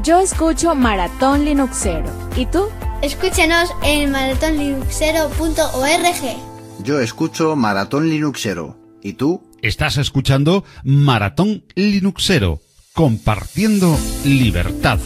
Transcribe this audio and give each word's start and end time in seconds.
Yo 0.00 0.20
escucho 0.20 0.74
Maratón 0.74 1.44
Linuxero. 1.44 2.10
¿Y 2.34 2.46
tú? 2.46 2.70
Escúchenos 3.02 3.68
en 3.82 4.10
maratonlinuxero.org. 4.10 6.82
Yo 6.82 6.98
escucho 6.98 7.56
Maratón 7.56 8.08
Linuxero. 8.08 8.78
¿Y 9.02 9.12
tú? 9.14 9.42
Estás 9.60 9.98
escuchando 9.98 10.64
Maratón 10.82 11.64
Linuxero, 11.74 12.60
compartiendo 12.94 13.98
libertad. 14.24 14.98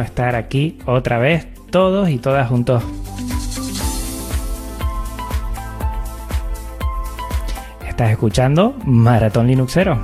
Estar 0.00 0.34
aquí 0.34 0.78
otra 0.86 1.18
vez, 1.18 1.46
todos 1.70 2.08
y 2.08 2.18
todas 2.18 2.48
juntos. 2.48 2.82
Estás 7.86 8.12
escuchando 8.12 8.74
Maratón 8.84 9.46
Linuxero. 9.46 10.00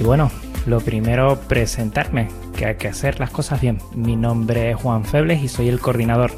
Y 0.00 0.04
bueno, 0.04 0.30
lo 0.64 0.80
primero 0.80 1.38
presentarme 1.46 2.28
que 2.56 2.64
hay 2.64 2.76
que 2.76 2.88
hacer 2.88 3.20
las 3.20 3.30
cosas 3.30 3.60
bien. 3.60 3.78
Mi 3.94 4.16
nombre 4.16 4.70
es 4.70 4.76
Juan 4.76 5.04
Febles 5.04 5.42
y 5.42 5.48
soy 5.48 5.68
el 5.68 5.78
coordinador. 5.78 6.32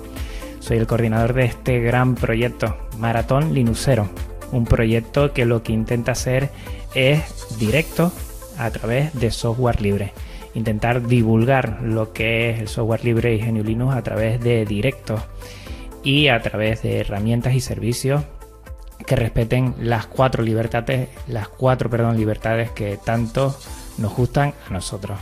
Soy 0.66 0.78
el 0.78 0.88
coordinador 0.88 1.32
de 1.32 1.44
este 1.44 1.78
gran 1.78 2.16
proyecto, 2.16 2.76
Maratón 2.98 3.54
Linuxero. 3.54 4.08
Un 4.50 4.64
proyecto 4.64 5.32
que 5.32 5.44
lo 5.44 5.62
que 5.62 5.72
intenta 5.72 6.10
hacer 6.10 6.50
es 6.92 7.56
directo 7.60 8.10
a 8.58 8.68
través 8.72 9.14
de 9.14 9.30
software 9.30 9.80
libre. 9.80 10.12
Intentar 10.54 11.06
divulgar 11.06 11.82
lo 11.82 12.12
que 12.12 12.50
es 12.50 12.58
el 12.58 12.66
software 12.66 13.04
libre 13.04 13.36
y 13.36 13.38
GNU 13.38 13.62
Linux 13.62 13.94
a 13.94 14.02
través 14.02 14.40
de 14.40 14.64
directos 14.64 15.22
y 16.02 16.26
a 16.26 16.42
través 16.42 16.82
de 16.82 16.98
herramientas 16.98 17.54
y 17.54 17.60
servicios 17.60 18.24
que 19.06 19.14
respeten 19.14 19.72
las 19.78 20.06
cuatro 20.06 20.42
libertades, 20.42 21.10
las 21.28 21.46
cuatro 21.46 21.88
perdón, 21.88 22.16
libertades 22.16 22.72
que 22.72 22.96
tanto 22.96 23.56
nos 23.98 24.16
gustan 24.16 24.52
a 24.68 24.72
nosotros. 24.72 25.16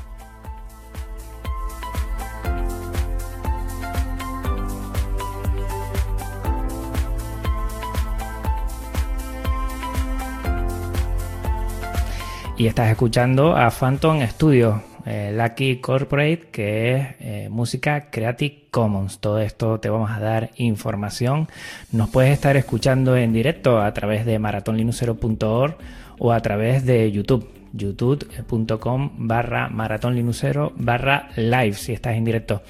Y 12.56 12.66
estás 12.66 12.90
escuchando 12.90 13.56
a 13.56 13.70
Phantom 13.70 14.20
Studio, 14.28 14.82
eh, 15.06 15.36
Lucky 15.36 15.80
Corporate, 15.80 16.48
que 16.52 16.94
es 16.94 17.06
eh, 17.18 17.48
música 17.50 18.10
Creative 18.10 18.66
Commons. 18.70 19.18
Todo 19.18 19.40
esto 19.40 19.80
te 19.80 19.90
vamos 19.90 20.10
a 20.10 20.20
dar 20.20 20.50
información. 20.56 21.48
Nos 21.90 22.10
puedes 22.10 22.32
estar 22.32 22.56
escuchando 22.56 23.16
en 23.16 23.32
directo 23.32 23.80
a 23.80 23.92
través 23.92 24.24
de 24.24 24.38
maratonlinucero.org 24.38 25.76
o 26.18 26.32
a 26.32 26.40
través 26.40 26.86
de 26.86 27.10
YouTube, 27.10 27.48
youtube.com 27.72 29.10
barra 29.16 29.68
maratonlinucero 29.68 30.72
barra 30.76 31.30
live 31.36 31.74
si 31.74 31.92
estás 31.92 32.14
en 32.14 32.24
directo. 32.24 32.62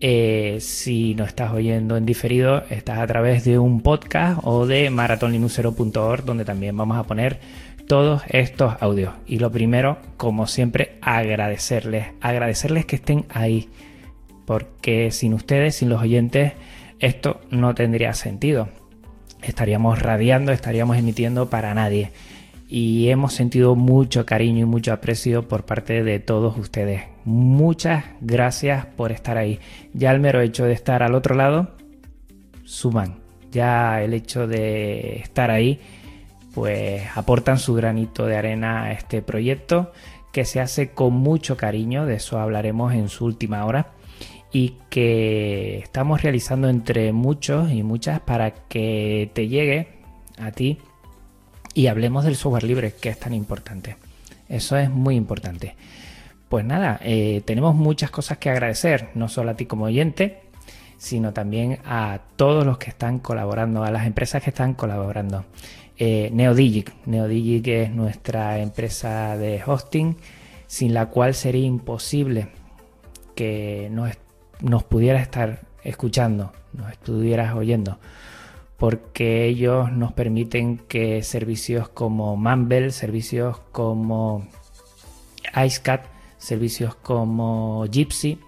Eh, 0.00 0.58
si 0.60 1.16
no 1.16 1.24
estás 1.24 1.52
oyendo 1.52 1.96
en 1.96 2.06
diferido, 2.06 2.62
estás 2.70 2.98
a 2.98 3.06
través 3.06 3.44
de 3.44 3.58
un 3.58 3.82
podcast 3.82 4.40
o 4.44 4.64
de 4.64 4.90
maratonlinucero.org 4.90 6.24
donde 6.24 6.44
también 6.44 6.76
vamos 6.76 6.96
a 6.96 7.02
poner 7.02 7.40
todos 7.88 8.22
estos 8.28 8.74
audios. 8.80 9.14
Y 9.26 9.40
lo 9.40 9.50
primero, 9.50 9.98
como 10.16 10.46
siempre, 10.46 10.98
agradecerles, 11.00 12.08
agradecerles 12.20 12.84
que 12.84 12.96
estén 12.96 13.24
ahí, 13.30 13.70
porque 14.46 15.10
sin 15.10 15.34
ustedes, 15.34 15.76
sin 15.76 15.88
los 15.88 16.00
oyentes, 16.00 16.52
esto 17.00 17.40
no 17.50 17.74
tendría 17.74 18.12
sentido. 18.12 18.68
Estaríamos 19.42 20.00
radiando, 20.00 20.52
estaríamos 20.52 20.96
emitiendo 20.96 21.48
para 21.48 21.74
nadie. 21.74 22.12
Y 22.68 23.08
hemos 23.08 23.32
sentido 23.32 23.74
mucho 23.74 24.26
cariño 24.26 24.60
y 24.60 24.68
mucho 24.68 24.92
aprecio 24.92 25.48
por 25.48 25.64
parte 25.64 26.04
de 26.04 26.18
todos 26.18 26.58
ustedes. 26.58 27.04
Muchas 27.24 28.04
gracias 28.20 28.84
por 28.84 29.12
estar 29.12 29.38
ahí. 29.38 29.58
Ya 29.94 30.10
el 30.10 30.20
mero 30.20 30.42
hecho 30.42 30.64
de 30.64 30.74
estar 30.74 31.02
al 31.02 31.14
otro 31.14 31.34
lado, 31.34 31.70
suman. 32.64 33.20
Ya 33.50 34.02
el 34.02 34.12
hecho 34.12 34.46
de 34.46 35.20
estar 35.20 35.50
ahí 35.50 35.80
pues 36.58 37.04
aportan 37.14 37.60
su 37.60 37.72
granito 37.74 38.26
de 38.26 38.36
arena 38.36 38.82
a 38.82 38.92
este 38.92 39.22
proyecto 39.22 39.92
que 40.32 40.44
se 40.44 40.58
hace 40.58 40.90
con 40.90 41.12
mucho 41.12 41.56
cariño, 41.56 42.04
de 42.04 42.16
eso 42.16 42.40
hablaremos 42.40 42.94
en 42.94 43.08
su 43.08 43.26
última 43.26 43.64
hora, 43.64 43.92
y 44.52 44.74
que 44.90 45.78
estamos 45.78 46.20
realizando 46.20 46.68
entre 46.68 47.12
muchos 47.12 47.70
y 47.70 47.84
muchas 47.84 48.18
para 48.18 48.50
que 48.50 49.30
te 49.34 49.46
llegue 49.46 50.00
a 50.36 50.50
ti 50.50 50.78
y 51.74 51.86
hablemos 51.86 52.24
del 52.24 52.34
software 52.34 52.64
libre, 52.64 52.92
que 53.00 53.10
es 53.10 53.20
tan 53.20 53.34
importante. 53.34 53.94
Eso 54.48 54.76
es 54.76 54.90
muy 54.90 55.14
importante. 55.14 55.76
Pues 56.48 56.64
nada, 56.64 56.98
eh, 57.04 57.40
tenemos 57.44 57.76
muchas 57.76 58.10
cosas 58.10 58.38
que 58.38 58.50
agradecer, 58.50 59.10
no 59.14 59.28
solo 59.28 59.52
a 59.52 59.54
ti 59.54 59.66
como 59.66 59.84
oyente, 59.84 60.40
sino 60.96 61.32
también 61.32 61.78
a 61.84 62.18
todos 62.34 62.66
los 62.66 62.78
que 62.78 62.90
están 62.90 63.20
colaborando, 63.20 63.84
a 63.84 63.92
las 63.92 64.08
empresas 64.08 64.42
que 64.42 64.50
están 64.50 64.74
colaborando 64.74 65.44
eh, 65.98 66.30
Neodigic. 66.32 66.94
Neodigic 67.06 67.66
es 67.68 67.90
nuestra 67.90 68.58
empresa 68.60 69.36
de 69.36 69.62
hosting, 69.64 70.16
sin 70.66 70.94
la 70.94 71.06
cual 71.06 71.34
sería 71.34 71.66
imposible 71.66 72.48
que 73.34 73.88
nos, 73.90 74.12
nos 74.60 74.84
pudiera 74.84 75.20
estar 75.20 75.66
escuchando, 75.82 76.52
nos 76.72 76.92
estuvieras 76.92 77.54
oyendo, 77.54 77.98
porque 78.76 79.46
ellos 79.46 79.90
nos 79.90 80.12
permiten 80.12 80.78
que 80.78 81.22
servicios 81.22 81.88
como 81.88 82.36
Mumble, 82.36 82.90
servicios 82.90 83.58
como 83.72 84.46
IceCat, 85.54 86.06
servicios 86.36 86.94
como 86.94 87.84
Gypsy 87.90 88.38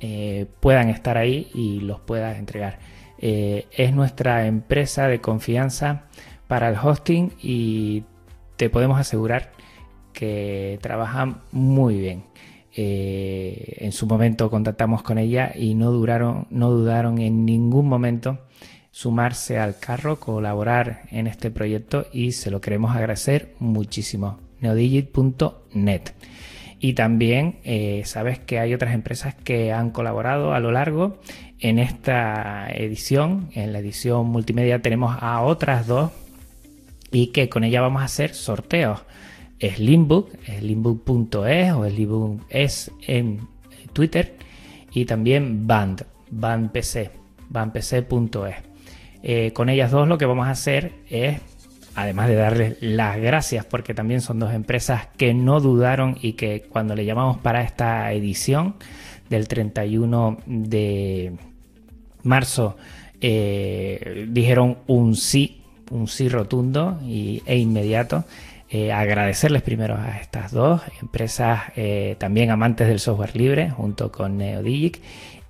eh, 0.00 0.46
puedan 0.60 0.88
estar 0.88 1.18
ahí 1.18 1.50
y 1.54 1.80
los 1.80 2.00
puedas 2.00 2.38
entregar. 2.38 2.78
Eh, 3.18 3.66
es 3.70 3.92
nuestra 3.92 4.46
empresa 4.46 5.06
de 5.06 5.20
confianza 5.20 6.06
para 6.52 6.68
el 6.68 6.76
hosting 6.76 7.32
y 7.40 8.04
te 8.58 8.68
podemos 8.68 9.00
asegurar 9.00 9.52
que 10.12 10.78
trabajan 10.82 11.40
muy 11.50 11.98
bien. 11.98 12.24
Eh, 12.76 13.78
en 13.78 13.92
su 13.92 14.06
momento 14.06 14.50
contactamos 14.50 15.02
con 15.02 15.16
ella 15.16 15.52
y 15.54 15.72
no, 15.72 15.90
duraron, 15.90 16.46
no 16.50 16.68
dudaron 16.68 17.16
en 17.20 17.46
ningún 17.46 17.88
momento 17.88 18.38
sumarse 18.90 19.58
al 19.58 19.78
carro, 19.78 20.20
colaborar 20.20 21.04
en 21.10 21.26
este 21.26 21.50
proyecto 21.50 22.04
y 22.12 22.32
se 22.32 22.50
lo 22.50 22.60
queremos 22.60 22.94
agradecer 22.94 23.54
muchísimo. 23.58 24.38
neodigit.net. 24.60 26.02
Y 26.80 26.92
también 26.92 27.60
eh, 27.64 28.02
sabes 28.04 28.40
que 28.40 28.58
hay 28.58 28.74
otras 28.74 28.92
empresas 28.92 29.34
que 29.34 29.72
han 29.72 29.88
colaborado 29.88 30.52
a 30.52 30.60
lo 30.60 30.70
largo. 30.70 31.18
En 31.60 31.78
esta 31.78 32.70
edición, 32.74 33.48
en 33.54 33.72
la 33.72 33.78
edición 33.78 34.26
multimedia, 34.26 34.82
tenemos 34.82 35.16
a 35.18 35.40
otras 35.40 35.86
dos 35.86 36.10
y 37.12 37.28
que 37.28 37.48
con 37.48 37.62
ella 37.62 37.80
vamos 37.80 38.02
a 38.02 38.06
hacer 38.06 38.34
sorteos. 38.34 39.02
Slimbook, 39.60 40.30
slimbook.es 40.44 41.72
o 41.72 41.88
Slimbook 41.88 42.42
es 42.48 42.90
en 43.06 43.46
Twitter 43.92 44.34
y 44.92 45.04
también 45.04 45.66
Band, 45.66 46.04
BandPC, 46.30 47.10
bandpc.es. 47.48 48.54
Eh, 49.22 49.52
con 49.52 49.68
ellas 49.68 49.92
dos 49.92 50.08
lo 50.08 50.18
que 50.18 50.26
vamos 50.26 50.48
a 50.48 50.50
hacer 50.50 50.92
es, 51.08 51.40
además 51.94 52.28
de 52.28 52.34
darles 52.34 52.76
las 52.80 53.18
gracias, 53.18 53.64
porque 53.64 53.94
también 53.94 54.20
son 54.20 54.40
dos 54.40 54.52
empresas 54.52 55.08
que 55.16 55.32
no 55.32 55.60
dudaron 55.60 56.18
y 56.20 56.32
que 56.32 56.62
cuando 56.62 56.96
le 56.96 57.04
llamamos 57.04 57.38
para 57.38 57.62
esta 57.62 58.12
edición 58.12 58.74
del 59.30 59.46
31 59.46 60.38
de 60.46 61.34
marzo, 62.24 62.76
eh, 63.20 64.26
dijeron 64.28 64.78
un 64.88 65.14
sí 65.14 65.61
un 65.92 66.08
sí 66.08 66.28
rotundo 66.28 66.98
y, 67.04 67.42
e 67.46 67.58
inmediato. 67.58 68.24
Eh, 68.70 68.90
agradecerles 68.90 69.60
primero 69.60 69.96
a 69.96 70.18
estas 70.18 70.50
dos 70.50 70.80
empresas 71.02 71.60
eh, 71.76 72.16
también 72.18 72.50
amantes 72.50 72.88
del 72.88 73.00
software 73.00 73.36
libre 73.36 73.68
junto 73.68 74.10
con 74.10 74.38
Neodigic 74.38 74.98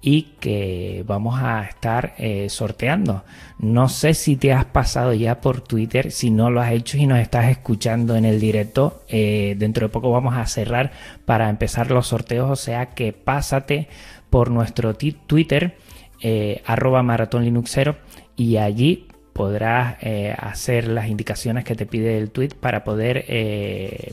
y 0.00 0.32
que 0.40 1.04
vamos 1.06 1.38
a 1.40 1.62
estar 1.62 2.14
eh, 2.18 2.48
sorteando. 2.48 3.22
No 3.60 3.88
sé 3.88 4.14
si 4.14 4.34
te 4.34 4.52
has 4.52 4.64
pasado 4.64 5.12
ya 5.12 5.40
por 5.40 5.60
Twitter, 5.60 6.10
si 6.10 6.32
no 6.32 6.50
lo 6.50 6.60
has 6.60 6.72
hecho 6.72 6.98
y 6.98 7.06
nos 7.06 7.20
estás 7.20 7.48
escuchando 7.48 8.16
en 8.16 8.24
el 8.24 8.40
directo, 8.40 9.04
dentro 9.08 9.86
de 9.86 9.92
poco 9.92 10.10
vamos 10.10 10.34
a 10.34 10.44
cerrar 10.46 10.90
para 11.24 11.48
empezar 11.48 11.92
los 11.92 12.08
sorteos, 12.08 12.50
o 12.50 12.56
sea 12.56 12.86
que 12.86 13.12
pásate 13.12 13.86
por 14.30 14.50
nuestro 14.50 14.96
Twitter 14.96 15.76
arroba 16.66 17.04
maratonlinuxero 17.04 17.94
y 18.34 18.56
allí 18.56 19.06
podrás 19.32 19.96
eh, 20.00 20.34
hacer 20.38 20.88
las 20.88 21.08
indicaciones 21.08 21.64
que 21.64 21.74
te 21.74 21.86
pide 21.86 22.18
el 22.18 22.30
tweet 22.30 22.50
para 22.60 22.84
poder 22.84 23.24
eh, 23.28 24.12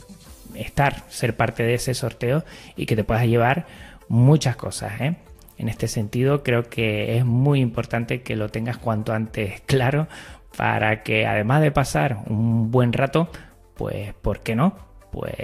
estar, 0.54 1.04
ser 1.08 1.36
parte 1.36 1.62
de 1.62 1.74
ese 1.74 1.94
sorteo 1.94 2.44
y 2.76 2.86
que 2.86 2.96
te 2.96 3.04
puedas 3.04 3.26
llevar 3.26 3.66
muchas 4.08 4.56
cosas. 4.56 5.00
¿eh? 5.00 5.16
En 5.58 5.68
este 5.68 5.88
sentido, 5.88 6.42
creo 6.42 6.68
que 6.68 7.18
es 7.18 7.24
muy 7.24 7.60
importante 7.60 8.22
que 8.22 8.36
lo 8.36 8.48
tengas 8.48 8.78
cuanto 8.78 9.12
antes 9.12 9.60
claro 9.66 10.08
para 10.56 11.02
que 11.02 11.26
además 11.26 11.62
de 11.62 11.70
pasar 11.70 12.18
un 12.26 12.70
buen 12.70 12.92
rato, 12.92 13.30
pues, 13.74 14.14
¿por 14.14 14.40
qué 14.40 14.56
no? 14.56 14.76
Pues 15.12 15.34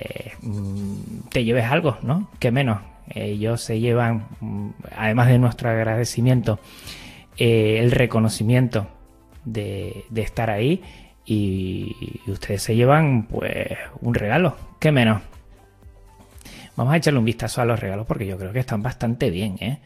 mm, 0.43 1.29
te 1.31 1.44
lleves 1.44 1.67
algo, 1.67 1.99
¿no? 2.02 2.31
Que 2.38 2.50
menos. 2.50 2.81
Ellos 3.08 3.61
se 3.61 3.79
llevan, 3.79 4.26
mm, 4.40 4.70
además 4.96 5.29
de 5.29 5.38
nuestro 5.38 5.70
agradecimiento, 5.70 6.58
el 7.38 7.90
reconocimiento 7.93 8.88
de, 9.46 10.04
estar 10.14 10.50
ahí 10.50 10.82
y, 11.25 11.96
ustedes 12.26 12.62
se 12.62 12.76
llevan 12.76 13.26
pues 13.26 13.66
un 14.00 14.14
regalo, 14.14 14.56
qué 14.78 14.93
menos. 14.93 15.22
Vamos 16.76 16.93
a 16.93 16.98
echarle 16.98 17.19
un 17.19 17.25
vistazo 17.25 17.62
a 17.62 17.64
los 17.64 17.81
regalos 17.81 18.06
porque 18.06 18.26
yo 18.26 18.37
creo 18.37 18.52
que 18.52 18.58
están 18.58 18.82
bastante 18.82 19.31
bien. 19.31 19.56
¿eh? 19.60 19.78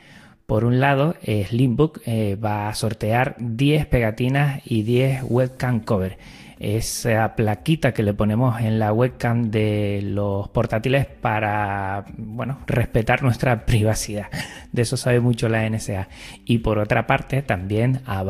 Por 0.51 0.65
un 0.65 0.81
lado, 0.81 1.15
Slimbook 1.23 2.01
eh, 2.07 2.35
va 2.35 2.69
a 2.69 2.75
sortear 2.75 3.37
10 3.39 3.87
pegatinas 3.87 4.61
y 4.65 4.83
10 4.83 5.23
webcam 5.29 5.79
cover. 5.79 6.19
Esa 6.59 7.37
plaquita 7.37 7.95
que 7.95 8.03
le 8.03 8.13
ponemos 8.13 8.61
en 8.61 8.81
la 8.81 8.93
webcam 8.93 9.51
de 9.53 10.01
los 10.03 10.49
portátiles 10.49 11.07
para, 11.07 12.05
bueno, 12.19 12.59
respetar 12.67 13.23
nuestra 13.23 13.65
privacidad. 13.65 14.27
De 14.73 14.83
eso 14.83 14.97
sabe 14.97 15.21
mucho 15.21 15.49
la 15.49 15.71
NSA. 15.71 16.09
Y 16.45 16.59
por 16.59 16.79
otra 16.79 17.07
parte, 17.07 17.43
también 17.43 18.01
a 18.05 18.25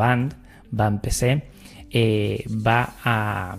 Eh, 1.92 2.44
va, 2.48 2.94
a, 3.04 3.56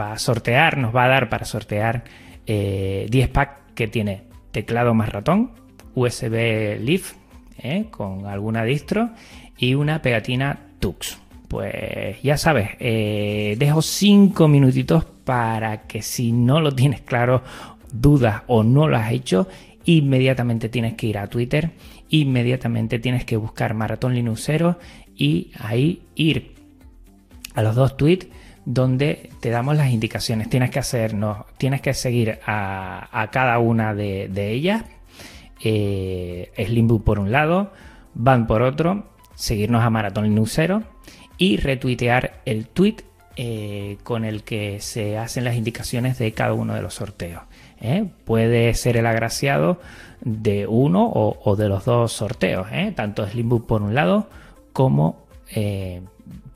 va 0.00 0.12
a 0.12 0.18
sortear, 0.18 0.78
nos 0.78 0.94
va 0.94 1.04
a 1.04 1.08
dar 1.08 1.28
para 1.28 1.44
sortear 1.44 2.04
10 2.46 2.46
eh, 2.46 3.28
packs 3.32 3.72
que 3.74 3.88
tiene 3.88 4.22
teclado 4.52 4.94
más 4.94 5.08
ratón, 5.08 5.52
USB 5.94 6.78
Leaf 6.80 7.14
eh, 7.58 7.86
con 7.90 8.26
alguna 8.26 8.62
distro 8.64 9.10
y 9.58 9.74
una 9.74 10.02
pegatina 10.02 10.58
Tux. 10.78 11.18
Pues 11.48 12.20
ya 12.22 12.36
sabes, 12.36 12.70
dejo 12.78 13.82
5 13.82 14.48
minutitos 14.48 15.04
para 15.04 15.82
que 15.82 16.02
si 16.02 16.32
no 16.32 16.60
lo 16.60 16.72
tienes 16.74 17.00
claro, 17.02 17.42
dudas 17.92 18.42
o 18.48 18.64
no 18.64 18.88
lo 18.88 18.96
has 18.96 19.12
hecho, 19.12 19.46
inmediatamente 19.84 20.68
tienes 20.68 20.94
que 20.94 21.06
ir 21.06 21.18
a 21.18 21.28
Twitter, 21.28 21.70
inmediatamente 22.08 22.98
tienes 22.98 23.24
que 23.24 23.36
buscar 23.36 23.74
Maratón 23.74 24.14
Linuxero 24.14 24.78
y 25.16 25.52
ahí 25.58 26.02
ir 26.14 26.54
a 27.54 27.62
los 27.62 27.74
dos 27.74 27.96
tweets 27.96 28.28
donde 28.64 29.30
te 29.40 29.50
damos 29.50 29.76
las 29.76 29.90
indicaciones. 29.90 30.48
Tienes 30.48 30.70
que 30.70 30.78
hacernos, 30.78 31.44
tienes 31.58 31.80
que 31.80 31.94
seguir 31.94 32.38
a, 32.46 33.28
cada 33.30 33.58
una 33.58 33.94
de, 33.94 34.52
ellas. 34.52 34.84
Eh, 35.62 36.52
Slimbook 36.56 37.04
por 37.04 37.18
un 37.18 37.30
lado, 37.30 37.72
Van 38.14 38.46
por 38.46 38.62
otro, 38.62 39.06
seguirnos 39.34 39.82
a 39.82 39.90
Maratón 39.90 40.24
Linuxero 40.24 40.84
y 41.36 41.56
retuitear 41.56 42.40
el 42.44 42.68
tweet 42.68 42.98
eh, 43.36 43.98
con 44.04 44.24
el 44.24 44.44
que 44.44 44.78
se 44.78 45.18
hacen 45.18 45.42
las 45.42 45.56
indicaciones 45.56 46.18
de 46.18 46.32
cada 46.32 46.52
uno 46.52 46.74
de 46.74 46.82
los 46.82 46.94
sorteos. 46.94 47.42
¿eh? 47.80 48.08
Puede 48.24 48.72
ser 48.74 48.96
el 48.96 49.06
agraciado 49.06 49.80
de 50.20 50.68
uno 50.68 51.10
o, 51.12 51.56
de 51.56 51.68
los 51.68 51.84
dos 51.84 52.12
sorteos, 52.12 52.68
¿eh? 52.70 52.92
tanto 52.94 53.26
Slimbook 53.26 53.66
por 53.66 53.82
un 53.82 53.96
lado 53.96 54.28
como 54.74 55.24
eh, 55.54 56.02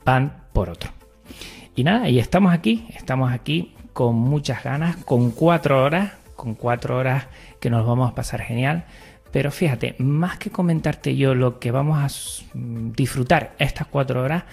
pan 0.03 0.43
por 0.53 0.69
otro. 0.69 0.91
Y 1.75 1.83
nada, 1.83 2.09
y 2.09 2.19
estamos 2.19 2.53
aquí, 2.53 2.85
estamos 2.93 3.31
aquí 3.31 3.73
con 3.93 4.15
muchas 4.15 4.63
ganas, 4.63 4.97
con 4.97 5.31
cuatro 5.31 5.83
horas, 5.83 6.11
con 6.35 6.53
cuatro 6.53 6.97
horas 6.97 7.27
que 7.59 7.71
nos 7.71 7.87
vamos 7.87 8.11
a 8.11 8.15
pasar 8.15 8.41
genial. 8.41 8.85
Pero 9.31 9.51
fíjate, 9.51 9.95
más 9.99 10.37
que 10.37 10.49
comentarte 10.49 11.15
yo 11.15 11.33
lo 11.33 11.59
que 11.59 11.71
vamos 11.71 11.97
a 11.97 12.53
disfrutar 12.53 13.55
estas 13.57 13.87
cuatro 13.87 14.21
horas, 14.21 14.43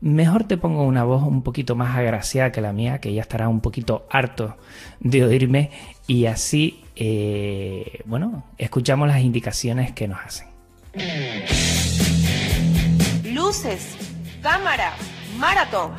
mejor 0.00 0.44
te 0.44 0.56
pongo 0.56 0.84
una 0.84 1.02
voz 1.02 1.22
un 1.22 1.42
poquito 1.42 1.74
más 1.74 1.96
agraciada 1.96 2.52
que 2.52 2.60
la 2.60 2.72
mía, 2.72 3.00
que 3.00 3.12
ya 3.12 3.22
estará 3.22 3.48
un 3.48 3.60
poquito 3.60 4.06
harto 4.08 4.56
de 5.00 5.24
oírme 5.24 5.70
y 6.06 6.26
así, 6.26 6.84
eh, 6.94 8.02
bueno, 8.04 8.44
escuchamos 8.58 9.08
las 9.08 9.20
indicaciones 9.20 9.92
que 9.92 10.06
nos 10.06 10.20
hacen 10.20 10.48
luces, 13.46 13.80
cámara, 14.42 14.96
maratón. 15.38 15.92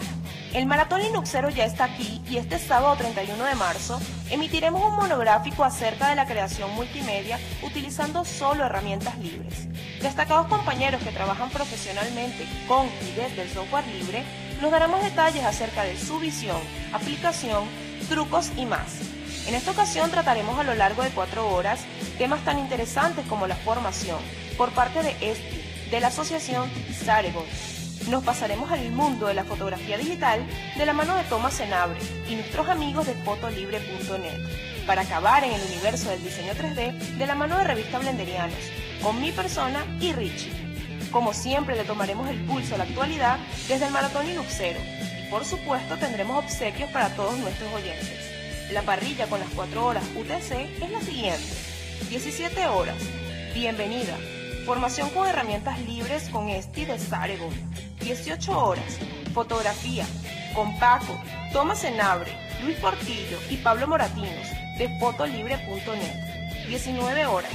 El 0.54 0.66
Maratón 0.66 1.02
Linuxero 1.02 1.50
ya 1.50 1.64
está 1.64 1.86
aquí 1.86 2.22
y 2.30 2.36
este 2.36 2.60
sábado 2.60 2.98
31 2.98 3.42
de 3.42 3.56
marzo 3.56 4.02
emitiremos 4.30 4.84
un 4.84 4.98
monográfico 4.98 5.64
acerca 5.64 6.10
de 6.10 6.18
la 6.18 6.26
creación 6.26 6.76
multimedia 6.76 7.40
utilizando 7.64 8.26
solo 8.26 8.66
herramientas 8.66 9.18
libres. 9.20 9.70
Destacados 10.02 10.48
compañeros 10.48 11.02
que 11.02 11.14
trabajan 11.14 11.50
profesionalmente 11.50 12.46
con 12.68 12.88
y 12.88 13.12
desde 13.16 13.44
el 13.44 13.50
software 13.50 13.88
libre 13.88 14.26
nos 14.62 14.70
darán 14.70 14.92
más 14.92 15.04
detalles 15.06 15.46
acerca 15.46 15.84
de 15.84 15.98
su 15.98 16.20
visión, 16.20 16.60
aplicación, 16.92 17.64
trucos 18.10 18.52
y 18.58 18.66
más. 18.66 19.00
En 19.48 19.56
esta 19.56 19.72
ocasión 19.72 20.12
trataremos 20.12 20.60
a 20.60 20.66
lo 20.66 20.76
largo 20.76 21.02
de 21.02 21.12
cuatro 21.12 21.48
horas 21.48 21.80
temas 22.18 22.44
tan 22.44 22.60
interesantes 22.60 23.26
como 23.28 23.48
la 23.48 23.56
formación 23.56 24.20
por 24.58 24.72
parte 24.72 25.02
de 25.02 25.12
ESPI, 25.22 25.67
de 25.92 26.00
la 26.00 26.08
Asociación 26.08 26.70
Saregon. 27.06 27.46
Nos 28.10 28.24
pasaremos 28.24 28.72
al 28.72 28.90
mundo 28.92 29.28
de 29.28 29.34
la 29.34 29.44
fotografía 29.44 29.98
digital 29.98 30.46
de 30.78 30.86
la 30.86 30.94
mano 30.94 31.16
de 31.16 31.24
Thomas 31.24 31.54
Senabre 31.54 32.00
y 32.30 32.36
nuestros 32.36 32.68
amigos 32.70 33.06
de 33.06 33.14
fotolibre.net 33.14 34.86
para 34.86 35.02
acabar 35.02 35.44
en 35.44 35.52
el 35.52 35.62
universo 35.62 36.10
del 36.10 36.24
diseño 36.24 36.54
3D 36.54 37.18
de 37.18 37.26
la 37.26 37.36
mano 37.36 37.58
de 37.58 37.66
Revista 37.66 38.00
Blenderianos, 38.00 38.58
con 39.02 39.22
mi 39.22 39.32
persona 39.32 39.86
y 40.00 40.14
Richie. 40.14 40.52
Como 41.12 41.34
siempre 41.34 41.76
le 41.76 41.84
tomaremos 41.84 42.30
el 42.30 42.40
pulso 42.46 42.76
a 42.76 42.78
la 42.78 42.84
actualidad 42.86 43.38
desde 43.68 43.88
el 43.88 43.92
Maratón 43.92 44.26
Linuxero 44.28 44.80
y 45.22 45.30
por 45.30 45.44
supuesto 45.44 45.98
tendremos 45.98 46.44
obsequios 46.44 46.90
para 46.92 47.10
todos 47.10 47.38
nuestros 47.38 47.74
oyentes. 47.74 48.72
La 48.72 48.82
parrilla 48.82 49.28
con 49.28 49.40
las 49.40 49.50
4 49.50 49.86
horas 49.86 50.04
UTC 50.16 50.52
es 50.82 50.92
la 50.92 51.02
siguiente. 51.02 51.54
17 52.10 52.68
horas. 52.68 52.98
Bienvenida. 53.54 54.18
Formación 54.68 55.10
con 55.12 55.26
herramientas 55.26 55.80
libres 55.80 56.28
con 56.28 56.50
Esti 56.50 56.84
de 56.84 57.00
Saregon. 57.00 57.54
18 58.02 58.52
horas. 58.52 59.00
Fotografía. 59.34 60.06
Con 60.54 60.78
Paco, 60.78 61.18
Tomás 61.54 61.80
Senabre, 61.80 62.38
Luis 62.62 62.78
Portillo 62.80 63.38
y 63.50 63.56
Pablo 63.56 63.88
Moratinos 63.88 64.46
de 64.78 64.90
fotolibre.net. 65.00 66.68
19 66.68 67.26
horas. 67.28 67.54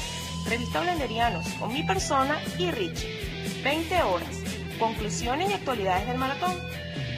Revista 0.48 0.80
Blenderianos 0.80 1.46
con 1.60 1.74
mi 1.74 1.82
persona 1.82 2.40
y 2.56 2.70
Richie. 2.70 3.62
20 3.62 4.02
horas. 4.04 4.38
Conclusiones 4.78 5.50
y 5.50 5.52
actualidades 5.52 6.06
del 6.06 6.16
maratón. 6.16 6.56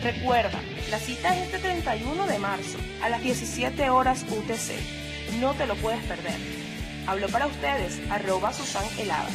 Recuerda, 0.02 0.60
la 0.90 0.98
cita 0.98 1.36
es 1.36 1.44
este 1.44 1.60
31 1.60 2.26
de 2.26 2.38
marzo 2.40 2.78
a 3.00 3.08
las 3.08 3.22
17 3.22 3.90
horas 3.90 4.24
UTC. 4.24 5.38
No 5.38 5.54
te 5.54 5.66
lo 5.66 5.76
puedes 5.76 6.02
perder. 6.02 6.63
Hablo 7.06 7.28
para 7.28 7.46
ustedes, 7.46 8.00
arroba 8.10 8.50
Susan 8.52 8.84
Helada. 8.98 9.28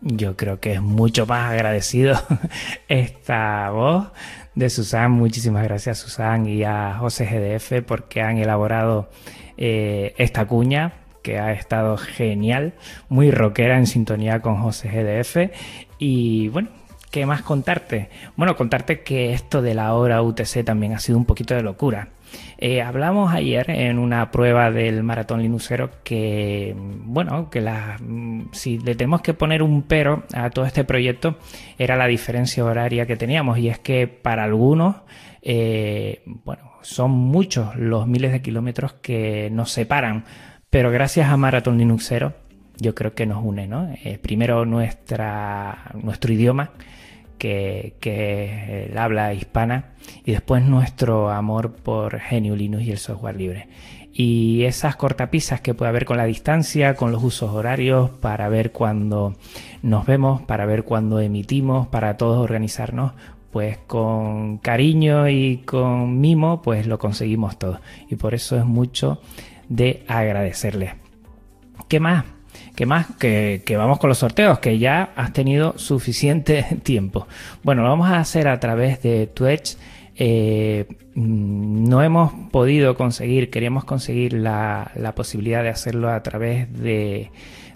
Yo 0.00 0.36
creo 0.36 0.58
que 0.58 0.72
es 0.72 0.80
mucho 0.80 1.26
más 1.26 1.52
agradecido 1.52 2.16
esta 2.88 3.70
voz 3.70 4.08
de 4.54 4.70
Susan. 4.70 5.10
Muchísimas 5.10 5.64
gracias 5.64 5.98
Susan 5.98 6.46
y 6.46 6.64
a 6.64 6.96
José 6.98 7.26
GDF 7.26 7.84
porque 7.86 8.22
han 8.22 8.38
elaborado 8.38 9.10
eh, 9.58 10.14
esta 10.16 10.46
cuña 10.46 10.94
que 11.22 11.38
ha 11.38 11.52
estado 11.52 11.96
genial, 11.98 12.74
muy 13.08 13.30
rockera 13.30 13.76
en 13.76 13.86
sintonía 13.86 14.40
con 14.40 14.56
José 14.56 14.88
GDF. 14.88 15.52
Y 15.98 16.48
bueno, 16.48 16.70
¿qué 17.12 17.26
más 17.26 17.42
contarte? 17.42 18.08
Bueno, 18.36 18.56
contarte 18.56 19.02
que 19.02 19.34
esto 19.34 19.62
de 19.62 19.74
la 19.74 19.94
hora 19.94 20.22
UTC 20.22 20.64
también 20.64 20.94
ha 20.94 20.98
sido 20.98 21.18
un 21.18 21.26
poquito 21.26 21.54
de 21.54 21.62
locura. 21.62 22.08
Eh, 22.56 22.80
hablamos 22.80 23.34
ayer 23.34 23.70
en 23.70 23.98
una 23.98 24.30
prueba 24.30 24.70
del 24.70 25.02
maratón 25.02 25.42
linuxero 25.42 25.90
que, 26.02 26.74
bueno, 26.76 27.50
que 27.50 27.60
la, 27.60 27.98
si 28.52 28.78
le 28.78 28.94
tenemos 28.94 29.20
que 29.20 29.34
poner 29.34 29.62
un 29.62 29.82
pero 29.82 30.24
a 30.32 30.48
todo 30.48 30.64
este 30.64 30.84
proyecto 30.84 31.36
era 31.78 31.96
la 31.96 32.06
diferencia 32.06 32.64
horaria 32.64 33.04
que 33.04 33.16
teníamos 33.16 33.58
y 33.58 33.68
es 33.68 33.78
que 33.78 34.08
para 34.08 34.44
algunos, 34.44 34.96
eh, 35.42 36.22
bueno, 36.24 36.62
son 36.80 37.10
muchos 37.10 37.76
los 37.76 38.06
miles 38.06 38.32
de 38.32 38.40
kilómetros 38.40 38.94
que 38.94 39.50
nos 39.52 39.70
separan, 39.70 40.24
pero 40.70 40.90
gracias 40.90 41.28
a 41.28 41.36
Maratón 41.36 41.76
Linuxero 41.76 42.32
yo 42.78 42.94
creo 42.94 43.14
que 43.14 43.26
nos 43.26 43.44
une, 43.44 43.66
¿no? 43.66 43.88
Eh, 44.04 44.18
primero 44.20 44.64
nuestra, 44.64 45.92
nuestro 45.94 46.32
idioma 46.32 46.72
que, 47.42 47.96
es 48.00 48.90
el 48.90 48.98
habla 48.98 49.34
hispana 49.34 49.94
y 50.24 50.32
después 50.32 50.62
nuestro 50.62 51.30
amor 51.30 51.72
por 51.72 52.20
GNU 52.30 52.54
Linux 52.54 52.84
y 52.84 52.92
el 52.92 52.98
software 52.98 53.36
libre. 53.36 53.68
Y 54.12 54.64
esas 54.64 54.94
cortapisas 54.96 55.60
que 55.60 55.74
puede 55.74 55.88
haber 55.88 56.04
con 56.04 56.18
la 56.18 56.24
distancia, 56.24 56.94
con 56.94 57.12
los 57.12 57.24
usos 57.24 57.50
horarios, 57.50 58.10
para 58.10 58.48
ver 58.48 58.70
cuándo 58.70 59.34
nos 59.82 60.06
vemos, 60.06 60.42
para 60.42 60.66
ver 60.66 60.84
cuándo 60.84 61.18
emitimos, 61.18 61.88
para 61.88 62.16
todos 62.16 62.38
organizarnos, 62.38 63.12
pues 63.50 63.78
con 63.86 64.58
cariño 64.58 65.28
y 65.28 65.58
con 65.58 66.20
mimo, 66.20 66.62
pues 66.62 66.86
lo 66.86 66.98
conseguimos 66.98 67.58
todo. 67.58 67.80
Y 68.08 68.16
por 68.16 68.34
eso 68.34 68.56
es 68.58 68.64
mucho 68.64 69.20
de 69.68 70.04
agradecerles. 70.08 70.92
¿Qué 71.88 71.98
más? 71.98 72.24
¿Qué 72.74 72.86
más? 72.86 73.06
Que, 73.18 73.62
vamos 73.76 73.98
con 73.98 74.08
los 74.08 74.18
sorteos, 74.18 74.58
que 74.58 74.78
ya 74.78 75.10
has 75.14 75.32
tenido 75.32 75.78
suficiente 75.78 76.64
tiempo. 76.82 77.26
Bueno, 77.62 77.82
lo 77.82 77.90
vamos 77.90 78.08
a 78.08 78.18
hacer 78.18 78.48
a 78.48 78.58
través 78.60 79.02
de 79.02 79.26
Twitch. 79.26 79.76
Eh, 80.16 80.86
mm, 81.14 81.88
no 81.88 82.02
hemos 82.02 82.32
podido 82.50 82.96
conseguir, 82.96 83.50
queríamos 83.50 83.84
conseguir 83.84 84.32
la, 84.32 84.90
posibilidad 85.14 85.62
de 85.62 85.68
hacerlo 85.68 86.10
a 86.10 86.22
través 86.22 86.72
de, 86.72 87.30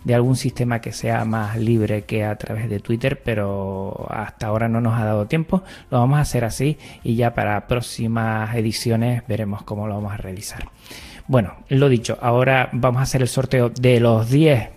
de, 0.04 0.14
algún 0.14 0.36
sistema 0.36 0.80
que 0.80 0.92
sea 0.92 1.24
más 1.26 1.58
libre 1.58 2.02
que 2.04 2.24
a 2.24 2.36
través 2.36 2.70
de 2.70 2.80
Twitter, 2.80 3.20
pero 3.22 4.06
hasta 4.10 4.46
ahora 4.46 4.68
no 4.68 4.80
nos 4.80 4.98
ha 4.98 5.04
dado 5.04 5.26
tiempo. 5.26 5.62
Lo 5.90 5.98
vamos 5.98 6.18
a 6.18 6.22
hacer 6.22 6.44
así 6.44 6.78
y 7.04 7.16
ya 7.16 7.34
para 7.34 7.66
próximas 7.66 8.54
ediciones 8.56 9.24
veremos 9.28 9.62
cómo 9.62 9.88
lo 9.88 9.94
vamos 9.94 10.12
a 10.14 10.16
realizar. 10.16 10.70
Bueno, 11.28 11.54
lo 11.68 11.88
dicho, 11.90 12.16
ahora 12.22 12.70
vamos 12.72 13.00
a 13.00 13.02
hacer 13.02 13.20
el 13.20 13.28
sorteo 13.28 13.68
de 13.68 14.00
los 14.00 14.30
10 14.30 14.75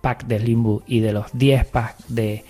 pack 0.00 0.26
de 0.26 0.40
Limbo 0.40 0.82
y 0.86 1.00
de 1.00 1.12
los 1.12 1.26
10 1.32 1.66
packs 1.66 2.14
de 2.14 2.44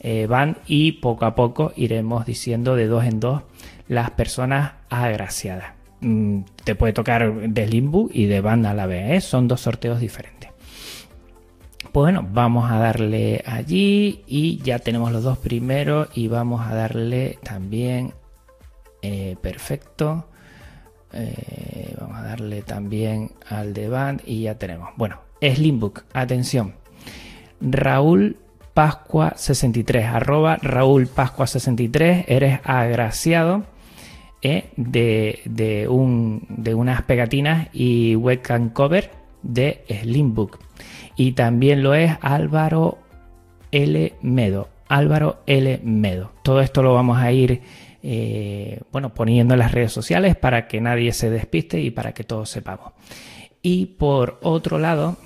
eh, 0.00 0.26
Van 0.28 0.58
y 0.66 0.92
poco 0.92 1.24
a 1.24 1.34
poco 1.34 1.72
iremos 1.76 2.24
diciendo 2.24 2.76
de 2.76 2.86
dos 2.86 3.04
en 3.04 3.20
dos 3.20 3.42
las 3.88 4.10
personas 4.10 4.72
agraciadas. 4.90 5.72
Mm, 6.00 6.42
te 6.64 6.74
puede 6.74 6.92
tocar 6.92 7.34
de 7.48 7.66
Limbo 7.66 8.08
y 8.12 8.26
de 8.26 8.40
Van 8.40 8.64
a 8.66 8.74
la 8.74 8.86
vez, 8.86 9.10
¿eh? 9.10 9.20
son 9.20 9.48
dos 9.48 9.62
sorteos 9.62 9.98
diferentes. 9.98 10.50
Bueno, 11.92 12.26
vamos 12.30 12.70
a 12.70 12.78
darle 12.78 13.42
allí 13.44 14.22
y 14.26 14.58
ya 14.58 14.78
tenemos 14.78 15.10
los 15.10 15.24
dos 15.24 15.38
primeros 15.38 16.08
y 16.14 16.28
vamos 16.28 16.64
a 16.64 16.74
darle 16.74 17.38
también 17.42 18.12
eh, 19.02 19.36
perfecto. 19.40 20.26
vamos 21.98 22.18
a 22.18 22.22
darle 22.22 22.62
también 22.62 23.32
al 23.48 23.74
de 23.74 23.88
Van 23.88 24.20
y 24.24 24.42
ya 24.42 24.58
tenemos. 24.58 24.90
Bueno, 24.96 25.27
Slimbook, 25.40 26.02
atención. 26.12 26.74
Raúl 27.60 28.36
Pascua 28.74 29.32
63, 29.36 30.06
arroba 30.06 30.56
Raúl 30.62 31.08
Pascua 31.08 31.46
63, 31.46 32.26
eres 32.28 32.60
agraciado 32.62 33.64
eh, 34.40 34.70
de, 34.76 35.86
un, 35.90 36.46
de 36.48 36.74
unas 36.74 37.02
pegatinas 37.02 37.68
y 37.72 38.14
webcam 38.14 38.70
cover 38.70 39.10
de 39.42 39.84
Slimbook. 39.88 40.60
Y 41.16 41.32
también 41.32 41.82
lo 41.82 41.94
es 41.94 42.12
Álvaro 42.20 42.98
L. 43.72 44.14
Medo. 44.22 44.68
Álvaro 44.88 45.42
L. 45.46 45.80
Medo. 45.82 46.32
Todo 46.44 46.60
esto 46.60 46.82
lo 46.82 46.94
vamos 46.94 47.18
a 47.18 47.32
ir 47.32 47.62
eh, 48.02 48.80
bueno, 48.92 49.12
poniendo 49.12 49.54
en 49.54 49.60
las 49.60 49.72
redes 49.72 49.92
sociales 49.92 50.36
para 50.36 50.68
que 50.68 50.80
nadie 50.80 51.12
se 51.12 51.30
despiste 51.30 51.80
y 51.80 51.90
para 51.90 52.12
que 52.14 52.22
todos 52.22 52.48
sepamos. 52.48 52.92
Y 53.60 53.86
por 53.86 54.38
otro 54.42 54.78
lado, 54.78 55.16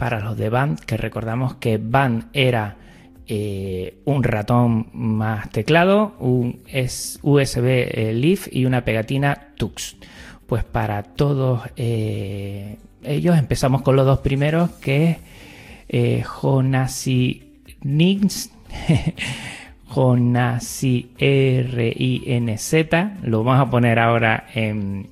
para 0.00 0.18
los 0.20 0.38
de 0.38 0.48
Band, 0.48 0.80
que 0.80 0.96
recordamos 0.96 1.56
que 1.56 1.76
Band 1.76 2.30
era 2.32 2.78
eh, 3.26 3.98
un 4.06 4.24
ratón 4.24 4.86
más 4.94 5.50
teclado, 5.50 6.14
un 6.20 6.62
USB 7.20 7.66
eh, 7.66 8.12
Leaf 8.14 8.48
y 8.50 8.64
una 8.64 8.82
pegatina 8.82 9.48
Tux. 9.58 9.96
Pues 10.46 10.64
para 10.64 11.02
todos 11.02 11.60
eh, 11.76 12.78
ellos 13.02 13.36
empezamos 13.36 13.82
con 13.82 13.94
los 13.94 14.06
dos 14.06 14.20
primeros, 14.20 14.70
que 14.70 15.18
es 15.86 16.26
Jonasi 16.26 17.60
Nins. 17.82 18.50
Jonasi 19.90 21.10
R-I-N-Z. 21.18 23.16
Lo 23.24 23.42
vamos 23.42 23.66
a 23.66 23.70
poner 23.70 23.98
ahora 23.98 24.46
en, 24.54 25.08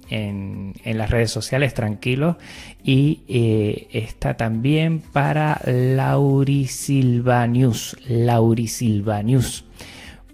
las 0.85 1.11
redes 1.11 1.33
sociales, 1.33 1.75
tranquilos. 1.75 2.37
Y 2.85 3.23
eh, 3.29 3.89
está 3.93 4.37
también 4.37 5.01
para 5.01 5.61
Laurisilvanius. 5.67 7.97
Laurisilvanius. 8.09 9.65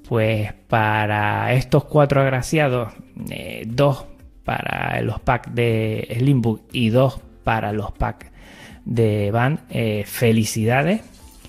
Pues 0.07 0.53
para 0.69 1.55
estos 1.55 1.85
cuatro 1.85 2.21
agraciados, 2.21 2.93
eh, 3.31 3.63
dos 3.67 4.05
para 4.45 5.01
los 5.01 5.19
packs 5.21 5.55
de 5.55 6.15
Slimbook 6.19 6.65
y 6.71 6.91
dos 6.91 7.23
para 7.43 7.73
los 7.73 7.93
packs 7.93 8.31
de 8.85 9.31
Van. 9.31 9.61
Eh, 9.71 10.05
felicidades, 10.07 11.01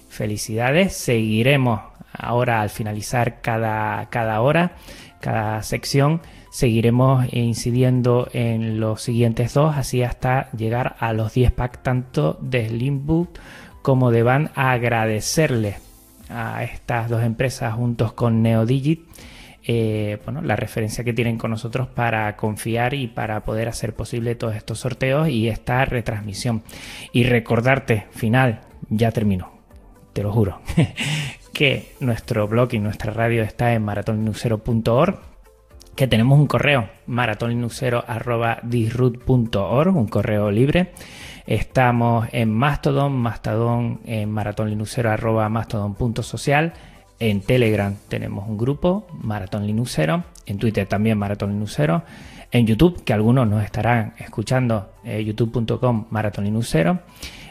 felicidades. 0.07 0.95
Seguiremos 0.95 1.81
Ahora 2.17 2.61
al 2.61 2.69
finalizar 2.69 3.41
cada, 3.41 4.09
cada 4.09 4.41
hora, 4.41 4.75
cada 5.19 5.61
sección, 5.63 6.21
seguiremos 6.51 7.25
incidiendo 7.33 8.27
en 8.33 8.79
los 8.79 9.01
siguientes 9.01 9.53
dos, 9.53 9.75
así 9.75 10.03
hasta 10.03 10.49
llegar 10.51 10.95
a 10.99 11.13
los 11.13 11.33
10 11.33 11.51
packs 11.51 11.83
tanto 11.83 12.37
de 12.41 12.69
Slimbook 12.69 13.39
como 13.81 14.11
de 14.11 14.23
Van 14.23 14.51
a 14.55 14.71
agradecerle 14.71 15.77
a 16.29 16.63
estas 16.63 17.09
dos 17.09 17.23
empresas 17.23 17.73
juntos 17.75 18.13
con 18.13 18.41
Neodigit 18.41 19.01
eh, 19.67 20.19
bueno, 20.23 20.41
la 20.41 20.55
referencia 20.55 21.03
que 21.03 21.13
tienen 21.13 21.39
con 21.39 21.49
nosotros 21.49 21.87
para 21.87 22.35
confiar 22.35 22.93
y 22.93 23.07
para 23.07 23.43
poder 23.43 23.67
hacer 23.67 23.95
posible 23.95 24.35
todos 24.35 24.55
estos 24.55 24.79
sorteos 24.79 25.27
y 25.27 25.49
esta 25.49 25.83
retransmisión. 25.85 26.61
Y 27.11 27.23
recordarte, 27.23 28.05
final, 28.11 28.61
ya 28.89 29.11
termino, 29.11 29.51
te 30.13 30.21
lo 30.21 30.31
juro, 30.31 30.61
que 31.55 31.95
nuestro 32.01 32.47
blog 32.49 32.73
y 32.73 32.79
nuestra 32.79 33.13
radio 33.13 33.41
está 33.41 33.73
en 33.73 33.85
maratonlinuxero.org, 33.85 35.19
que 35.95 36.05
tenemos 36.05 36.37
un 36.37 36.47
correo 36.47 36.89
maratonlinuxero.org, 37.07 39.95
un 39.95 40.07
correo 40.07 40.51
libre. 40.51 40.91
Estamos 41.47 42.27
en 42.33 42.51
Mastodon, 42.51 43.13
Mastodon 43.13 44.01
en 44.03 44.29
maratonlinuxero.mastodon.social. 44.31 46.73
En 47.19 47.39
Telegram 47.39 47.95
tenemos 48.09 48.49
un 48.49 48.57
grupo, 48.57 49.07
Maratón 49.13 49.65
Linuxero. 49.65 50.25
En 50.45 50.57
Twitter 50.57 50.85
también 50.85 51.17
Maratón 51.17 51.51
Linuxero. 51.51 52.03
En 52.51 52.67
YouTube, 52.67 53.01
que 53.05 53.13
algunos 53.13 53.47
nos 53.47 53.63
estarán 53.63 54.13
escuchando, 54.17 54.91
eh, 55.05 55.23
youtube.com 55.23 56.07
Maratón 56.09 56.61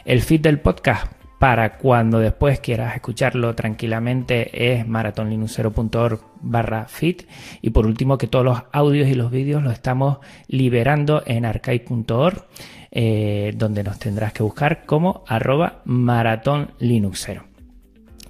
El 0.05 0.21
feed 0.21 0.41
del 0.41 0.59
podcast 0.59 1.24
para 1.45 1.77
cuando 1.77 2.17
después 2.17 2.59
quieras 2.59 2.95
escucharlo 2.95 3.53
tranquilamente 3.53 4.73
es 4.75 4.87
maratonlinuxero.org 4.87 6.19
barra 6.41 6.87
fit 6.87 7.21
y 7.61 7.69
por 7.69 7.85
último 7.85 8.17
que 8.17 8.25
todos 8.25 8.43
los 8.43 8.63
audios 8.71 9.07
y 9.07 9.13
los 9.13 9.29
vídeos 9.29 9.61
los 9.61 9.73
estamos 9.73 10.17
liberando 10.47 11.21
en 11.23 11.45
archive.org 11.45 12.45
eh, 12.89 13.53
donde 13.55 13.83
nos 13.83 13.99
tendrás 13.99 14.33
que 14.33 14.41
buscar 14.41 14.87
como 14.87 15.23
arroba 15.27 15.83
maratonlinuxero. 15.85 17.43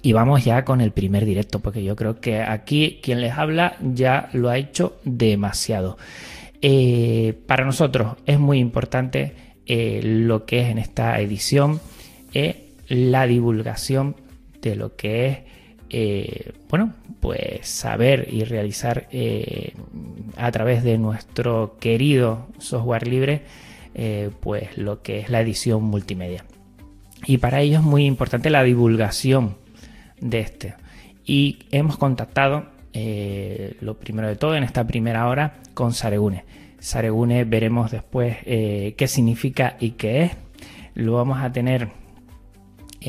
Y 0.02 0.12
vamos 0.12 0.44
ya 0.44 0.66
con 0.66 0.82
el 0.82 0.92
primer 0.92 1.24
directo 1.24 1.60
porque 1.60 1.82
yo 1.82 1.96
creo 1.96 2.20
que 2.20 2.42
aquí 2.42 3.00
quien 3.02 3.22
les 3.22 3.32
habla 3.32 3.76
ya 3.80 4.28
lo 4.34 4.50
ha 4.50 4.58
hecho 4.58 4.98
demasiado. 5.04 5.96
Eh, 6.60 7.34
para 7.46 7.64
nosotros 7.64 8.18
es 8.26 8.38
muy 8.38 8.58
importante 8.58 9.56
eh, 9.64 10.02
lo 10.04 10.44
que 10.44 10.60
es 10.60 10.68
en 10.68 10.76
esta 10.76 11.18
edición 11.18 11.80
la 12.88 13.26
divulgación 13.26 14.16
de 14.62 14.76
lo 14.76 14.96
que 14.96 15.26
es, 15.26 15.38
eh, 15.90 16.52
bueno, 16.68 16.92
pues 17.20 17.68
saber 17.68 18.28
y 18.30 18.44
realizar 18.44 19.06
eh, 19.10 19.72
a 20.36 20.50
través 20.50 20.82
de 20.82 20.98
nuestro 20.98 21.76
querido 21.78 22.46
software 22.58 23.06
libre, 23.06 23.42
eh, 23.94 24.30
pues 24.40 24.76
lo 24.76 25.02
que 25.02 25.20
es 25.20 25.30
la 25.30 25.40
edición 25.40 25.82
multimedia. 25.84 26.44
Y 27.24 27.38
para 27.38 27.60
ello 27.60 27.78
es 27.78 27.84
muy 27.84 28.04
importante 28.04 28.50
la 28.50 28.62
divulgación 28.62 29.56
de 30.20 30.40
este. 30.40 30.74
Y 31.24 31.60
hemos 31.70 31.96
contactado, 31.96 32.66
lo 33.80 33.98
primero 33.98 34.28
de 34.28 34.36
todo, 34.36 34.54
en 34.54 34.62
esta 34.62 34.86
primera 34.86 35.28
hora, 35.28 35.54
con 35.74 35.92
Saregune. 35.92 36.44
Saregune 36.78 37.44
veremos 37.44 37.90
después 37.90 38.36
qué 38.44 39.06
significa 39.08 39.76
y 39.80 39.92
qué 39.92 40.24
es. 40.24 40.32
Lo 40.94 41.14
vamos 41.14 41.38
a 41.40 41.50
tener 41.50 41.88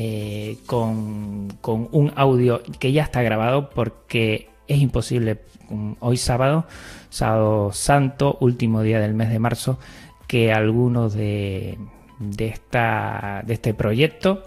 eh, 0.00 0.58
con, 0.64 1.48
un 1.60 2.12
audio 2.14 2.62
que 2.78 2.92
ya 2.92 3.02
está 3.02 3.20
grabado 3.20 3.68
porque 3.70 4.48
es 4.68 4.78
imposible 4.78 5.38
hoy 5.98 6.16
sábado, 6.16 6.66
sábado 7.10 7.72
santo, 7.72 8.38
último 8.40 8.82
día 8.82 9.00
del 9.00 9.14
mes 9.14 9.28
de 9.28 9.40
marzo, 9.40 9.80
que 10.28 10.52
algunos 10.52 11.14
de 11.14 11.78
este 12.38 13.74
proyecto, 13.74 14.44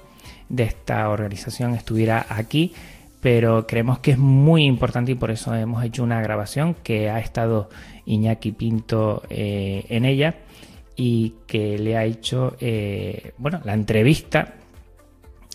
de 0.48 0.64
esta 0.64 1.10
organización 1.10 1.74
estuviera 1.74 2.26
aquí. 2.30 2.72
Pero 3.20 3.68
creemos 3.68 4.00
que 4.00 4.12
es 4.12 4.18
muy 4.18 4.64
importante 4.64 5.12
y 5.12 5.16
por 5.16 5.32
eso 5.32 5.54
hemos 5.54 5.84
hecho 5.84 6.02
una 6.02 6.22
grabación 6.22 6.76
que 6.76 7.10
ha 7.10 7.20
estado 7.20 7.70
Iñaki 8.06 8.54
Pinto 8.54 9.24
eh, 9.30 9.86
en 9.90 10.06
ella 10.06 10.36
y 10.96 11.34
que 11.46 11.78
le 11.78 11.98
ha 11.98 12.06
hecho 12.06 12.56
eh, 12.62 13.34
bueno 13.38 13.60
la 13.66 13.74
entrevista 13.74 14.56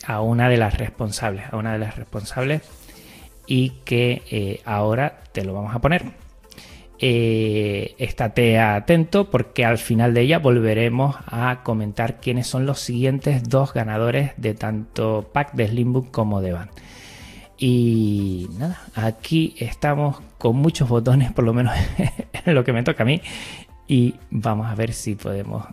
a 0.07 0.21
una 0.21 0.49
de 0.49 0.57
las 0.57 0.79
responsables 0.79 1.45
a 1.51 1.57
una 1.57 1.73
de 1.73 1.79
las 1.79 1.97
responsables 1.97 2.63
y 3.47 3.71
que 3.85 4.23
eh, 4.31 4.61
ahora 4.65 5.21
te 5.33 5.45
lo 5.45 5.55
vamos 5.55 5.75
a 5.75 5.81
poner 5.81 6.27
estate 6.99 8.59
atento 8.59 9.31
porque 9.31 9.65
al 9.65 9.79
final 9.79 10.15
de 10.15 10.23
ella 10.23 10.39
volveremos 10.39 11.17
a 11.27 11.61
comentar 11.63 12.21
quiénes 12.21 12.47
son 12.47 12.67
los 12.67 12.81
siguientes 12.81 13.49
dos 13.49 13.75
ganadores 13.75 14.33
de 14.37 14.55
tanto 14.55 15.29
pack 15.33 15.53
de 15.53 15.69
Slimbook 15.69 16.11
como 16.11 16.41
de 16.41 16.53
Band. 16.53 16.71
Y 17.59 18.49
nada, 18.59 18.83
aquí 18.95 19.55
estamos 19.59 20.21
con 20.39 20.57
muchos 20.57 20.89
botones, 20.89 21.33
por 21.33 21.45
lo 21.45 21.55
menos 21.55 21.75
en 22.45 22.55
lo 22.55 22.65
que 22.65 22.73
me 22.73 22.83
toca 22.83 23.03
a 23.03 23.07
mí. 23.07 23.23
Y 23.89 24.15
vamos 24.31 24.67
a 24.67 24.75
ver 24.75 24.93
si 24.93 25.15
podemos 25.15 25.67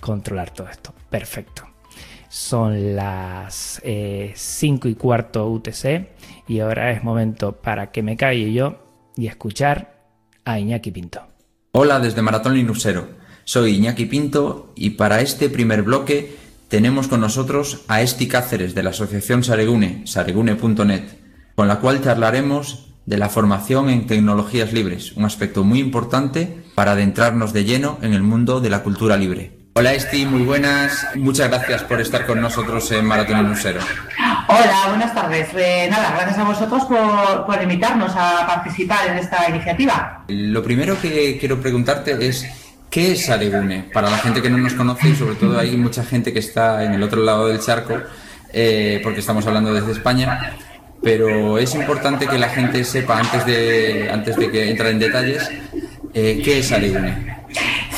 controlar 0.00 0.50
todo 0.50 0.68
esto. 0.68 0.92
Perfecto. 1.10 1.73
Son 2.36 2.96
las 2.96 3.80
5 3.80 3.84
eh, 3.84 4.90
y 4.90 4.94
cuarto 4.96 5.48
UTC 5.48 6.08
y 6.48 6.58
ahora 6.58 6.90
es 6.90 7.04
momento 7.04 7.52
para 7.52 7.92
que 7.92 8.02
me 8.02 8.16
calle 8.16 8.52
yo 8.52 8.74
y 9.16 9.28
escuchar 9.28 10.08
a 10.44 10.58
Iñaki 10.58 10.90
Pinto. 10.90 11.20
Hola 11.70 12.00
desde 12.00 12.22
Maratón 12.22 12.54
Linuxero. 12.54 13.06
Soy 13.44 13.76
Iñaki 13.76 14.06
Pinto 14.06 14.72
y 14.74 14.90
para 14.90 15.20
este 15.20 15.48
primer 15.48 15.84
bloque 15.84 16.36
tenemos 16.66 17.06
con 17.06 17.20
nosotros 17.20 17.82
a 17.86 18.02
Esti 18.02 18.26
Cáceres 18.26 18.74
de 18.74 18.82
la 18.82 18.90
Asociación 18.90 19.44
Saregune, 19.44 20.04
saregune.net 20.04 21.04
con 21.54 21.68
la 21.68 21.78
cual 21.78 22.02
charlaremos 22.02 22.88
de 23.06 23.16
la 23.16 23.28
formación 23.28 23.90
en 23.90 24.08
tecnologías 24.08 24.72
libres, 24.72 25.12
un 25.12 25.24
aspecto 25.24 25.62
muy 25.62 25.78
importante 25.78 26.64
para 26.74 26.92
adentrarnos 26.92 27.52
de 27.52 27.64
lleno 27.64 27.98
en 28.02 28.12
el 28.12 28.24
mundo 28.24 28.60
de 28.60 28.70
la 28.70 28.82
cultura 28.82 29.16
libre. 29.16 29.63
Hola 29.76 29.92
Esti, 29.92 30.24
muy 30.24 30.42
buenas. 30.42 31.04
Muchas 31.16 31.48
gracias 31.48 31.82
por 31.82 32.00
estar 32.00 32.24
con 32.26 32.40
nosotros 32.40 32.92
en 32.92 33.04
Maratón 33.04 33.38
en 33.38 33.48
Musero. 33.48 33.80
Hola, 34.46 34.84
buenas 34.88 35.12
tardes. 35.12 35.48
Eh, 35.56 35.88
nada, 35.90 36.12
gracias 36.12 36.38
a 36.38 36.44
vosotros 36.44 36.84
por, 36.84 37.60
invitarnos 37.60 38.12
a 38.14 38.46
participar 38.46 39.08
en 39.08 39.18
esta 39.18 39.48
iniciativa. 39.50 40.22
Lo 40.28 40.62
primero 40.62 40.96
que 41.00 41.36
quiero 41.40 41.60
preguntarte 41.60 42.16
es, 42.24 42.46
¿qué 42.88 43.12
es 43.12 43.28
Aregune? 43.28 43.90
Para 43.92 44.08
la 44.10 44.18
gente 44.18 44.40
que 44.40 44.48
no 44.48 44.58
nos 44.58 44.74
conoce 44.74 45.08
y 45.08 45.16
sobre 45.16 45.34
todo 45.34 45.58
hay 45.58 45.76
mucha 45.76 46.04
gente 46.04 46.32
que 46.32 46.38
está 46.38 46.84
en 46.84 46.94
el 46.94 47.02
otro 47.02 47.20
lado 47.22 47.48
del 47.48 47.58
charco, 47.58 48.00
eh, 48.52 49.00
porque 49.02 49.18
estamos 49.20 49.44
hablando 49.44 49.74
desde 49.74 49.90
España 49.90 50.56
pero 51.02 51.58
es 51.58 51.74
importante 51.74 52.26
que 52.26 52.38
la 52.38 52.48
gente 52.48 52.82
sepa 52.82 53.18
antes 53.18 53.44
de, 53.44 54.08
antes 54.10 54.36
de 54.36 54.50
que 54.50 54.70
entre 54.70 54.88
en 54.88 54.98
detalles 54.98 55.50
eh, 56.14 56.40
qué 56.42 56.60
es 56.60 56.72
Aregune. 56.72 57.36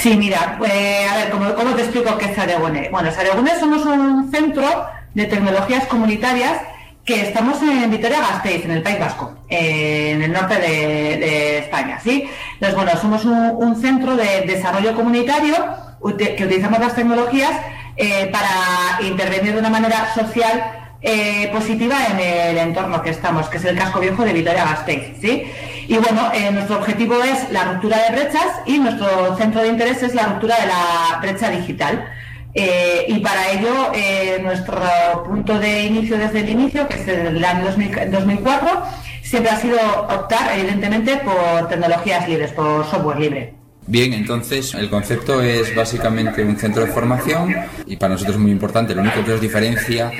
Sí, 0.06 0.16
mira, 0.16 0.54
pues, 0.56 0.70
a 0.70 1.16
ver, 1.16 1.30
¿cómo, 1.30 1.74
te 1.74 1.82
explico 1.82 2.16
qué 2.16 2.26
es 2.26 2.38
Aregune? 2.38 2.90
Bueno, 2.92 3.10
Aregune 3.10 3.58
somos 3.58 3.84
un 3.84 4.30
centro 4.30 4.86
de 5.14 5.24
tecnologías 5.24 5.84
comunitarias 5.86 6.60
que 7.04 7.22
estamos 7.22 7.60
en 7.60 7.90
Vitoria-Gasteiz, 7.90 8.66
en 8.66 8.70
el 8.70 8.82
País 8.84 9.00
Vasco, 9.00 9.34
en 9.48 10.22
el 10.22 10.32
norte 10.32 10.60
de, 10.60 11.58
España, 11.58 11.98
¿sí? 11.98 12.30
Entonces, 12.52 12.76
bueno, 12.76 12.92
somos 13.00 13.24
un, 13.24 13.82
centro 13.82 14.14
de 14.14 14.42
desarrollo 14.42 14.94
comunitario 14.94 15.56
que 16.16 16.44
utilizamos 16.44 16.78
las 16.78 16.94
tecnologías 16.94 17.60
eh, 17.96 18.30
para 18.30 19.04
intervenir 19.08 19.54
de 19.54 19.58
una 19.58 19.70
manera 19.70 20.14
social 20.14 20.85
eh, 21.08 21.48
positiva 21.52 21.96
en 22.10 22.18
el 22.18 22.58
entorno 22.58 23.00
que 23.00 23.10
estamos, 23.10 23.48
que 23.48 23.58
es 23.58 23.64
el 23.64 23.78
casco 23.78 24.00
viejo 24.00 24.24
de 24.24 24.32
Vitoria-Gasteiz. 24.32 25.12
¿sí? 25.20 25.44
Y 25.86 25.98
bueno, 25.98 26.32
eh, 26.34 26.50
nuestro 26.50 26.78
objetivo 26.78 27.22
es 27.22 27.48
la 27.52 27.62
ruptura 27.62 27.96
de 28.02 28.16
brechas 28.16 28.46
y 28.66 28.80
nuestro 28.80 29.36
centro 29.36 29.62
de 29.62 29.68
interés 29.68 30.02
es 30.02 30.16
la 30.16 30.24
ruptura 30.26 30.56
de 30.60 30.66
la 30.66 31.20
brecha 31.20 31.48
digital. 31.48 32.08
Eh, 32.54 33.04
y 33.06 33.20
para 33.20 33.52
ello, 33.52 33.92
nuestro 34.42 34.80
punto 35.28 35.56
de 35.60 35.84
inicio 35.84 36.18
desde 36.18 36.40
el 36.40 36.48
inicio, 36.48 36.88
que 36.88 36.96
es 36.96 37.06
el 37.06 37.44
año 37.44 37.66
2004, 37.66 38.82
siempre 39.22 39.52
ha 39.52 39.60
sido 39.60 39.78
optar, 40.08 40.58
evidentemente, 40.58 41.18
por 41.18 41.68
tecnologías 41.68 42.28
libres, 42.28 42.50
por 42.50 42.84
software 42.84 43.20
libre. 43.20 43.54
Bien, 43.88 44.12
entonces 44.12 44.74
el 44.74 44.90
concepto 44.90 45.40
es 45.40 45.72
básicamente 45.76 46.42
un 46.42 46.56
centro 46.56 46.84
de 46.84 46.90
formación 46.90 47.54
y 47.86 47.96
para 47.96 48.14
nosotros 48.14 48.34
es 48.34 48.42
muy 48.42 48.50
importante, 48.50 48.96
lo 48.96 49.02
único 49.02 49.24
que 49.24 49.34
os 49.34 49.40
diferencia 49.40 50.10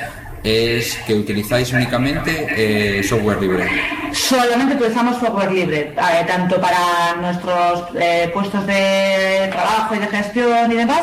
es 0.42 0.96
que 1.07 1.14
utilizáis 1.14 1.72
únicamente 1.72 2.99
eh, 2.99 3.03
software 3.03 3.40
libre. 3.40 3.68
Solamente 4.12 4.75
utilizamos 4.75 5.18
software 5.18 5.53
libre, 5.53 5.92
eh, 5.96 6.25
tanto 6.27 6.61
para 6.61 7.14
nuestros 7.20 7.85
eh, 7.99 8.31
puestos 8.33 8.66
de 8.66 9.49
trabajo 9.51 9.94
y 9.94 9.99
de 9.99 10.07
gestión 10.07 10.72
y 10.72 10.75
demás, 10.75 11.03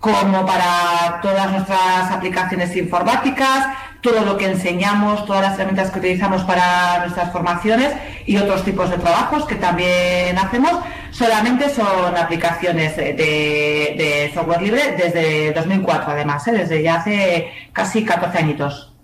como 0.00 0.46
para 0.46 1.20
todas 1.22 1.50
nuestras 1.50 2.10
aplicaciones 2.10 2.74
informáticas, 2.76 3.66
todo 4.10 4.24
lo 4.24 4.36
que 4.36 4.46
enseñamos, 4.46 5.24
todas 5.26 5.42
las 5.42 5.54
herramientas 5.54 5.90
que 5.90 5.98
utilizamos 5.98 6.42
para 6.44 7.00
nuestras 7.00 7.30
formaciones 7.32 7.92
y 8.26 8.36
otros 8.36 8.64
tipos 8.64 8.90
de 8.90 8.98
trabajos 8.98 9.44
que 9.44 9.56
también 9.56 10.38
hacemos, 10.38 10.72
solamente 11.10 11.68
son 11.68 12.16
aplicaciones 12.16 12.96
de, 12.96 14.30
software 14.34 14.62
libre 14.62 14.94
desde 14.96 15.52
2004 15.52 16.12
además, 16.12 16.46
¿eh? 16.48 16.52
desde 16.52 16.82
ya 16.82 16.96
hace 16.96 17.48
casi 17.72 18.04
14 18.04 18.38
añitos. 18.38 18.94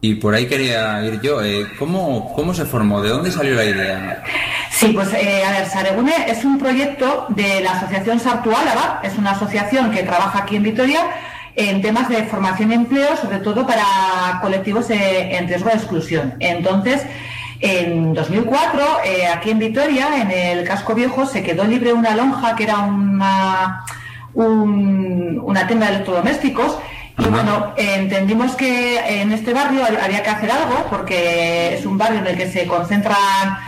Y 0.00 0.14
por 0.14 0.34
ahí 0.34 0.46
quería 0.46 1.02
ir 1.04 1.20
yo, 1.20 1.42
eh, 1.42 1.66
¿cómo, 1.78 2.32
¿cómo 2.34 2.54
se 2.54 2.64
formó? 2.64 3.02
¿De 3.02 3.08
dónde 3.08 3.32
salió 3.32 3.54
la 3.54 3.64
idea? 3.64 4.22
Sí, 4.70 4.92
pues 4.94 5.12
eh, 5.12 5.42
a 5.44 5.50
ver, 5.50 5.66
Saregune 5.66 6.30
es 6.30 6.44
un 6.44 6.56
proyecto 6.56 7.26
de 7.30 7.60
la 7.60 7.72
Asociación 7.72 8.20
Sartu 8.20 8.50
Álava, 8.54 9.00
es 9.02 9.18
una 9.18 9.32
asociación 9.32 9.90
que 9.90 10.04
trabaja 10.04 10.40
aquí 10.40 10.54
en 10.54 10.62
Vitoria 10.62 11.00
en 11.58 11.82
temas 11.82 12.08
de 12.08 12.22
formación 12.22 12.70
y 12.70 12.74
empleo, 12.74 13.16
sobre 13.16 13.40
todo 13.40 13.66
para 13.66 14.38
colectivos 14.40 14.88
eh, 14.90 15.36
en 15.36 15.48
riesgo 15.48 15.68
de 15.70 15.74
exclusión. 15.74 16.34
Entonces, 16.38 17.02
en 17.58 18.14
2004, 18.14 18.80
eh, 19.04 19.26
aquí 19.26 19.50
en 19.50 19.58
Vitoria, 19.58 20.22
en 20.22 20.30
el 20.30 20.64
casco 20.64 20.94
viejo, 20.94 21.26
se 21.26 21.42
quedó 21.42 21.64
libre 21.64 21.92
una 21.92 22.14
lonja 22.14 22.54
que 22.54 22.62
era 22.62 22.78
una, 22.78 23.84
una 24.34 25.66
tienda 25.66 25.86
de 25.86 25.94
electrodomésticos. 25.96 26.78
Y 27.18 27.24
bueno, 27.24 27.74
entendimos 27.76 28.54
que 28.54 29.20
en 29.20 29.32
este 29.32 29.52
barrio 29.52 29.82
había 29.84 30.22
que 30.22 30.30
hacer 30.30 30.52
algo 30.52 30.86
porque 30.88 31.74
es 31.74 31.84
un 31.84 31.98
barrio 31.98 32.20
en 32.20 32.28
el 32.28 32.36
que 32.36 32.48
se 32.48 32.68
concentran 32.68 33.58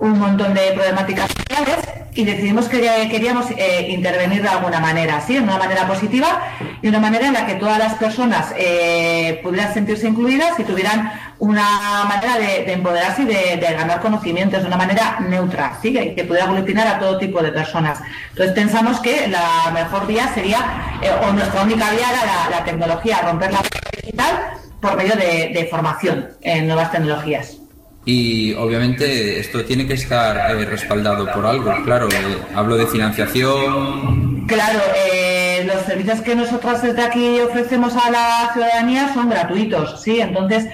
un 0.00 0.18
montón 0.18 0.54
de 0.54 0.72
problemáticas 0.72 1.28
sociales 1.30 1.76
y 2.14 2.24
decidimos 2.24 2.68
que 2.68 3.08
queríamos 3.10 3.46
eh, 3.56 3.86
intervenir 3.90 4.42
de 4.42 4.48
alguna 4.48 4.80
manera, 4.80 5.20
¿sí? 5.20 5.34
de 5.34 5.40
una 5.40 5.58
manera 5.58 5.86
positiva 5.86 6.42
y 6.82 6.88
una 6.88 6.98
manera 6.98 7.28
en 7.28 7.34
la 7.34 7.46
que 7.46 7.54
todas 7.54 7.78
las 7.78 7.94
personas 7.94 8.52
eh, 8.56 9.40
pudieran 9.42 9.72
sentirse 9.72 10.08
incluidas 10.08 10.58
y 10.58 10.64
tuvieran 10.64 11.12
una 11.38 12.04
manera 12.08 12.36
de, 12.38 12.72
empoderarse 12.72 13.22
y 13.22 13.26
de, 13.26 13.56
ganar 13.60 14.00
conocimientos 14.00 14.62
de 14.62 14.66
una 14.66 14.76
manera 14.76 15.20
neutra, 15.20 15.78
¿sí? 15.80 15.92
que 15.92 16.24
pudiera 16.24 16.46
aglutinar 16.46 16.86
a 16.86 16.98
todo 16.98 17.18
tipo 17.18 17.42
de 17.42 17.52
personas. 17.52 18.00
Entonces 18.30 18.54
pensamos 18.54 19.00
que 19.00 19.28
la 19.28 19.70
mejor 19.72 20.06
vía 20.06 20.28
sería, 20.34 20.98
eh, 21.02 21.10
o 21.10 21.32
nuestra 21.32 21.62
única 21.62 21.90
vía 21.90 22.06
era 22.10 22.58
la, 22.58 22.64
tecnología, 22.64 23.20
romper 23.22 23.52
la 23.52 23.60
digital 24.02 24.50
por 24.80 24.96
medio 24.96 25.14
de 25.14 25.68
formación 25.70 26.28
en 26.40 26.66
nuevas 26.66 26.90
tecnologías. 26.90 27.59
Y 28.04 28.54
obviamente 28.54 29.38
esto 29.38 29.64
tiene 29.64 29.86
que 29.86 29.94
estar 29.94 30.52
eh, 30.52 30.64
respaldado 30.64 31.30
por 31.32 31.44
algo, 31.44 31.72
claro. 31.84 32.08
Eh, 32.08 32.38
hablo 32.54 32.76
de 32.76 32.86
financiación. 32.86 34.46
Claro, 34.46 34.80
eh, 34.96 35.39
los 35.64 35.82
servicios 35.82 36.20
que 36.20 36.34
nosotros 36.34 36.82
desde 36.82 37.02
aquí 37.02 37.40
ofrecemos 37.40 37.94
a 37.96 38.10
la 38.10 38.50
ciudadanía 38.52 39.12
son 39.12 39.28
gratuitos, 39.30 40.00
¿sí? 40.02 40.20
Entonces, 40.20 40.66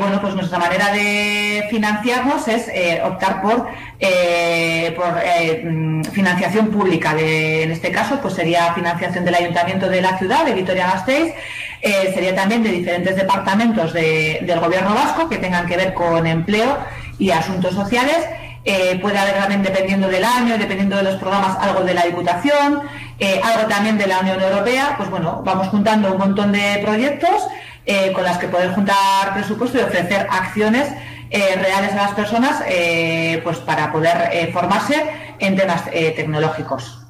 bueno, 0.00 0.20
pues 0.20 0.34
nuestra 0.34 0.58
manera 0.58 0.92
de 0.92 1.66
financiarnos 1.70 2.48
es 2.48 2.70
optar 3.04 3.42
por, 3.42 3.68
mm, 5.64 6.04
financiación 6.04 6.68
pública. 6.68 7.14
En 7.18 7.70
este 7.70 7.90
caso, 7.90 8.18
pues 8.20 8.34
sería 8.34 8.72
financiación 8.74 9.24
del 9.24 9.34
Ayuntamiento 9.34 9.88
de 9.88 10.00
la 10.00 10.16
ciudad, 10.18 10.44
de 10.46 10.54
Vitoria-Gasteiz, 10.54 11.34
eh, 11.80 12.10
sería 12.12 12.34
también 12.34 12.62
de 12.62 12.70
diferentes 12.70 13.14
departamentos 13.14 13.92
del 13.92 14.60
gobierno 14.60 14.94
vasco 14.94 15.28
que 15.28 15.36
tengan 15.36 15.66
que 15.66 15.76
ver 15.76 15.94
con 15.94 16.26
empleo 16.26 16.78
y 17.18 17.30
asuntos 17.30 17.74
sociales. 17.74 18.18
eh, 18.64 18.98
puede 19.00 19.16
haber 19.16 19.36
también 19.36 19.62
dependiendo 19.62 20.08
del 20.08 20.24
año, 20.24 20.58
dependiendo 20.58 20.96
de 20.96 21.04
los 21.04 21.14
programas, 21.14 21.56
algo 21.58 21.84
de 21.84 21.94
la 21.94 22.02
Diputación, 22.02 22.82
eh, 23.18 23.40
algo 23.42 23.68
también 23.68 23.98
de 23.98 24.06
la 24.06 24.20
Unión 24.20 24.40
Europea, 24.40 24.94
pues 24.96 25.10
bueno, 25.10 25.42
vamos 25.44 25.68
juntando 25.68 26.12
un 26.12 26.18
montón 26.18 26.52
de 26.52 26.80
proyectos 26.84 27.46
eh, 27.86 28.12
con 28.12 28.24
las 28.24 28.38
que 28.38 28.48
poder 28.48 28.70
juntar 28.70 29.34
presupuesto 29.34 29.78
y 29.78 29.82
ofrecer 29.82 30.26
acciones 30.30 30.88
reales 31.30 31.92
a 31.92 31.96
las 31.96 32.12
personas 32.12 32.62
pues 33.44 33.58
para 33.58 33.92
poder 33.92 34.50
formarse 34.50 34.94
en 35.38 35.56
temas 35.56 35.84
tecnológicos. 35.90 37.02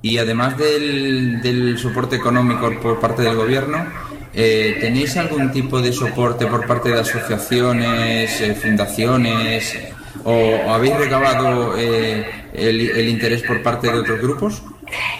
Y 0.00 0.16
además 0.16 0.56
del, 0.56 1.42
del, 1.42 1.76
soporte 1.76 2.16
económico 2.16 2.70
por 2.80 2.98
parte 2.98 3.20
del 3.20 3.36
gobierno, 3.36 3.88
¿tenéis 4.32 5.18
algún 5.18 5.52
tipo 5.52 5.82
de 5.82 5.92
soporte 5.92 6.46
por 6.46 6.66
parte 6.66 6.88
de 6.88 7.00
asociaciones, 7.00 8.42
fundaciones, 8.62 9.76
¿O 10.24 10.70
habéis 10.70 10.96
recabado 10.96 11.76
eh, 11.78 12.26
el, 12.52 13.08
interés 13.08 13.42
por 13.42 13.62
parte 13.62 13.86
de 13.86 14.00
otros 14.00 14.20
grupos? 14.20 14.62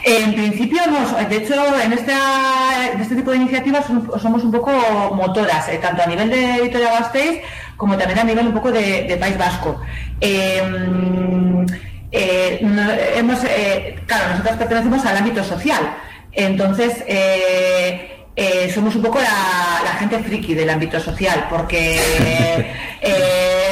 En 0.04 0.34
principio 0.34 0.80
de 1.28 1.36
hecho 1.36 1.54
en, 1.82 1.92
este 1.92 3.16
tipo 3.16 3.30
de 3.30 3.36
iniciativas 3.36 3.86
somos 3.86 4.44
un 4.44 4.52
poco 4.52 4.70
motoras, 5.14 5.68
eh, 5.68 5.78
tanto 5.82 6.02
a 6.02 6.06
nivel 6.06 6.30
de 6.30 6.62
Vitoria 6.62 6.92
Gasteiz 7.00 7.40
como 7.76 7.96
también 7.96 8.20
a 8.20 8.24
nivel 8.24 8.46
un 8.46 8.54
poco 8.54 8.72
de, 8.72 9.16
País 9.20 9.36
Vasco. 9.36 9.80
Em, 10.20 11.66
eh, 12.12 12.58
hemos, 13.16 13.40
claro, 14.06 14.30
nosotros 14.30 14.56
pertenecemos 14.56 15.04
al 15.04 15.16
ámbito 15.18 15.44
social, 15.44 15.82
entonces 16.32 17.04
eh, 18.38 18.70
somos 18.72 18.94
un 18.94 19.02
poco 19.02 19.18
la, 19.18 19.96
gente 19.98 20.18
friki 20.18 20.54
del 20.54 20.68
ámbito 20.68 21.00
social, 21.00 21.46
porque 21.48 21.98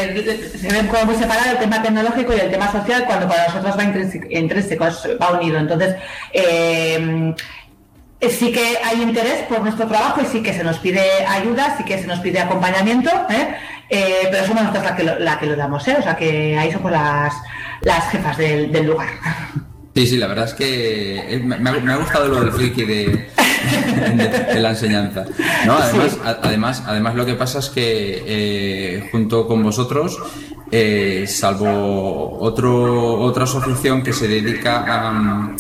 eh, 0.04 0.50
se 0.58 0.68
ven 0.68 0.86
como 0.86 1.06
muy 1.06 1.14
separado 1.16 1.52
el 1.52 1.58
tema 1.58 1.82
tecnológico 1.82 2.34
y 2.34 2.40
el 2.40 2.50
tema 2.50 2.70
social 2.70 3.04
cuando 3.06 3.28
para 3.28 3.48
nosotros 3.48 3.76
va 3.78 3.84
intrínseco, 4.30 4.84
va 5.20 5.32
unido. 5.32 5.58
Entonces, 5.58 5.96
eh, 6.32 7.34
sí 8.30 8.52
que 8.52 8.78
hay 8.82 9.02
interés 9.02 9.42
por 9.48 9.60
nuestro 9.60 9.86
trabajo 9.86 10.20
y 10.22 10.26
sí 10.26 10.42
que 10.42 10.52
se 10.52 10.64
nos 10.64 10.78
pide 10.78 11.24
ayuda, 11.26 11.76
sí 11.76 11.84
que 11.84 11.98
se 11.98 12.06
nos 12.06 12.20
pide 12.20 12.40
acompañamiento, 12.40 13.10
pero 13.88 14.46
somos 14.46 14.62
nosotros 14.62 14.84
la 14.84 14.96
que 14.96 15.04
lo, 15.04 15.18
la 15.18 15.38
que 15.38 15.46
lo 15.46 15.56
damos, 15.56 15.82
o 15.86 16.02
sea 16.02 16.16
que 16.16 16.56
ahí 16.58 16.72
somos 16.72 16.90
las, 16.90 17.34
las 17.82 18.10
jefas 18.10 18.36
del, 18.36 18.86
lugar. 18.86 19.08
Sí, 19.94 20.07
sí, 20.09 20.16
la 20.16 20.26
verdad 20.26 20.46
es 20.46 20.54
que 20.54 21.40
me 21.44 21.70
ha, 21.92 21.96
gustado 21.96 22.26
lo 22.26 22.40
del 22.40 22.52
friki 22.52 22.85
de, 22.85 23.28
de, 24.54 24.61
la 24.61 24.70
enseñanza. 24.70 25.24
¿no? 25.66 25.74
Además, 25.74 26.18
además, 26.24 26.83
además, 26.85 27.14
lo 27.14 27.24
que 27.24 27.35
pasa 27.35 27.61
es 27.61 27.70
que 27.70 28.24
eh, 28.26 29.09
junto 29.12 29.46
con 29.46 29.62
vosotros, 29.62 30.18
eh, 30.72 31.26
salvo 31.28 32.38
otro, 32.40 33.20
otra 33.20 33.44
asociación 33.44 34.02
que 34.02 34.12
se 34.12 34.26
dedica 34.26 34.85
a, 34.85 35.54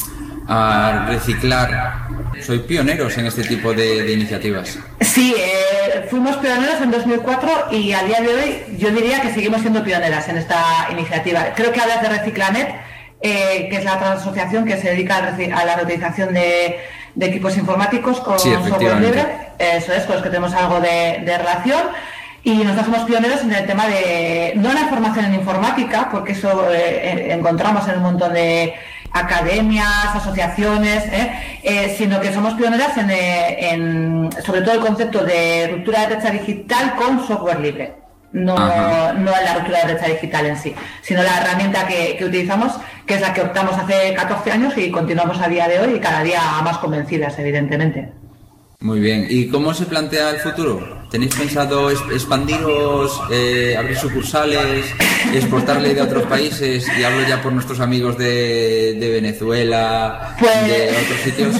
a 0.48 1.06
reciclar, 1.06 2.08
soy 2.44 2.58
pioneros 2.60 3.16
en 3.16 3.26
este 3.26 3.44
tipo 3.44 3.72
de, 3.72 4.12
iniciativas. 4.12 4.78
Sí, 5.00 5.34
eh, 5.38 6.06
fuimos 6.10 6.36
pioneros 6.36 6.80
en 6.80 6.90
2004 6.90 7.68
y 7.72 7.92
al 7.92 8.08
día 8.08 8.20
de 8.20 8.28
hoy 8.34 8.78
yo 8.78 8.90
diría 8.90 9.20
que 9.20 9.32
seguimos 9.32 9.60
siendo 9.60 9.82
pioneras 9.84 10.28
en 10.28 10.38
esta 10.38 10.88
iniciativa. 10.90 11.54
Creo 11.54 11.72
que 11.72 11.80
hablas 11.80 12.02
de 12.02 12.08
Reciclanet, 12.08 12.74
que 13.30 13.76
es 13.76 13.84
la 13.84 13.94
asociación 14.12 14.64
que 14.64 14.76
se 14.76 14.90
dedica 14.90 15.16
a 15.16 15.64
la 15.64 15.76
reutilización 15.76 16.34
de 16.34 16.78
de 17.14 17.26
equipos 17.26 17.56
informáticos 17.56 18.20
con 18.20 18.38
software 18.38 19.00
libre, 19.00 19.24
eso 19.58 19.92
es, 19.92 20.04
con 20.04 20.16
los 20.16 20.22
que 20.22 20.30
tenemos 20.30 20.52
algo 20.54 20.80
de, 20.80 21.22
relación. 21.24 21.82
Y 22.42 22.56
nosotros 22.56 22.86
somos 22.86 23.04
pioneros 23.04 23.42
en 23.42 23.52
el 23.54 23.66
tema 23.66 23.86
de, 23.86 24.52
no 24.56 24.72
la 24.72 24.86
formación 24.86 25.26
en 25.26 25.34
informática, 25.34 26.08
porque 26.10 26.32
eso 26.32 26.70
eh, 26.70 27.32
encontramos 27.32 27.88
en 27.88 27.96
un 27.96 28.02
montón 28.02 28.34
de 28.34 28.74
academias, 29.12 30.14
asociaciones, 30.14 31.04
¿eh? 31.06 31.60
Eh, 31.62 31.94
sino 31.96 32.20
que 32.20 32.34
somos 32.34 32.54
pioneras 32.54 32.96
en, 32.98 33.10
en, 33.10 34.30
sobre 34.44 34.60
todo 34.60 34.74
el 34.74 34.80
concepto 34.80 35.24
de 35.24 35.68
ruptura 35.72 36.00
de 36.00 36.16
brecha 36.16 36.30
digital 36.30 36.96
con 36.96 37.26
software 37.26 37.60
libre 37.60 38.03
no, 38.34 38.54
no 39.14 39.30
la 39.30 39.54
ruptura 39.54 39.86
de 39.86 39.94
brecha 39.94 40.08
digital 40.08 40.46
en 40.46 40.56
sí, 40.58 40.74
sino 41.00 41.22
la 41.22 41.38
herramienta 41.38 41.86
que, 41.86 42.22
utilizamos, 42.22 42.72
que 43.06 43.14
es 43.14 43.20
la 43.20 43.32
que 43.32 43.40
optamos 43.40 43.76
hace 43.78 44.12
14 44.12 44.50
años 44.50 44.76
y 44.76 44.90
continuamos 44.90 45.40
a 45.40 45.48
día 45.48 45.68
de 45.68 45.78
hoy 45.78 45.94
y 45.94 46.00
cada 46.00 46.22
día 46.22 46.42
más 46.62 46.78
convencidas, 46.78 47.38
evidentemente. 47.38 48.12
Muy 48.80 49.00
bien, 49.00 49.26
¿y 49.30 49.48
cómo 49.48 49.72
se 49.72 49.86
plantea 49.86 50.30
el 50.30 50.40
futuro? 50.40 51.04
¿Tenéis 51.10 51.34
pensado 51.36 51.90
expandiros, 51.90 53.22
eh, 53.30 53.76
abrir 53.78 53.96
sucursales, 53.96 54.84
exportarle 55.32 55.94
de 55.94 56.02
otros 56.02 56.24
países? 56.24 56.86
Y 56.98 57.04
hablo 57.04 57.26
ya 57.26 57.40
por 57.40 57.52
nuestros 57.52 57.80
amigos 57.80 58.18
de, 58.18 58.98
Venezuela, 59.00 60.34
pues, 60.38 60.66
de 60.66 60.96
otros 61.04 61.20
sitios. 61.20 61.56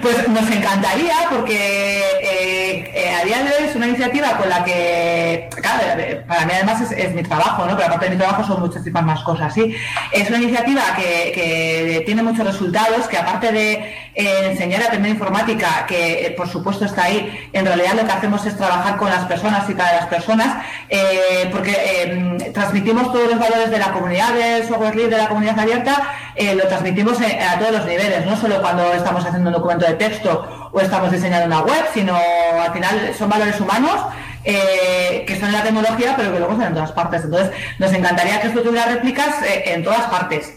Pues 0.00 0.28
nos 0.28 0.50
encantaría 0.50 1.14
porque 1.30 1.98
eh, 2.22 2.90
eh, 2.94 3.14
a 3.20 3.24
día 3.24 3.42
de 3.42 3.50
hoy 3.50 3.68
es 3.68 3.76
una 3.76 3.88
iniciativa 3.88 4.36
con 4.38 4.48
la 4.48 4.64
que, 4.64 5.48
claro, 5.60 5.82
para 6.26 6.46
mí 6.46 6.52
además 6.54 6.90
es, 6.90 7.14
mi 7.14 7.22
trabajo, 7.22 7.66
¿no? 7.66 7.76
Pero 7.76 7.88
aparte 7.88 8.06
de 8.06 8.12
mi 8.12 8.16
trabajo 8.16 8.44
son 8.44 8.60
muchísimas 8.60 9.04
más 9.04 9.22
cosas, 9.22 9.52
¿sí? 9.52 9.76
Es 10.10 10.28
una 10.28 10.38
iniciativa 10.38 10.82
que, 10.96 12.02
tiene 12.06 12.22
muchos 12.22 12.46
resultados, 12.46 13.06
que 13.08 13.18
aparte 13.18 13.52
de 13.52 13.94
enseñar 14.14 14.82
a 14.82 14.86
aprender 14.86 15.12
informática, 15.12 15.84
que 15.86 16.32
por 16.36 16.48
supuesto 16.48 16.84
está 16.84 17.04
ahí, 17.04 17.48
en 17.52 17.66
realidad 17.66 17.94
lo 17.94 18.04
que 18.06 18.12
hacemos 18.12 18.44
es 18.46 18.56
trabajar 18.56 18.96
con 18.96 19.10
las 19.10 19.24
personas 19.26 19.68
y 19.68 19.74
para 19.74 19.96
las 19.96 20.06
personas, 20.06 20.64
eh, 20.88 21.48
porque 21.50 21.72
eh, 21.72 22.52
transmitimos 22.54 23.12
todos 23.12 23.28
los 23.28 23.38
valores 23.38 23.70
de 23.70 23.78
la 23.78 23.92
comunidad 23.92 24.32
del 24.32 24.66
software 24.66 24.96
libre, 24.96 25.16
de 25.16 25.22
la 25.22 25.28
comunidad 25.28 25.58
abierta, 25.58 26.14
eh, 26.34 26.54
lo 26.54 26.66
transmitimos 26.66 27.18
a 27.20 27.58
todos 27.58 27.72
los 27.72 27.84
niveles, 27.84 28.24
no 28.24 28.36
solo 28.36 28.62
cuando 28.62 28.90
estamos 28.94 29.24
haciendo 29.26 29.50
un 29.50 29.54
documento 29.54 29.84
de 29.86 29.94
texto 29.94 30.70
o 30.72 30.80
estamos 30.80 31.12
diseñando 31.12 31.46
una 31.46 31.60
web, 31.60 31.84
sino 31.92 32.16
al 32.16 32.72
final 32.72 33.12
son 33.18 33.28
valores 33.28 33.60
humanos 33.60 34.00
que 34.42 35.24
están 35.26 35.48
en 35.48 35.54
la 35.54 35.62
tecnología, 35.62 36.14
pero 36.16 36.32
que 36.32 36.38
luego 36.38 36.52
están 36.52 36.68
en 36.68 36.74
todas 36.74 36.92
partes. 36.92 37.24
Entonces, 37.24 37.50
nos 37.78 37.92
encantaría 37.92 38.40
que 38.40 38.48
esto 38.48 38.62
tuviera 38.62 38.86
réplicas 38.86 39.36
en 39.46 39.82
todas 39.82 40.02
partes 40.06 40.52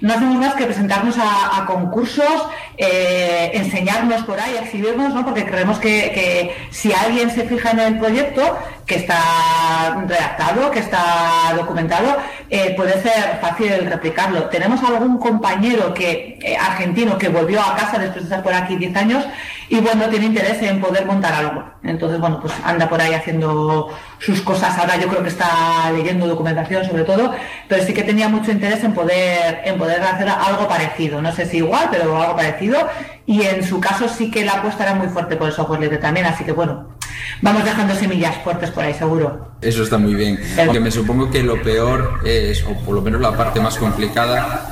no 0.00 0.14
hacemos 0.14 0.36
más 0.36 0.54
que 0.54 0.64
presentarnos 0.64 1.16
a, 1.18 1.64
concursos, 1.66 2.48
eh, 2.76 3.50
enseñarnos 3.54 4.22
por 4.22 4.40
ahí, 4.40 4.56
exhibirnos, 4.56 5.12
¿no? 5.12 5.24
porque 5.24 5.44
creemos 5.44 5.78
que, 5.78 6.56
si 6.70 6.92
alguien 6.92 7.30
se 7.30 7.44
fija 7.44 7.72
en 7.72 7.80
el 7.80 7.98
proyecto, 7.98 8.56
que 8.86 8.96
está 8.96 10.02
redactado, 10.06 10.70
que 10.70 10.78
está 10.78 11.52
documentado, 11.54 12.16
eh, 12.48 12.72
puede 12.74 13.02
ser 13.02 13.38
fácil 13.40 13.84
replicarlo. 13.86 14.44
Tenemos 14.44 14.82
algún 14.82 15.18
compañero 15.18 15.92
que 15.92 16.38
eh, 16.40 16.56
argentino 16.56 17.18
que 17.18 17.28
volvió 17.28 17.60
a 17.60 17.76
casa 17.76 17.98
después 17.98 18.24
de 18.24 18.30
estar 18.30 18.42
por 18.42 18.54
aquí 18.54 18.76
10 18.76 18.96
años 18.96 19.24
y 19.68 19.80
bueno, 19.80 20.08
tiene 20.08 20.26
interés 20.26 20.62
en 20.62 20.80
poder 20.80 21.04
montar 21.04 21.34
algo. 21.34 21.64
Entonces, 21.82 22.18
bueno, 22.18 22.40
pues 22.40 22.54
anda 22.64 22.88
por 22.88 23.00
ahí 23.00 23.12
haciendo 23.12 23.94
sus 24.18 24.40
cosas. 24.42 24.76
Ahora 24.78 24.96
yo 24.96 25.08
creo 25.08 25.22
que 25.22 25.28
está 25.28 25.90
leyendo 25.92 26.26
documentación 26.26 26.84
sobre 26.84 27.04
todo, 27.04 27.32
pero 27.68 27.84
sí 27.84 27.92
que 27.92 28.02
tenía 28.02 28.28
mucho 28.28 28.50
interés 28.50 28.82
en 28.84 28.92
poder, 28.92 29.60
en 29.64 29.78
poder 29.78 30.02
hacer 30.02 30.28
algo 30.28 30.68
parecido. 30.68 31.22
No 31.22 31.34
sé 31.34 31.46
si 31.46 31.58
igual, 31.58 31.88
pero 31.90 32.20
algo 32.20 32.36
parecido. 32.36 32.88
Y 33.26 33.42
en 33.42 33.62
su 33.62 33.80
caso 33.80 34.08
sí 34.08 34.30
que 34.30 34.44
la 34.44 34.52
apuesta 34.52 34.84
era 34.84 34.94
muy 34.94 35.08
fuerte 35.08 35.36
por 35.36 35.48
el 35.48 35.54
software 35.54 35.80
libre 35.80 35.98
también, 35.98 36.26
así 36.26 36.44
que 36.44 36.52
bueno, 36.52 36.96
vamos 37.42 37.64
dejando 37.64 37.94
semillas 37.94 38.36
fuertes 38.42 38.70
por 38.70 38.84
ahí, 38.84 38.94
seguro. 38.94 39.48
Eso 39.60 39.82
está 39.82 39.98
muy 39.98 40.14
bien. 40.14 40.38
Aunque 40.58 40.80
me 40.80 40.90
supongo 40.90 41.30
que 41.30 41.42
lo 41.42 41.60
peor 41.62 42.20
es, 42.24 42.64
o 42.64 42.74
por 42.84 42.94
lo 42.94 43.02
menos 43.02 43.20
la 43.20 43.36
parte 43.36 43.60
más 43.60 43.76
complicada, 43.76 44.66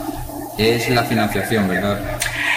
es 0.59 0.89
la 0.89 1.05
financiación, 1.05 1.69
¿verdad? 1.69 2.01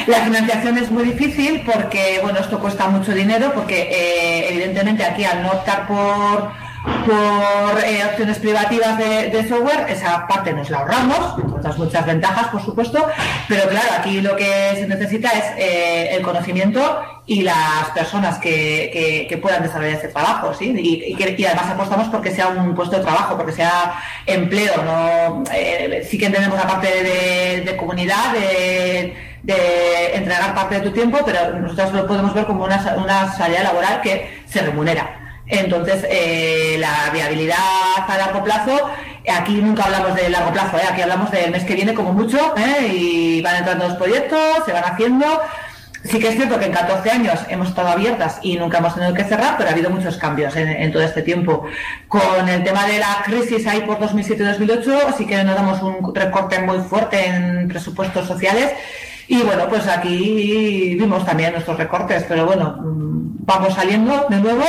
La 0.07 0.19
financiación 0.23 0.77
es 0.77 0.89
muy 0.89 1.03
difícil 1.03 1.63
porque, 1.65 2.19
bueno, 2.23 2.39
esto 2.39 2.59
cuesta 2.59 2.87
mucho 2.87 3.13
dinero 3.13 3.51
porque 3.53 3.89
eh, 3.91 4.47
evidentemente 4.49 5.03
aquí 5.03 5.25
al 5.25 5.43
no 5.43 5.51
optar 5.51 5.85
por 5.85 6.51
por 6.83 7.83
eh, 7.83 8.05
opciones 8.05 8.37
privativas 8.39 8.97
de, 8.97 9.47
software, 9.47 9.89
esa 9.89 10.27
parte 10.27 10.53
nos 10.53 10.69
la 10.69 10.79
ahorramos, 10.79 11.35
otras 11.53 11.77
muchas 11.77 12.05
ventajas, 12.05 12.47
por 12.47 12.63
supuesto, 12.63 13.05
pero 13.47 13.67
claro, 13.67 13.87
aquí 13.97 14.21
lo 14.21 14.35
que 14.35 14.75
se 14.75 14.87
necesita 14.87 15.29
es 15.29 15.45
eh, 15.57 16.15
el 16.15 16.21
conocimiento 16.21 17.01
y 17.25 17.41
las 17.41 17.89
personas 17.93 18.39
que, 18.39 19.27
que, 19.29 19.37
puedan 19.37 19.61
desarrollar 19.61 19.97
ese 19.97 20.07
trabajo, 20.07 20.53
¿sí? 20.53 20.73
Y, 20.77 21.45
además 21.45 21.67
apostamos 21.67 22.07
porque 22.07 22.31
sea 22.31 22.47
un 22.47 22.73
puesto 22.75 22.97
de 22.97 23.03
trabajo, 23.03 23.37
porque 23.37 23.51
sea 23.51 23.93
empleo, 24.25 24.83
¿no? 24.83 25.43
Eh, 25.53 26.07
sí 26.09 26.17
que 26.17 26.25
entendemos 26.25 26.57
la 26.57 26.67
parte 26.67 26.87
de, 26.87 27.77
comunidad, 27.77 28.33
de, 28.33 29.15
de, 29.43 30.15
entregar 30.15 30.55
parte 30.55 30.75
de 30.75 30.81
tu 30.81 30.91
tiempo, 30.91 31.19
pero 31.25 31.59
nosotros 31.59 31.93
lo 31.93 32.07
podemos 32.07 32.33
ver 32.33 32.45
como 32.45 32.63
una, 32.63 32.95
una 32.97 33.31
salida 33.31 33.63
laboral 33.63 34.01
que 34.01 34.41
se 34.45 34.61
remunera. 34.61 35.18
Entonces, 35.49 36.05
eh, 36.07 36.77
la 36.79 37.09
viabilidad 37.11 37.57
a 38.07 38.17
largo 38.17 38.43
plazo, 38.43 38.89
aquí 39.27 39.55
nunca 39.55 39.83
hablamos 39.83 40.15
de 40.15 40.29
largo 40.29 40.51
plazo, 40.51 40.77
¿eh? 40.77 40.83
aquí 40.89 41.01
hablamos 41.01 41.31
del 41.31 41.49
mes 41.49 41.63
que 41.63 41.73
viene 41.73 41.95
como 41.95 42.13
mucho, 42.13 42.37
¿eh? 42.55 42.87
y 42.87 43.41
van 43.41 43.57
entrando 43.57 43.87
los 43.87 43.97
proyectos, 43.97 44.63
se 44.65 44.71
van 44.71 44.83
haciendo. 44.83 45.25
Sí 46.03 46.17
que 46.17 46.29
es 46.29 46.35
cierto 46.35 46.57
que 46.57 46.65
en 46.65 46.71
14 46.71 47.11
años 47.11 47.39
hemos 47.49 47.69
estado 47.69 47.89
abiertas 47.89 48.39
y 48.41 48.57
nunca 48.57 48.77
hemos 48.77 48.95
tenido 48.95 49.13
que 49.13 49.25
cerrar, 49.25 49.57
pero 49.57 49.69
ha 49.69 49.73
habido 49.73 49.89
muchos 49.89 50.15
cambios 50.15 50.55
en, 50.55 50.91
todo 50.93 51.03
este 51.03 51.23
tiempo. 51.23 51.65
Con 52.07 52.47
el 52.47 52.63
tema 52.63 52.85
de 52.85 52.99
la 52.99 53.21
crisis 53.25 53.67
ahí 53.67 53.81
por 53.81 53.99
2007-2008, 53.99 55.17
sí 55.17 55.25
que 55.25 55.43
nos 55.43 55.55
damos 55.55 55.81
un 55.81 56.15
recorte 56.15 56.59
muy 56.59 56.77
fuerte 56.79 57.25
en 57.25 57.67
presupuestos 57.67 58.25
sociales. 58.27 58.71
Y 59.27 59.41
bueno, 59.41 59.67
pues 59.67 59.87
aquí 59.87 60.95
vimos 60.97 61.25
también 61.25 61.51
nuestros 61.51 61.77
recortes, 61.77 62.23
pero 62.29 62.45
bueno, 62.45 62.77
mm, 62.79 63.45
vamos 63.45 63.73
saliendo 63.73 64.25
de 64.29 64.37
nuevo 64.37 64.63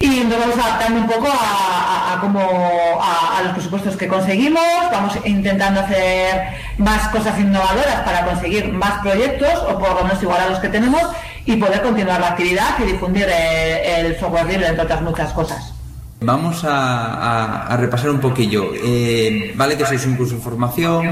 y 0.00 0.24
nos 0.24 0.38
vamos 0.38 0.58
adaptando 0.58 1.00
un 1.00 1.06
poco 1.08 1.28
a, 1.28 2.18
como 2.20 2.40
a, 2.40 3.42
los 3.42 3.52
presupuestos 3.52 3.96
que 3.96 4.08
conseguimos, 4.08 4.62
vamos 4.90 5.14
intentando 5.24 5.80
hacer 5.80 6.54
más 6.78 7.08
cosas 7.08 7.38
innovadoras 7.38 8.00
para 8.04 8.24
conseguir 8.24 8.72
más 8.72 9.00
proyectos 9.00 9.52
o 9.68 9.78
por 9.78 9.94
lo 9.94 10.04
menos 10.04 10.22
igual 10.22 10.40
a 10.40 10.48
los 10.50 10.58
que 10.58 10.68
tenemos 10.68 11.02
y 11.44 11.56
poder 11.56 11.82
continuar 11.82 12.20
la 12.20 12.28
actividad 12.28 12.78
y 12.80 12.92
difundir 12.92 13.26
el, 13.28 14.18
software 14.18 14.46
libre 14.46 14.68
entre 14.68 14.84
otras 14.84 15.02
muchas 15.02 15.32
cosas. 15.32 15.72
Vamos 16.20 16.64
a, 16.64 17.76
repasar 17.78 18.10
un 18.10 18.20
poquillo. 18.20 18.72
Eh, 18.74 19.52
vale 19.56 19.76
que 19.76 19.86
sois 19.86 20.04
un 20.06 20.16
curso 20.16 20.34
de 20.34 20.42
formación, 20.42 21.06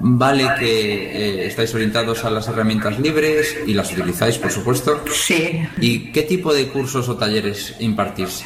Vale 0.00 0.48
que 0.58 1.42
eh, 1.42 1.46
estáis 1.46 1.74
orientados 1.74 2.24
a 2.24 2.30
las 2.30 2.48
herramientas 2.48 2.98
libres 2.98 3.54
y 3.66 3.74
las 3.74 3.92
utilizáis, 3.92 4.38
por 4.38 4.50
supuesto. 4.50 5.02
Sí. 5.12 5.62
¿Y 5.78 6.10
qué 6.10 6.22
tipo 6.22 6.54
de 6.54 6.68
cursos 6.68 7.08
o 7.08 7.16
talleres 7.16 7.76
impartís? 7.80 8.44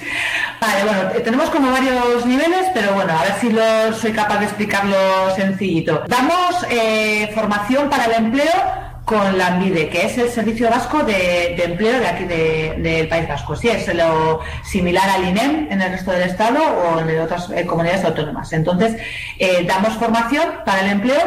Vale, 0.60 0.84
bueno, 0.84 1.10
eh, 1.14 1.20
tenemos 1.20 1.50
como 1.50 1.70
varios 1.70 2.26
niveles, 2.26 2.66
pero 2.74 2.94
bueno, 2.94 3.16
a 3.16 3.22
ver 3.22 3.34
si 3.40 3.50
lo, 3.50 3.96
soy 3.96 4.12
capaz 4.12 4.40
de 4.40 4.46
explicarlo 4.46 4.96
sencillito. 5.36 6.02
Damos 6.08 6.66
eh, 6.70 7.30
formación 7.34 7.88
para 7.88 8.06
el 8.06 8.24
empleo 8.24 8.93
con 9.04 9.36
la 9.36 9.48
ANVIDE, 9.48 9.88
que 9.88 10.06
es 10.06 10.16
el 10.16 10.30
Servicio 10.30 10.70
Vasco 10.70 11.02
de, 11.04 11.54
Empleo 11.62 12.00
de 12.00 12.06
aquí 12.06 12.24
del 12.24 13.08
País 13.08 13.28
Vasco. 13.28 13.54
Sí, 13.54 13.68
es 13.68 13.92
lo 13.94 14.40
similar 14.64 15.08
al 15.08 15.28
INEM 15.28 15.68
en 15.70 15.82
el 15.82 15.92
resto 15.92 16.10
del 16.12 16.22
Estado 16.22 16.60
o 16.62 17.00
en 17.00 17.20
otras 17.20 17.50
eh, 17.50 17.66
comunidades 17.66 18.04
autónomas. 18.04 18.52
Entonces, 18.52 18.96
eh, 19.38 19.64
damos 19.66 19.94
formación 19.94 20.44
para 20.64 20.80
el 20.80 20.92
empleo 20.92 21.20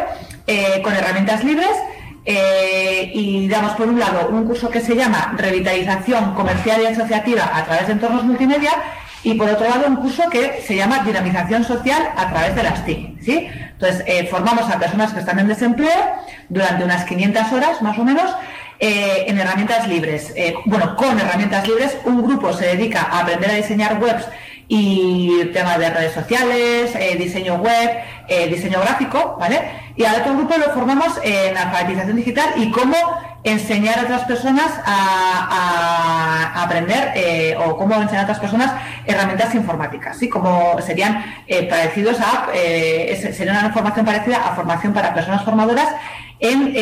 eh, 0.48 0.82
con 0.84 0.94
herramientas 0.94 1.44
libres 1.44 1.70
y 3.14 3.48
damos, 3.48 3.72
por 3.76 3.88
un 3.88 3.98
lado, 3.98 4.28
un 4.28 4.46
curso 4.46 4.70
que 4.70 4.82
se 4.82 4.98
llama 4.98 5.34
Revitalización 5.38 6.34
Comercial 6.34 6.82
y 6.82 6.88
Asociativa 6.88 7.50
a 7.54 7.64
través 7.64 7.88
de 7.88 7.94
entornos 7.94 8.26
multimedia 8.26 8.72
y 9.24 9.36
por 9.36 9.50
otro 9.50 9.68
lado 9.68 9.88
un 9.88 9.96
curso 9.96 10.24
que 10.30 10.62
se 10.62 10.76
llama 10.76 11.06
Dinamización 11.06 11.64
Social 11.64 12.02
a 12.18 12.30
través 12.30 12.54
de 12.54 12.64
las 12.64 12.86
TIC. 12.86 13.22
¿sí? 13.22 13.50
Entonces, 13.80 14.04
eh, 14.08 14.26
formamos 14.26 14.70
a 14.72 14.80
personas 14.80 15.14
que 15.14 15.20
están 15.20 15.38
en 15.38 15.48
desempleo 15.48 15.92
durante 16.50 16.84
unas 16.84 17.06
500 17.06 17.52
horas 17.52 17.82
más 17.84 17.98
o 18.00 18.04
menos 18.04 18.36
eh, 18.80 19.26
en 19.28 19.38
herramientas 19.38 19.88
libres. 19.88 20.34
Eh, 20.36 20.56
bueno, 20.66 20.96
con 20.96 21.20
herramientas 21.20 21.68
libres, 21.68 21.96
un 22.04 22.24
grupo 22.24 22.54
se 22.54 22.76
dedica 22.76 23.04
a 23.04 23.20
aprender 23.20 23.52
a 23.52 23.54
diseñar 23.54 24.02
webs 24.02 24.26
y 24.68 25.46
temas 25.54 25.78
de 25.78 25.92
redes 25.92 26.14
sociales, 26.14 26.92
diseño 27.18 27.56
web, 27.56 27.90
diseño 28.50 28.82
gráfico, 28.82 29.38
¿vale? 29.40 29.62
Y 29.96 30.04
al 30.04 30.20
otro 30.20 30.34
grupo 30.34 30.58
lo 30.58 30.74
formamos 30.74 31.22
en 31.24 31.56
alfabetización 31.56 32.18
digital 32.18 32.50
y 32.58 32.70
cómo 32.72 32.98
enseñar 33.44 34.00
a 34.00 34.04
otras 34.04 34.24
personas 34.26 34.72
a, 34.86 36.64
aprender 36.64 37.12
eh, 37.16 37.56
o 37.58 37.78
cómo 37.78 37.96
enseñar 37.96 38.22
a 38.22 38.24
otras 38.24 38.40
personas 38.40 38.74
herramientas 39.06 39.54
informáticas, 39.56 40.18
¿sí? 40.18 40.28
Como 40.28 40.80
serían 40.82 41.24
eh, 41.48 41.64
parecidos 41.64 42.20
a, 42.20 42.48
eh, 42.54 43.32
sería 43.34 43.54
una 43.54 43.72
formación 43.72 44.06
parecida 44.06 44.38
a 44.38 44.56
formación 44.56 44.94
para 44.94 45.14
personas 45.14 45.44
formadoras 45.44 45.88
en 46.40 46.74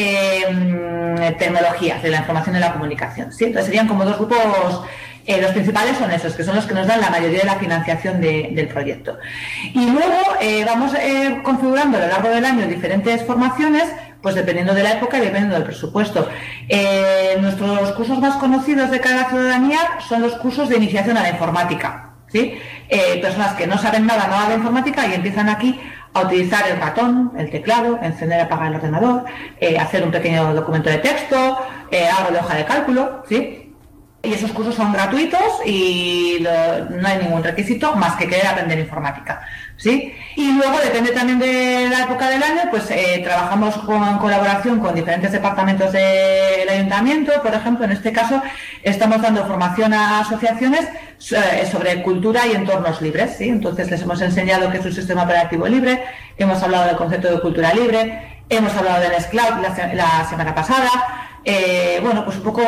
tecnologías 1.38 2.02
de 2.02 2.10
la 2.10 2.18
información 2.18 2.56
y 2.56 2.60
la 2.60 2.74
comunicación, 2.74 3.32
¿sí? 3.32 3.46
Entonces 3.46 3.68
serían 3.68 3.88
como 3.88 4.06
dos 4.06 4.18
grupos 4.18 4.86
los 5.28 5.52
principales 5.54 5.98
son 5.98 6.12
esos, 6.12 6.36
que 6.36 6.44
son 6.44 6.56
los 6.56 6.66
que 6.66 6.76
nos 6.76 6.86
dan 6.86 7.02
la 7.02 7.10
mayoría 7.10 7.40
de 7.40 7.46
la 7.46 7.56
financiación 7.56 8.22
del 8.22 8.68
proyecto. 8.68 9.18
Y 9.74 9.90
luego 9.90 10.18
vamos 10.68 10.92
configurando 11.42 11.98
a 11.98 12.02
lo 12.02 12.08
largo 12.08 12.30
del 12.30 12.46
año 12.46 12.68
diferentes 12.68 13.24
formaciones 13.24 13.86
pues 14.26 14.34
dependiendo 14.34 14.74
de 14.74 14.82
la 14.82 14.94
época 14.94 15.18
y 15.18 15.22
dependiendo 15.22 15.54
del 15.54 15.66
presupuesto. 15.66 16.28
Eh, 16.68 17.38
nuestros 17.42 17.92
cursos 17.92 18.18
más 18.18 18.38
conocidos 18.38 18.90
de 18.90 19.00
cara 19.00 19.22
a 19.22 19.30
ciudadanía 19.30 19.78
son 20.10 20.24
los 20.24 20.34
cursos 20.34 20.68
de 20.68 20.78
iniciación 20.78 21.16
a 21.16 21.22
la 21.22 21.30
informática. 21.30 22.16
¿sí? 22.26 22.58
Eh, 22.90 23.20
personas 23.22 23.54
que 23.54 23.68
no 23.68 23.78
saben 23.78 24.08
nada, 24.08 24.26
nada 24.26 24.50
de 24.50 24.56
informática 24.56 25.06
y 25.06 25.14
empiezan 25.14 25.48
aquí 25.48 25.80
a 26.16 26.22
utilizar 26.22 26.68
el 26.68 26.80
ratón, 26.80 27.34
el 27.38 27.52
teclado, 27.52 28.00
encender 28.02 28.40
y 28.40 28.42
apagar 28.42 28.70
el 28.70 28.78
ordenador, 28.78 29.26
eh, 29.62 29.78
hacer 29.78 30.02
un 30.02 30.10
pequeño 30.10 30.56
documento 30.56 30.90
de 30.90 30.98
texto, 30.98 31.60
algo 32.18 32.32
de 32.32 32.40
hoja 32.40 32.56
de 32.56 32.66
cálculo, 32.66 33.24
¿sí? 33.30 33.76
Y 34.24 34.34
esos 34.34 34.52
cursos 34.54 34.74
son 34.74 34.92
gratuitos 34.92 35.62
y 35.68 36.40
no 36.42 37.08
hay 37.08 37.20
ningún 37.20 37.44
requisito 37.44 37.96
más 37.96 38.16
que 38.16 38.28
querer 38.28 38.48
aprender 38.48 38.80
informática. 38.80 39.46
Y 39.84 40.52
luego, 40.54 40.78
depende 40.84 41.12
también 41.12 41.40
de 41.40 41.88
la 41.90 42.04
época 42.04 42.30
del 42.30 42.42
año, 42.42 42.62
pues 42.72 42.90
eh, 42.92 43.22
trabajamos 43.24 43.76
con 43.78 44.18
colaboración 44.18 44.80
con 44.80 44.96
diferentes 44.96 45.32
departamentos 45.32 45.92
del 45.92 46.68
ayuntamiento. 46.68 47.32
Por 47.42 47.54
ejemplo, 47.54 47.86
en 47.86 47.92
este 47.92 48.12
caso, 48.12 48.42
estamos 48.84 49.22
dando 49.22 49.46
formación 49.46 49.94
a 49.94 50.22
asociaciones 50.22 50.88
eh, 51.32 51.68
sobre 51.70 52.02
cultura 52.02 52.48
y 52.48 52.52
entornos 52.52 53.02
libres. 53.02 53.36
¿sí? 53.38 53.50
Entonces, 53.50 53.92
les 53.92 54.02
hemos 54.02 54.22
enseñado 54.22 54.72
qué 54.72 54.78
es 54.78 54.86
un 54.86 54.94
sistema 54.94 55.24
operativo 55.24 55.68
libre, 55.68 56.04
hemos 56.38 56.62
hablado 56.64 56.88
del 56.88 56.96
concepto 56.96 57.32
de 57.32 57.42
cultura 57.42 57.74
libre, 57.74 58.44
hemos 58.50 58.76
hablado 58.76 59.02
del 59.02 59.22
SCLOUD 59.22 59.62
la 59.94 60.26
semana 60.30 60.56
pasada. 60.56 60.90
Eh, 61.48 62.00
bueno, 62.02 62.26
pues 62.26 62.38
un 62.38 62.44
poco 62.44 62.64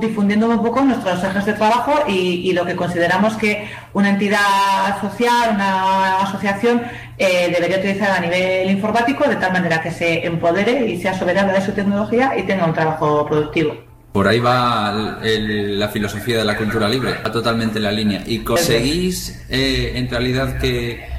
difundiendo 0.00 0.48
un 0.48 0.60
poco 0.60 0.82
nuestros 0.82 1.22
ejes 1.22 1.46
de 1.46 1.52
trabajo 1.52 1.94
y, 2.08 2.52
lo 2.52 2.66
que 2.66 2.74
consideramos 2.74 3.36
que 3.36 3.68
una 3.94 4.10
entidad 4.10 5.00
social, 5.00 5.52
una 5.54 6.18
asociación, 6.18 6.82
eh, 7.16 7.52
debería 7.54 7.78
utilizar 7.78 8.10
a 8.10 8.18
nivel 8.18 8.68
informático 8.70 9.28
de 9.28 9.36
tal 9.36 9.52
manera 9.52 9.80
que 9.80 9.92
se 9.92 10.26
empodere 10.26 10.90
y 10.90 11.00
sea 11.00 11.16
soberana 11.16 11.52
de 11.52 11.64
su 11.64 11.70
tecnología 11.72 12.36
y 12.36 12.42
tenga 12.42 12.66
un 12.66 12.74
trabajo 12.74 13.24
productivo. 13.24 13.76
Por 14.12 14.26
ahí 14.26 14.40
va 14.40 14.92
la 15.22 15.88
filosofía 15.88 16.38
de 16.38 16.44
la 16.44 16.56
cultura 16.56 16.88
libre, 16.88 17.14
va 17.24 17.30
totalmente 17.30 17.78
en 17.78 17.84
la 17.84 17.92
línea. 17.92 18.22
¿Y 18.26 18.40
conseguís 18.40 19.46
eh, 19.48 19.92
en 19.94 20.10
realidad 20.10 20.58
que, 20.58 21.12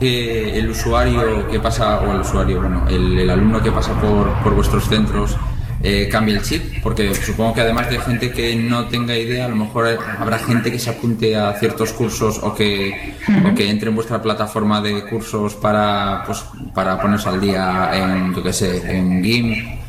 el 0.00 0.70
usuario 0.70 1.46
que 1.48 1.60
pasa, 1.60 2.00
o 2.00 2.12
el 2.12 2.22
usuario, 2.22 2.60
bueno, 2.60 2.88
el, 2.88 3.28
alumno 3.28 3.62
que 3.62 3.70
pasa 3.70 3.92
por, 4.00 4.32
por 4.42 4.54
vuestros 4.54 4.88
centros, 4.88 5.36
eh, 5.82 6.08
cambie 6.10 6.34
el 6.34 6.42
chip, 6.42 6.82
porque 6.82 7.14
supongo 7.14 7.54
que 7.54 7.62
además 7.62 7.88
de 7.88 7.98
gente 8.00 8.30
que 8.30 8.54
no 8.54 8.86
tenga 8.88 9.16
idea, 9.16 9.46
a 9.46 9.48
lo 9.48 9.56
mejor 9.56 9.98
habrá 10.18 10.38
gente 10.38 10.70
que 10.70 10.78
se 10.78 10.90
apunte 10.90 11.36
a 11.36 11.54
ciertos 11.54 11.92
cursos 11.92 12.38
o 12.42 12.54
que, 12.54 13.14
que 13.56 13.70
entre 13.70 13.88
en 13.88 13.94
vuestra 13.94 14.20
plataforma 14.20 14.80
de 14.82 15.04
cursos 15.06 15.54
para, 15.54 16.22
pues, 16.26 16.44
para 16.74 17.00
ponerse 17.00 17.28
al 17.28 17.40
día 17.40 17.90
en, 17.94 18.34
yo 18.34 18.42
que 18.42 18.52
sé, 18.52 18.96
en 18.96 19.24
GIMP 19.24 19.80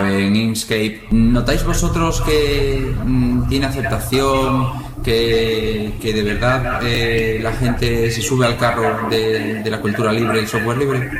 o 0.00 0.06
en 0.06 0.36
Inkscape. 0.36 1.08
¿Notáis 1.10 1.64
vosotros 1.64 2.20
que 2.22 2.94
mm, 3.04 3.48
tiene 3.48 3.66
aceptación? 3.66 4.93
Que, 5.04 5.92
de 6.02 6.22
verdad 6.22 6.80
eh, 6.82 7.38
la 7.42 7.52
gente 7.52 8.10
se 8.10 8.22
sube 8.22 8.46
al 8.46 8.56
carro 8.56 9.08
de, 9.08 9.62
la 9.64 9.80
cultura 9.80 10.12
libre 10.12 10.42
y 10.42 10.46
software 10.46 10.78
libre? 10.78 11.10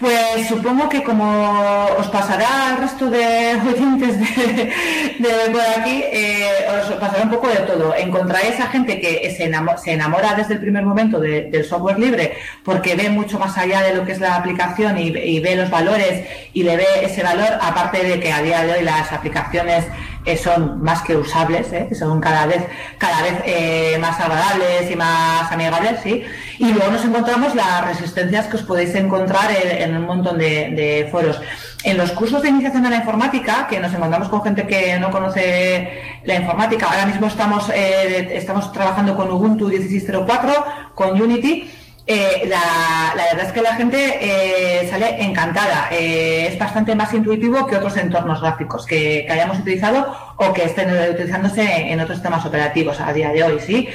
Pues 0.00 0.48
supongo 0.48 0.88
que 0.88 1.02
como 1.02 1.86
os 1.98 2.08
pasará 2.08 2.70
al 2.70 2.78
resto 2.78 3.08
de 3.10 3.56
oyentes 3.68 4.18
de, 4.18 5.50
por 5.52 5.60
aquí, 5.60 6.02
eh, 6.10 6.48
os 6.82 6.92
pasará 6.94 7.24
un 7.24 7.30
poco 7.30 7.48
de 7.48 7.56
todo. 7.56 7.94
Encontraréis 7.94 8.58
a 8.58 8.68
gente 8.68 9.00
que 9.00 9.30
se 9.36 9.44
enamora, 9.44 10.34
desde 10.34 10.54
el 10.54 10.60
primer 10.60 10.84
momento 10.84 11.20
del 11.20 11.64
software 11.64 11.98
libre 11.98 12.32
porque 12.64 12.94
ve 12.94 13.10
mucho 13.10 13.38
más 13.38 13.56
allá 13.58 13.82
de 13.82 13.94
lo 13.94 14.04
que 14.04 14.12
es 14.12 14.20
la 14.20 14.36
aplicación 14.36 14.98
y, 14.98 15.08
y 15.08 15.40
ve 15.40 15.54
los 15.56 15.70
valores 15.70 16.26
y 16.52 16.62
le 16.62 16.76
ve 16.76 16.86
ese 17.02 17.22
valor, 17.22 17.58
aparte 17.60 18.02
de 18.02 18.18
que 18.18 18.32
a 18.32 18.42
día 18.42 18.64
de 18.64 18.72
hoy 18.72 18.82
las 18.82 19.12
aplicaciones 19.12 19.84
eh, 20.24 20.36
son 20.36 20.80
más 20.80 21.02
que 21.02 21.16
usables, 21.16 21.72
¿eh? 21.72 21.88
son 21.94 22.20
cada 22.20 22.46
vez, 22.46 22.64
cada 22.96 23.22
vez 23.22 23.42
eh, 23.44 23.98
más 24.00 24.20
agradables 24.20 24.88
y 24.88 24.94
más 24.94 25.50
amigables, 25.50 25.98
¿sí? 26.00 26.24
Y 26.58 26.72
luego 26.72 26.92
nos 26.92 27.04
encontramos 27.04 27.56
las 27.56 27.84
resistencias 27.84 28.46
que 28.46 28.56
os 28.56 28.62
podéis 28.62 28.94
encontrar 28.94 29.50
en, 29.50 29.96
un 29.96 30.06
montón 30.06 30.38
de, 30.38 31.08
foros. 31.10 31.40
En 31.82 31.98
los 31.98 32.12
cursos 32.12 32.40
de 32.40 32.50
iniciación 32.50 32.86
a 32.86 32.90
la 32.90 32.96
informática, 32.98 33.66
que 33.68 33.80
nos 33.80 33.92
encontramos 33.92 34.28
con 34.28 34.42
gente 34.44 34.64
que 34.64 34.96
no 35.00 35.10
conoce 35.10 36.20
la 36.22 36.36
informática, 36.36 36.86
ahora 36.86 37.06
mismo 37.06 37.26
estamos, 37.26 37.68
estamos 37.74 38.72
trabajando 38.72 39.16
con 39.16 39.28
Ubuntu 39.28 39.68
16.04, 39.68 40.94
con 40.94 41.20
Unity, 41.20 41.68
eh, 42.06 42.42
la, 42.48 43.14
verdad 43.14 43.46
es 43.46 43.52
que 43.52 43.62
la 43.62 43.74
gente 43.74 44.18
eh, 44.20 44.88
sale 44.90 45.22
encantada. 45.22 45.88
Eh, 45.92 46.48
es 46.48 46.58
bastante 46.58 46.94
más 46.94 47.14
intuitivo 47.14 47.66
que 47.66 47.76
otros 47.76 47.96
entornos 47.96 48.40
gráficos 48.40 48.86
que, 48.86 49.26
hayamos 49.30 49.60
utilizado 49.60 50.12
o 50.36 50.52
que 50.52 50.64
estén 50.64 50.90
utilizándose 51.10 51.62
en 51.62 52.00
otros 52.00 52.18
sistemas 52.18 52.44
operativos 52.44 53.00
a 53.00 53.12
día 53.12 53.30
de 53.30 53.44
hoy. 53.44 53.60
¿sí? 53.60 53.88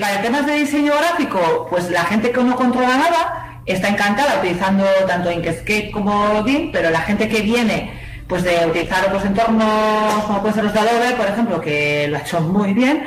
para 0.00 0.22
temas 0.22 0.46
de 0.46 0.54
diseño 0.54 0.92
gráfico, 0.96 1.66
pues 1.68 1.90
la 1.90 2.04
gente 2.04 2.30
que 2.30 2.42
no 2.42 2.56
controla 2.56 2.96
nada 2.96 3.60
está 3.66 3.88
encantada 3.88 4.38
utilizando 4.38 4.84
tanto 5.06 5.30
Inkscape 5.30 5.90
como 5.90 6.42
GIMP, 6.44 6.72
pero 6.72 6.90
la 6.90 7.00
gente 7.00 7.28
que 7.28 7.42
viene 7.42 7.92
pues 8.26 8.42
de 8.42 8.64
utilizar 8.66 9.04
otros 9.06 9.24
entornos 9.26 10.24
como 10.24 10.40
pueden 10.40 10.54
ser 10.54 10.64
los 10.64 10.72
de 10.72 10.80
Adobe, 10.80 11.10
por 11.16 11.26
ejemplo, 11.26 11.60
que 11.60 12.06
lo 12.08 12.16
ha 12.16 12.20
hecho 12.20 12.40
muy 12.40 12.72
bien, 12.72 13.04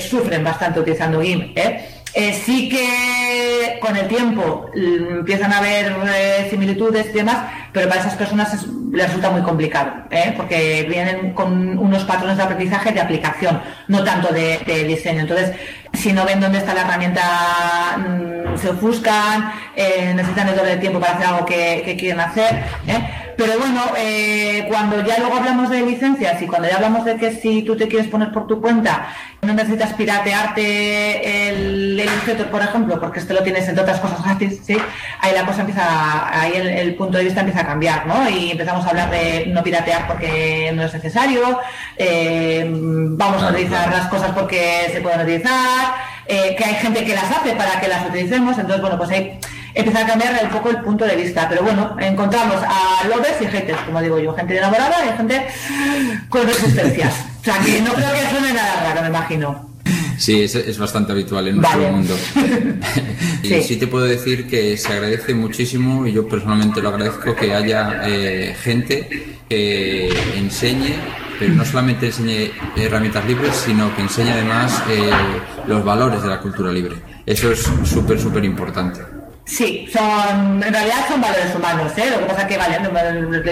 sufren 0.00 0.42
bastante 0.42 0.80
utilizando 0.80 1.22
GIMP. 1.22 1.56
Eh, 2.14 2.32
sí 2.44 2.68
que 2.68 3.78
con 3.80 3.96
el 3.96 4.08
tiempo 4.08 4.68
mm, 4.74 5.18
empiezan 5.20 5.52
a 5.52 5.58
haber 5.58 5.94
similitudes 6.50 7.06
y 7.10 7.18
demás, 7.18 7.38
pero 7.72 7.88
para 7.88 8.00
esas 8.00 8.14
personas 8.14 8.66
les 8.92 9.06
resulta 9.06 9.30
muy 9.30 9.42
complicado, 9.42 9.92
porque 10.36 10.84
vienen 10.88 11.32
con 11.32 11.78
unos 11.78 12.02
patrones 12.04 12.36
de 12.36 12.42
aprendizaje 12.42 12.90
de 12.90 13.00
aplicación, 13.00 13.60
no 13.86 14.02
tanto 14.02 14.32
de, 14.32 14.84
diseño. 14.88 15.20
Entonces, 15.20 15.52
si 15.92 16.12
no 16.12 16.24
ven 16.24 16.40
dónde 16.40 16.58
está 16.58 16.74
la 16.74 16.80
herramienta, 16.82 17.22
mm, 17.98 18.58
se 18.58 18.70
ofuscan, 18.70 19.52
necesitan 19.76 20.48
el 20.48 20.56
doble 20.56 20.70
de 20.70 20.76
tiempo 20.78 20.98
para 20.98 21.12
hacer 21.12 21.26
algo 21.26 21.46
que, 21.46 21.96
quieren 21.98 22.20
hacer. 22.20 22.64
Pero 23.40 23.58
bueno, 23.58 23.80
eh, 23.96 24.66
cuando 24.68 25.02
ya 25.02 25.18
luego 25.18 25.36
hablamos 25.36 25.70
de 25.70 25.80
licencias 25.80 26.42
y 26.42 26.46
cuando 26.46 26.68
ya 26.68 26.76
hablamos 26.76 27.06
de 27.06 27.16
que 27.16 27.32
si 27.32 27.62
tú 27.62 27.74
te 27.74 27.88
quieres 27.88 28.06
poner 28.08 28.32
por 28.32 28.46
tu 28.46 28.60
cuenta, 28.60 29.08
no 29.50 29.56
necesitas 29.56 29.92
piratearte 29.94 31.48
el, 31.48 32.00
Illustrator, 32.00 32.46
por 32.46 32.62
ejemplo, 32.62 33.00
porque 33.00 33.18
este 33.18 33.34
lo 33.34 33.42
tienes 33.42 33.68
entre 33.68 33.82
otras 33.82 34.00
cosas 34.00 34.22
gratis, 34.24 34.60
¿sí? 34.64 34.76
Ahí 35.20 35.34
la 35.34 35.44
cosa 35.44 35.60
empieza, 35.60 36.40
ahí 36.40 36.52
el, 36.54 36.94
punto 36.94 37.18
de 37.18 37.24
vista 37.24 37.40
empieza 37.40 37.60
a 37.60 37.66
cambiar, 37.66 38.06
¿no? 38.06 38.28
Y 38.28 38.52
empezamos 38.52 38.86
a 38.86 38.90
hablar 38.90 39.10
de 39.10 39.46
no 39.46 39.62
piratear 39.62 40.06
porque 40.06 40.70
no 40.74 40.84
es 40.84 40.94
necesario, 40.94 41.60
eh, 41.96 42.64
vamos 42.70 43.42
a 43.42 43.50
utilizar 43.50 43.90
las 43.90 44.06
cosas 44.06 44.30
porque 44.32 44.88
se 44.92 45.00
pueden 45.00 45.20
utilizar, 45.20 45.94
eh, 46.26 46.54
que 46.56 46.64
hay 46.64 46.74
gente 46.74 47.04
que 47.04 47.14
las 47.14 47.30
hace 47.30 47.52
para 47.54 47.80
que 47.80 47.88
las 47.88 48.06
utilicemos, 48.06 48.56
entonces, 48.56 48.80
bueno, 48.80 48.96
pues 48.96 49.10
ahí 49.10 49.38
empieza 49.74 50.00
a 50.00 50.06
cambiar 50.06 50.40
un 50.44 50.50
poco 50.50 50.70
el 50.70 50.80
punto 50.80 51.04
de 51.04 51.16
vista. 51.16 51.48
Pero 51.48 51.62
bueno, 51.62 51.96
encontramos 51.98 52.62
a 52.62 53.06
lovers 53.08 53.42
y 53.42 53.46
haters, 53.46 53.80
como 53.80 54.00
digo 54.00 54.18
yo, 54.18 54.34
gente 54.34 54.56
enamorada 54.56 55.04
y 55.06 55.16
gente 55.16 55.46
con 56.28 56.46
resistencias. 56.46 57.29
O 57.40 57.44
sea, 57.44 57.58
que 57.58 57.80
no 57.80 57.94
creo 57.94 58.12
que 58.12 58.30
suene 58.30 58.52
nada 58.52 58.82
raro, 58.82 59.02
me 59.02 59.08
imagino. 59.08 59.70
Sí, 60.18 60.42
es, 60.42 60.78
bastante 60.78 61.12
habitual 61.12 61.48
en 61.48 61.56
nuestro 61.56 61.80
mundo. 61.90 62.14
y 63.42 63.62
sí. 63.62 63.76
te 63.76 63.86
puedo 63.86 64.04
decir 64.04 64.46
que 64.46 64.76
se 64.76 64.92
agradece 64.92 65.32
muchísimo, 65.32 66.06
y 66.06 66.12
yo 66.12 66.28
personalmente 66.28 66.82
lo 66.82 66.90
agradezco, 66.90 67.34
que 67.34 67.54
haya 67.54 68.02
eh, 68.04 68.54
gente 68.60 69.38
que 69.48 70.10
enseñe, 70.36 70.94
pero 71.38 71.54
no 71.54 71.64
solamente 71.64 72.06
enseñe 72.06 72.50
herramientas 72.76 73.24
libres, 73.24 73.56
sino 73.56 73.96
que 73.96 74.02
enseñe 74.02 74.30
además 74.30 74.82
eh, 74.90 75.10
los 75.66 75.82
valores 75.82 76.22
de 76.22 76.28
la 76.28 76.38
cultura 76.40 76.70
libre. 76.70 76.96
Eso 77.24 77.50
es 77.50 77.66
súper, 77.84 78.20
súper 78.20 78.44
importante. 78.44 79.00
Sí, 79.44 79.88
son, 79.92 80.62
en 80.62 80.72
realidad 80.72 81.08
son 81.08 81.20
valores 81.20 81.54
humanos, 81.54 81.92
¿eh? 81.96 82.04
Lo 82.10 82.20
que 82.20 82.24
pasa 82.26 82.42
es 82.42 82.46
que, 82.46 82.56
vale, 82.56 82.78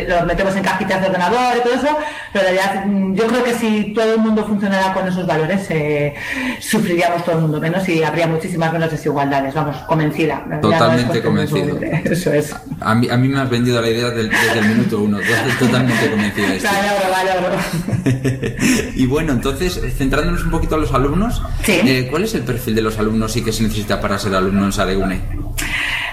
los 0.06 0.26
metemos 0.26 0.54
en 0.54 0.62
cajitas 0.62 1.00
de 1.00 1.08
ordenador 1.08 1.56
y 1.56 1.60
todo 1.62 1.74
eso, 1.74 1.98
pero 2.32 2.46
en 2.46 2.54
realidad 2.54 2.86
mm, 2.86 3.14
yo 3.14 3.26
creo 3.26 3.44
que 3.44 3.54
si 3.54 3.92
todo 3.94 4.14
el 4.14 4.20
mundo 4.20 4.44
funcionara 4.44 4.92
con 4.94 5.08
esos 5.08 5.26
valores, 5.26 5.66
eh, 5.70 6.14
sufriríamos 6.60 7.24
todo 7.24 7.36
el 7.36 7.42
mundo 7.42 7.60
menos 7.60 7.88
y 7.88 8.04
habría 8.04 8.28
muchísimas 8.28 8.72
menos 8.72 8.90
desigualdades, 8.90 9.52
vamos, 9.54 9.76
convencida. 9.88 10.44
Totalmente 10.62 11.20
convencido. 11.20 11.80
Eso 12.04 12.32
es. 12.32 12.54
A 12.80 12.94
mí, 12.94 13.08
a 13.10 13.16
mí 13.16 13.28
me 13.28 13.40
has 13.40 13.50
vendido 13.50 13.82
la 13.82 13.90
idea 13.90 14.10
desde 14.10 14.58
el 14.58 14.68
minuto 14.68 15.00
uno, 15.00 15.18
totalmente 15.58 16.10
convencida. 16.10 16.70
Vale, 17.10 17.32
vale, 17.34 18.56
y 18.94 19.06
bueno, 19.06 19.32
entonces, 19.32 19.80
centrándonos 19.96 20.44
un 20.44 20.50
poquito 20.50 20.76
a 20.76 20.78
los 20.78 20.92
alumnos, 20.92 21.42
eh, 21.66 22.06
¿cuál 22.10 22.24
es 22.24 22.34
el 22.34 22.42
perfil 22.42 22.76
de 22.76 22.82
los 22.82 22.98
alumnos 22.98 23.36
y 23.36 23.42
qué 23.42 23.52
se 23.52 23.64
necesita 23.64 24.00
para 24.00 24.18
ser 24.18 24.34
alumno 24.34 24.64
en 24.64 24.72
Saregune? 24.72 25.20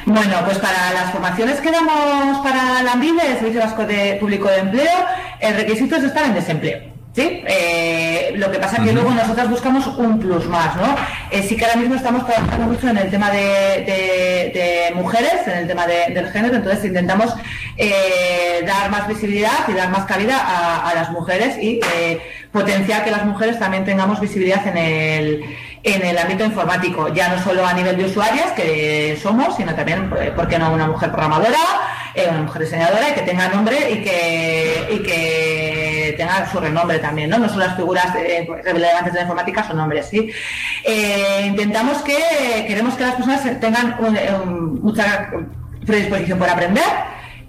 Bueno, 0.05 0.37
pues 0.45 0.59
para 0.59 0.93
las 0.93 1.11
formaciones 1.11 1.59
que 1.61 1.71
damos 1.71 2.37
para 2.39 2.83
la 2.83 2.93
ANVIDE, 2.93 3.31
el 3.31 3.37
Servicio 3.37 3.61
Vasco 3.61 3.85
de 3.85 4.17
Público 4.19 4.47
de 4.47 4.59
Empleo, 4.59 5.05
el 5.39 5.55
requisito 5.55 5.95
es 5.95 6.03
estar 6.03 6.25
en 6.25 6.35
desempleo. 6.35 6.95
¿sí? 7.15 7.43
Eh, 7.47 8.33
lo 8.35 8.51
que 8.51 8.59
pasa 8.59 8.77
es 8.77 8.83
que 8.83 8.93
luego 8.93 9.11
nosotros 9.11 9.49
buscamos 9.49 9.87
un 9.87 10.19
plus 10.19 10.45
más, 10.47 10.75
¿no? 10.75 10.95
Eh, 11.31 11.43
sí 11.47 11.55
que 11.55 11.65
ahora 11.65 11.77
mismo 11.77 11.95
estamos 11.95 12.25
trabajando 12.27 12.67
mucho 12.67 12.89
en 12.89 12.97
el 12.97 13.09
tema 13.09 13.31
de, 13.31 14.91
mujeres, 14.95 15.47
en 15.47 15.59
el 15.59 15.67
tema 15.67 15.87
del 15.87 16.29
género, 16.29 16.55
entonces 16.55 16.85
intentamos 16.85 17.33
eh, 17.77 18.63
dar 18.67 18.91
más 18.91 19.07
visibilidad 19.07 19.67
y 19.67 19.73
dar 19.73 19.89
más 19.89 20.05
cabida 20.05 20.37
a, 20.37 20.89
a 20.89 20.93
las 20.93 21.11
mujeres 21.11 21.57
y 21.61 21.79
potenciar 22.51 23.03
que 23.03 23.11
las 23.11 23.25
mujeres 23.25 23.59
también 23.59 23.85
tengamos 23.85 24.19
visibilidad 24.19 24.65
en 24.67 24.77
el 24.77 25.43
en 25.85 26.03
el 26.03 26.17
ámbito 26.17 26.43
informático, 26.43 27.13
ya 27.13 27.29
no 27.29 27.41
solo 27.43 27.63
a 27.63 27.71
nivel 27.71 27.95
de 27.95 28.05
usuarias, 28.05 28.51
que 28.53 29.19
somos, 29.21 29.55
sino 29.55 29.75
también, 29.75 30.11
eh, 30.19 30.31
¿por 30.35 30.47
qué 30.47 30.57
no 30.57 30.73
una 30.73 30.87
mujer 30.87 31.11
programadora, 31.11 31.59
eh, 32.15 32.25
una 32.27 32.41
mujer 32.41 32.63
diseñadora 32.63 33.09
y 33.11 33.13
que 33.13 33.21
tenga 33.21 33.49
nombre 33.49 33.91
y 33.91 34.03
que, 34.03 34.87
y 34.89 35.03
que 35.03 36.15
tenga 36.17 36.49
su 36.51 36.59
renombre 36.59 36.97
también, 36.97 37.29
¿no? 37.29 37.37
No 37.37 37.47
solo 37.47 37.67
las 37.67 37.75
figuras 37.75 38.07
eh, 38.15 38.47
relevantes 38.63 39.13
de 39.13 39.19
la 39.19 39.21
informática 39.21 39.63
son 39.63 39.77
nombres, 39.77 40.07
¿sí? 40.09 40.31
intentamos 41.43 41.99
que, 42.01 42.65
queremos 42.67 42.95
que 42.95 43.03
las 43.03 43.15
personas 43.15 43.59
tengan 43.59 43.95
mucha 44.81 45.29
predisposición 45.85 46.39
por 46.39 46.49
aprender, 46.49 46.83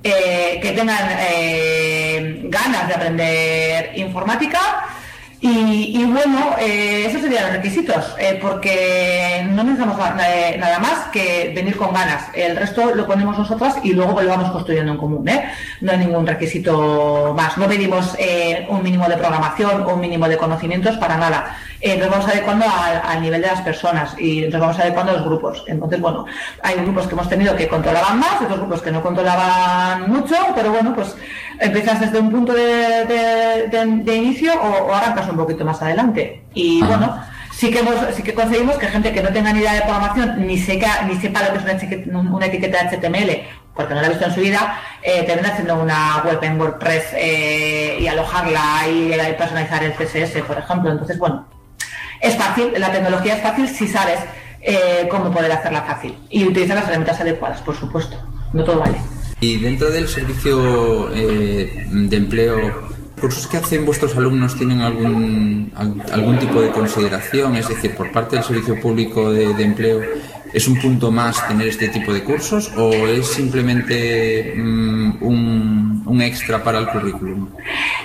que 0.03 0.73
tengan 0.77 2.51
ganas 2.51 2.89
de 2.89 2.95
aprender 2.95 3.93
informática, 3.97 4.59
y, 5.49 6.05
bueno, 6.05 6.57
eh, 6.59 7.07
esos 7.07 7.23
serían 7.23 7.45
los 7.45 7.53
requisitos, 7.53 8.15
eh, 8.19 8.39
porque 8.41 9.47
no 9.49 9.63
necesitamos 9.63 9.99
eh, 10.27 10.57
nada, 10.59 10.79
más 10.79 11.09
que 11.13 11.53
venir 11.55 11.77
con 11.77 11.93
ganas. 11.93 12.25
El 12.35 12.57
resto 12.57 12.95
lo 12.95 13.07
ponemos 13.07 13.39
nosotras 13.39 13.77
y 13.83 13.93
luego 13.93 14.21
lo 14.21 14.53
construyendo 14.53 14.93
en 14.93 14.99
común. 14.99 15.29
¿eh? 15.29 15.45
No 15.81 15.93
hay 15.93 15.99
ningún 15.99 16.27
requisito 16.27 17.33
más. 17.37 17.57
No 17.59 17.67
pedimos 17.67 18.17
un 18.69 18.83
mínimo 18.83 19.09
de 19.09 19.17
programación 19.17 19.83
o 19.83 19.95
un 19.95 20.01
mínimo 20.01 20.29
de 20.29 20.37
conocimientos 20.37 20.97
para 20.97 21.17
nada. 21.17 21.57
Nos 21.99 22.11
vamos 22.11 22.29
adecuando 22.29 22.67
al, 22.69 23.21
nivel 23.21 23.43
de 23.43 23.49
las 23.49 23.61
personas 23.61 24.19
y 24.19 24.43
nos 24.43 24.61
vamos 24.61 24.79
adecuando 24.79 25.13
a 25.13 25.17
los 25.17 25.25
grupos. 25.25 25.65
Entonces, 25.67 26.01
bueno, 26.01 26.27
hay 26.63 26.77
grupos 26.77 27.07
que 27.07 27.13
hemos 27.13 27.29
tenido 27.29 27.55
que 27.57 27.69
controlaban 27.69 28.19
más, 28.19 28.41
otros 28.43 28.59
grupos 28.59 28.83
que 28.83 28.91
no 28.91 29.03
controlaban 29.03 30.11
mucho, 30.11 30.37
pero 30.55 30.73
bueno, 30.73 30.95
pues 30.95 31.17
empiezas 31.59 32.01
desde 32.01 32.19
un 32.19 32.31
punto 32.31 32.53
de, 32.53 34.15
inicio 34.17 34.53
o, 34.61 34.93
arrancas 34.93 35.29
un 35.29 35.37
poquito 35.37 35.65
más 35.65 35.81
adelante. 35.83 36.43
Y 36.55 36.83
bueno, 36.83 37.21
sí 37.53 37.71
que 37.71 37.83
sí 38.15 38.23
que 38.23 38.35
conseguimos 38.35 38.77
que 38.77 38.87
gente 38.89 39.13
que 39.13 39.23
no 39.23 39.31
tenga 39.31 39.53
ni 39.53 39.61
idea 39.61 39.75
de 39.75 39.83
programación 39.83 40.47
ni 40.47 40.59
sepa, 40.59 41.03
ni 41.07 41.17
sepa 41.17 41.43
lo 41.43 41.53
que 41.53 41.71
es 41.71 42.07
una 42.07 42.47
etiqueta, 42.47 42.85
de 42.85 42.97
HTML, 42.97 43.43
porque 43.75 43.95
no 43.95 44.01
la 44.01 44.07
ha 44.07 44.11
visto 44.11 44.25
en 44.25 44.35
su 44.35 44.41
vida, 44.41 44.79
eh, 45.03 45.23
termina 45.25 45.51
haciendo 45.51 45.81
una 45.81 46.23
web 46.25 46.39
en 46.43 46.61
WordPress 46.61 47.13
eh, 47.15 47.99
y 48.01 48.07
alojarla 48.07 48.89
y, 48.89 49.11
personalizar 49.37 49.85
el 49.85 49.93
CSS, 49.93 50.43
por 50.43 50.59
ejemplo. 50.59 50.91
Entonces, 50.91 51.19
bueno, 51.19 51.47
es 52.21 52.37
fácil, 52.37 52.73
la 52.79 52.93
tecnología 52.93 53.37
es 53.37 53.43
fácil 53.43 53.69
si 53.69 53.87
sabes 53.89 54.19
eh, 54.61 55.07
cómo 55.11 55.31
poder 55.31 55.53
hacerla 55.53 55.83
fácil 55.83 56.15
y 56.29 56.45
utilizar 56.45 56.77
las 56.77 56.87
herramientas 56.87 57.21
adecuadas, 57.21 57.61
por 57.63 57.77
supuesto. 57.77 58.17
No 58.53 58.65
todo 58.65 58.81
vale. 58.81 58.99
Y 59.41 59.59
dentro 59.59 59.91
del 59.91 60.09
servicio 60.09 61.11
eh, 61.15 61.87
de 61.91 62.17
empleo, 62.17 62.89
¿cursos 63.21 63.47
que 63.47 63.59
hacen 63.59 63.85
vuestros 63.85 64.17
alumnos 64.17 64.57
tienen 64.57 64.81
algún, 64.81 65.73
algún 65.77 66.39
tipo 66.39 66.61
de 66.63 66.71
consideración? 66.71 67.55
Es 67.55 67.69
decir, 67.69 67.95
por 67.95 68.11
parte 68.13 68.37
del 68.37 68.45
servicio 68.45 68.81
público 68.81 69.31
de, 69.31 69.63
empleo, 69.63 70.01
¿es 70.53 70.69
un 70.69 70.81
punto 70.81 71.11
más 71.11 71.47
tener 71.49 71.69
este 71.69 71.89
tipo 71.89 72.13
de 72.13 72.23
cursos 72.23 72.71
o 72.77 72.91
es 72.91 73.27
simplemente 73.27 74.55
mm, 74.57 75.23
un, 75.23 76.03
un, 76.07 76.23
extra 76.23 76.63
para 76.63 76.79
el 76.79 76.89
currículum? 76.89 77.49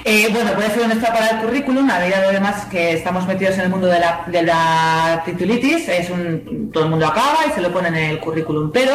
Eh, 0.04 0.28
bueno, 0.32 0.54
puede 0.54 0.72
ser 0.72 0.84
un 0.84 0.92
extra 0.92 1.14
para 1.14 1.30
el 1.30 1.38
currículum, 1.46 1.90
a 1.90 2.00
día 2.00 2.20
de 2.20 2.28
además 2.28 2.66
que 2.66 2.94
estamos 2.94 3.28
metidos 3.28 3.56
en 3.56 3.62
el 3.62 3.70
mundo 3.70 3.88
de 3.88 4.00
la, 4.00 4.24
de 4.28 4.44
la 4.44 5.22
titulitis, 5.26 5.88
es 5.88 6.10
un, 6.10 6.72
todo 6.72 6.86
el 6.86 6.90
mundo 6.90 7.08
acaba 7.08 7.46
y 7.50 7.52
se 7.52 7.62
lo 7.62 7.72
pone 7.72 7.90
en 7.90 7.96
el 7.96 8.20
currículum, 8.20 8.72
pero 8.72 8.94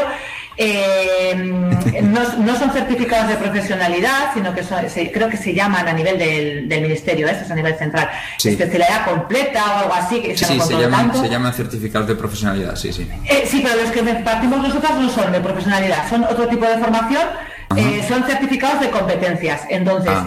eh, 0.58 1.34
no, 2.02 2.58
son 2.58 2.70
certificados 2.72 3.28
de 3.28 3.36
profesionalidad, 3.36 4.32
sino 4.32 4.54
que 4.54 4.62
creo 5.12 5.28
que 5.28 5.36
se 5.36 5.52
llaman 5.52 5.86
a 5.86 5.92
nivel 5.92 6.18
del, 6.68 6.80
ministerio, 6.80 7.28
esto 7.28 7.44
es 7.44 7.50
a 7.50 7.54
nivel 7.54 7.76
central, 7.76 8.08
especialidad 8.42 9.04
completa 9.04 9.64
o 9.64 9.78
algo 9.80 9.94
así. 9.94 10.20
Que 10.20 10.36
sí, 10.36 10.58
se, 10.60 10.74
llaman, 11.28 11.52
certificados 11.52 12.08
de 12.08 12.14
profesionalidad, 12.14 12.74
sí, 12.76 12.92
sí. 12.92 13.06
Eh, 13.26 13.46
sí, 13.46 13.62
pero 13.62 13.82
los 13.82 13.90
que 13.90 14.02
partimos 14.22 14.62
nosotros 14.62 14.92
no 14.98 15.11
son 15.11 15.32
de 15.32 15.40
profesionalidad, 15.40 16.09
son 16.09 16.24
otro 16.24 16.48
tipo 16.48 16.64
de 16.64 16.78
formación, 16.78 17.22
eh, 17.76 18.04
son 18.09 18.24
certificados 18.24 18.80
de 18.80 18.90
competencias. 18.90 19.62
Entonces, 19.68 20.12
ah, 20.14 20.26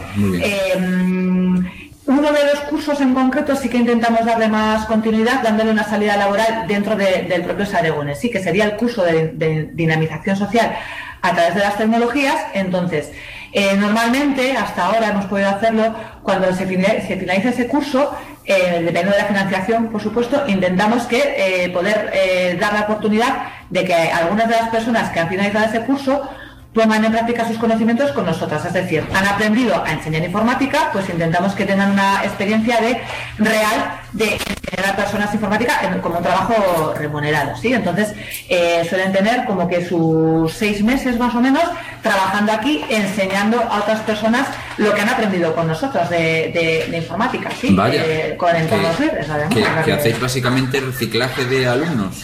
uno 2.09 2.31
de 2.31 2.43
los 2.43 2.59
cursos 2.61 2.99
en 3.01 3.13
concreto 3.13 3.55
sí 3.55 3.69
que 3.69 3.77
intentamos 3.77 4.25
darle 4.25 4.47
más 4.47 4.87
continuidad, 4.87 5.43
dándole 5.43 5.69
una 5.69 5.83
salida 5.83 6.17
laboral 6.17 6.65
dentro 6.67 6.95
del 6.95 7.43
propio 7.43 7.67
Saregune, 7.67 8.15
sí, 8.15 8.31
que 8.31 8.41
sería 8.41 8.65
el 8.65 8.77
curso 8.77 9.03
de, 9.03 9.69
dinamización 9.73 10.35
social 10.35 10.75
a 11.21 11.33
través 11.33 11.53
de 11.53 11.59
las 11.59 11.77
tecnologías. 11.77 12.35
Entonces, 12.55 13.11
eh, 13.53 13.75
normalmente, 13.77 14.53
hasta 14.57 14.87
ahora 14.87 15.09
hemos 15.09 15.25
podido 15.25 15.49
hacerlo, 15.49 15.93
cuando 16.23 16.51
se, 16.51 16.65
finaliza 16.65 17.49
ese 17.49 17.67
curso, 17.67 18.11
eh, 18.43 18.77
dependiendo 18.79 19.11
de 19.11 19.19
la 19.19 19.25
financiación, 19.25 19.89
por 19.89 20.01
supuesto, 20.01 20.45
intentamos 20.47 21.03
que 21.03 21.35
eh, 21.37 21.69
poder 21.69 22.57
dar 22.59 22.73
la 22.73 22.81
oportunidad 22.81 23.49
de 23.69 23.85
que 23.85 23.93
algunas 23.93 24.49
de 24.49 24.55
las 24.55 24.69
personas 24.69 25.11
que 25.11 25.19
han 25.19 25.29
finalizado 25.29 25.65
ese 25.65 25.81
curso 25.81 26.27
pongan 26.73 27.03
en 27.05 27.11
práctica 27.11 27.47
sus 27.47 27.57
conocimientos 27.57 28.11
con 28.11 28.25
nosotras. 28.25 28.65
Es 28.65 28.73
decir, 28.73 29.03
han 29.13 29.27
aprendido 29.27 29.83
a 29.83 29.91
enseñar 29.91 30.23
informática, 30.23 30.89
pues 30.91 31.09
intentamos 31.09 31.53
que 31.53 31.65
tengan 31.65 31.91
una 31.91 32.23
experiencia 32.23 32.79
de 32.81 33.01
real 33.37 33.98
de 34.13 34.33
enseñar 34.33 34.93
a 34.93 34.95
personas 34.95 35.33
informática 35.33 35.79
como 36.01 36.17
un 36.17 36.23
trabajo 36.23 36.93
remunerado. 36.97 37.55
¿sí? 37.57 37.73
Entonces, 37.73 38.13
eh, 38.47 38.85
suelen 38.89 39.11
tener 39.11 39.45
como 39.45 39.67
que 39.67 39.85
sus 39.87 40.51
seis 40.53 40.83
meses 40.83 41.17
más 41.19 41.35
o 41.35 41.41
menos 41.41 41.63
trabajando 42.01 42.51
aquí, 42.51 42.83
enseñando 42.89 43.59
a 43.59 43.79
otras 43.79 43.99
personas 44.01 44.47
lo 44.77 44.93
que 44.93 45.01
han 45.01 45.09
aprendido 45.09 45.53
con 45.53 45.67
nosotros 45.67 46.09
de, 46.09 46.89
informática, 46.95 47.49
¿sí? 47.59 47.75
Eh, 47.91 48.35
con 48.37 48.55
entornos 48.55 48.99
libres, 48.99 49.29
además. 49.29 49.85
Que, 49.85 49.93
hacéis 49.93 50.19
básicamente 50.19 50.79
reciclaje 50.79 51.45
de 51.45 51.67
alumnos. 51.67 52.23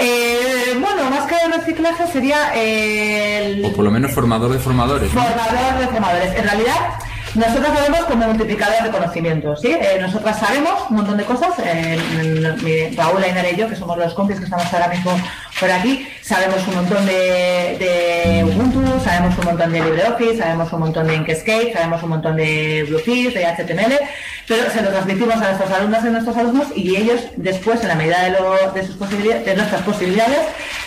Eh, 0.00 0.76
bueno, 0.78 1.10
más 1.10 1.26
que 1.26 1.36
reciclaje 1.56 2.06
sería 2.12 2.54
el... 2.54 3.64
O 3.64 3.72
por 3.72 3.84
lo 3.84 3.90
menos 3.90 4.12
formador 4.12 4.52
de 4.52 4.58
formadores. 4.58 5.10
Formador 5.10 5.80
de 5.80 5.86
formadores. 5.86 6.34
En 6.36 6.44
realidad, 6.44 6.76
nosotros 7.36 7.74
lo 7.74 7.80
vemos 7.82 8.00
como 8.06 8.26
multiplicadores 8.26 8.84
de 8.84 8.90
conocimientos, 8.90 9.60
¿sí? 9.60 9.68
Eh, 9.68 9.98
nosotras 10.00 10.38
sabemos 10.38 10.90
un 10.90 10.96
montón 10.96 11.18
de 11.18 11.24
cosas, 11.24 11.50
eh, 11.62 12.94
Raúl, 12.96 13.22
Ainara 13.22 13.50
y 13.50 13.56
yo, 13.56 13.68
que 13.68 13.76
somos 13.76 13.98
los 13.98 14.14
compis 14.14 14.38
que 14.38 14.44
estamos 14.44 14.72
ahora 14.72 14.88
mismo 14.88 15.12
por 15.60 15.70
aquí, 15.70 16.08
sabemos 16.22 16.66
un 16.66 16.76
montón 16.76 17.04
de, 17.06 18.44
Ubuntu, 18.46 19.00
sabemos 19.04 19.38
un 19.38 19.44
montón 19.44 19.72
de 19.72 19.80
LibreOffice, 19.80 20.38
sabemos 20.38 20.72
un 20.72 20.80
montón 20.80 21.06
de 21.06 21.14
Inkscape, 21.14 21.72
sabemos 21.74 22.02
un 22.02 22.08
montón 22.10 22.36
de 22.36 22.84
Bluefish, 22.88 23.34
de 23.34 23.46
HTML, 23.46 23.98
pero 24.48 24.70
se 24.70 24.82
lo 24.82 24.90
transmitimos 24.90 25.34
a 25.36 25.48
nuestros 25.48 25.70
alumnos 25.70 26.04
y 26.04 26.06
a 26.06 26.10
nuestros 26.10 26.36
alumnos 26.36 26.66
y 26.74 26.96
ellos 26.96 27.20
después, 27.36 27.82
en 27.82 27.88
la 27.88 27.94
medida 27.94 28.22
de, 28.24 28.80
de, 28.80 28.86
sus 28.86 28.96
posibilidades, 28.96 29.44
de 29.44 29.54
nuestras 29.56 29.82
posibilidades, 29.82 30.40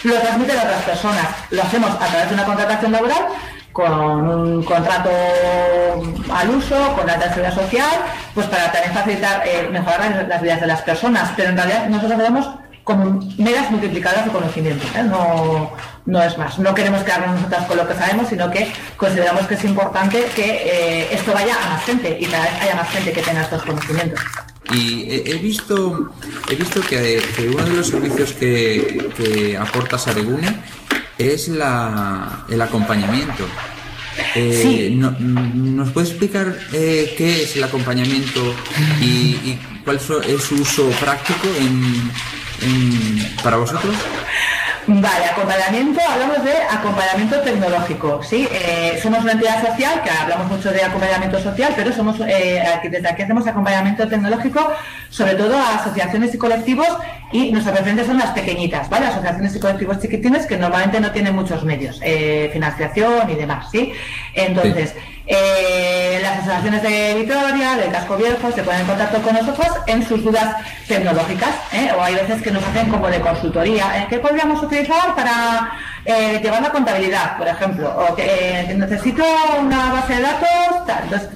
lo 0.04 0.16
transmiten 0.16 0.58
a 0.58 0.64
otras 0.64 0.84
personas. 0.84 1.28
Lo 1.52 1.62
hacemos 1.62 1.92
a 1.92 2.08
través 2.08 2.30
de 2.30 2.34
una 2.34 2.46
contratación 2.46 2.92
laboral 2.92 3.28
con 3.72 4.28
un 4.28 4.64
contrato 4.64 5.10
al 6.34 6.50
uso, 6.50 6.96
con 6.96 7.06
la 7.06 7.22
seguridad 7.22 7.56
social, 7.56 8.00
pues 8.34 8.48
para 8.48 8.72
también 8.72 8.94
facilitar, 8.94 9.44
eh, 9.48 9.70
mejorar 9.72 10.26
las, 10.28 10.42
vidas 10.42 10.62
de 10.62 10.68
las 10.68 10.82
personas. 10.82 11.32
Pero 11.36 11.50
en 11.50 11.58
realidad 11.58 11.88
nosotros 11.88 12.18
vemos 12.18 12.50
como 12.84 13.20
meras 13.38 13.70
multiplicadoras 13.70 14.26
de 14.26 14.32
conocimiento, 14.32 14.84
¿eh? 14.98 15.04
no, 15.04 15.72
no 16.08 16.24
es 16.24 16.38
más. 16.38 16.58
No 16.58 16.74
queremos 16.74 17.04
quedarnos 17.04 17.36
nosotras 17.36 17.66
con 17.68 17.78
lo 17.78 17.88
que 17.88 17.94
sabemos, 17.94 18.28
sino 18.30 18.50
que 18.50 18.72
consideramos 18.98 19.46
que 19.46 19.54
es 19.54 19.64
importante 19.64 20.26
que 20.36 20.44
eh, 20.44 21.08
esto 21.12 21.32
vaya 21.34 21.56
a 21.64 21.70
más 21.70 21.84
gente 21.84 22.18
y 22.20 22.26
que 22.26 22.36
haya 22.36 22.76
más 22.76 22.90
gente 22.90 23.12
que 23.12 23.22
tenga 23.22 23.42
estos 23.42 23.62
conocimientos. 23.62 24.20
Y 24.72 25.30
he, 25.30 25.36
visto 25.36 26.12
he 26.50 26.56
visto 26.56 26.82
que, 26.82 27.22
uno 27.52 27.64
de 27.64 27.74
los 27.74 27.88
servicios 27.88 28.34
que, 28.34 29.10
que 29.18 29.58
aporta 29.58 29.98
Saregune 29.98 30.60
es 31.20 31.50
la, 31.50 32.46
el 32.50 32.62
acompañamiento. 32.62 33.46
Eh, 34.36 34.92
¿Nos 34.94 35.92
puede 35.92 36.08
explicar 36.08 36.58
eh, 36.74 37.14
qué 37.18 37.44
es 37.44 37.56
el 37.56 37.64
acompañamiento 37.64 38.56
y, 39.02 39.58
cuál 39.84 39.98
es 39.98 40.44
su 40.44 40.56
uso 40.56 40.90
práctico 41.00 41.48
para 43.44 43.58
vosotros? 43.58 43.96
Vale, 44.88 45.26
acompañamiento, 45.32 46.00
hablamos 46.02 46.44
de 46.44 46.54
acompañamiento 46.54 47.40
tecnológico, 47.42 48.24
¿sí? 48.24 48.48
Eh, 48.52 49.00
somos 49.02 49.24
una 49.24 49.34
entidad 49.34 49.64
social, 49.66 50.02
que 50.04 50.10
hablamos 50.10 50.48
mucho 50.50 50.72
de 50.72 50.84
acompañamiento 50.84 51.40
social, 51.40 51.74
pero 51.76 51.92
somos 51.92 52.20
eh, 52.22 52.64
desde 52.90 53.08
aquí 53.08 53.22
hacemos 53.22 53.46
acompañamiento 53.46 54.08
tecnológico, 54.08 54.72
sobre 55.10 55.36
todo 55.36 55.58
a 55.58 55.76
asociaciones 55.76 56.34
y 56.34 56.38
colectivos, 56.38 56.88
y 57.32 57.52
nuestras 57.52 57.76
referencias 57.76 58.08
son 58.08 58.18
las 58.18 58.32
pequeñitas, 58.32 58.90
¿vale? 58.90 59.08
Asociaciones 59.08 59.56
y 59.56 59.60
colectivos 59.60 60.00
chiquitines 60.00 60.46
que 60.46 60.58
normalmente 60.58 61.00
no 61.00 61.12
tienen 61.12 61.36
muchos 61.36 61.64
medios, 61.64 62.00
eh, 62.04 62.50
financiación 62.52 63.30
y 63.30 63.36
demás, 63.36 63.70
¿sí? 63.72 63.94
Entonces, 64.34 64.96
eh, 65.30 66.20
las 66.22 66.40
asociaciones 66.40 66.82
de 66.82 67.14
Vitoria, 67.22 67.76
del 67.76 67.92
Casco 67.92 68.18
Viejo, 68.18 68.52
se 68.52 68.64
ponen 68.64 68.82
en 68.82 68.88
contacto 68.88 69.22
con 69.22 69.36
nosotros 69.36 69.68
en 69.86 70.06
sus 70.06 70.24
dudas 70.24 70.56
tecnológicas, 70.88 71.52
¿eh? 71.72 71.92
o 71.96 72.02
hay 72.02 72.16
veces 72.16 72.42
que 72.42 72.50
nos 72.50 72.64
hacen 72.64 72.90
como 72.90 73.08
de 73.08 73.22
consultoría, 73.22 74.00
¿eh? 74.00 74.08
¿qué 74.10 74.18
podríamos 74.18 74.62
utilizar 74.64 75.16
para 75.16 75.72
llevar 76.42 76.64
la 76.64 76.72
contabilidad, 76.72 77.38
por 77.38 77.48
ejemplo? 77.48 77.96
O 77.96 78.16
que 78.16 78.74
necesito 78.76 79.24
una 79.60 79.94
base 79.94 80.16
de 80.16 80.22
datos, 80.22 80.88
tal. 80.88 81.04
Entonces, 81.04 81.30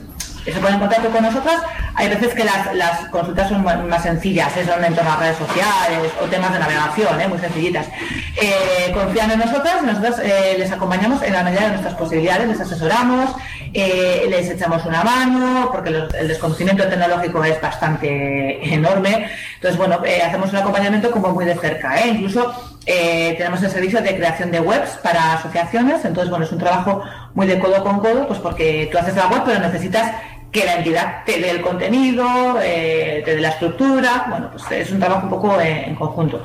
se 0.52 0.60
ponen 0.60 0.76
en 0.76 0.80
contacto 0.80 1.10
con 1.10 1.24
nosotras. 1.24 1.62
Hay 1.96 2.10
veces 2.10 2.34
que 2.34 2.44
las, 2.44 2.98
consultas 3.12 3.50
son 3.50 3.64
más 3.64 4.04
sencillas, 4.04 4.52
son 4.66 4.84
en 4.84 4.96
torno 4.96 5.12
a 5.12 5.18
redes 5.18 5.38
sociales 5.38 6.12
o 6.22 6.26
temas 6.26 6.52
de 6.52 6.60
navegación, 6.60 7.22
¿eh? 7.22 7.28
muy 7.28 7.38
sencillitas. 7.38 7.88
Eh, 8.36 8.91
confían 8.94 9.32
en 9.32 9.39
nosotras, 9.39 9.84
nosotros 9.84 10.20
eh, 10.24 10.56
les 10.58 10.72
acompañamos 10.72 11.22
en 11.22 11.34
la 11.34 11.44
medida 11.44 11.62
de 11.62 11.70
nuestras 11.70 11.94
posibilidades, 11.94 12.48
les 12.48 12.60
asesoramos, 12.60 13.36
les 13.74 14.50
echamos 14.50 14.86
una 14.86 15.04
mano, 15.04 15.70
porque 15.72 15.89
el 15.89 16.28
desconocimiento 16.28 16.88
tecnológico 16.88 17.44
es 17.44 17.60
bastante 17.62 18.74
enorme. 18.74 19.30
Entonces, 19.56 19.78
bueno, 19.78 20.00
hacemos 20.26 20.52
un 20.52 20.58
acompañamiento 20.58 21.10
como 21.12 21.30
muy 21.30 21.46
de 21.46 21.56
cerca. 21.56 22.06
Incluso 22.06 22.54
tenemos 22.86 23.64
el 23.64 23.72
servicio 23.72 24.02
de 24.02 24.16
creación 24.16 24.52
de 24.52 24.60
webs 24.60 24.91
para 25.02 25.34
asociaciones, 25.34 26.06
entonces, 26.06 26.30
bueno, 26.30 26.46
es 26.46 26.52
un 26.52 26.60
trabajo 26.60 27.04
muy 27.34 27.48
de 27.48 27.60
codo 27.60 27.84
con 27.84 28.00
codo, 28.00 28.28
pues 28.28 28.39
porque 28.39 28.89
tú 28.91 28.98
haces 28.98 29.16
la 29.16 29.28
web, 29.28 29.41
pero 29.46 29.60
necesitas 29.60 30.12
que 30.54 30.66
la 30.66 30.76
entidad 30.76 31.24
te 31.26 31.39
dé 31.39 31.49
el 31.49 31.62
contenido, 31.62 32.60
eh, 32.62 33.24
te 33.26 33.36
dé 33.36 33.41
la 33.41 33.49
estructura, 33.49 34.28
bueno, 34.30 34.51
pues 34.51 34.72
es 34.72 34.91
un 34.91 34.99
trabajo 34.99 35.24
un 35.24 35.32
poco 35.32 35.60
eh, 35.60 35.86
en 35.88 35.95
conjunto. 35.95 36.43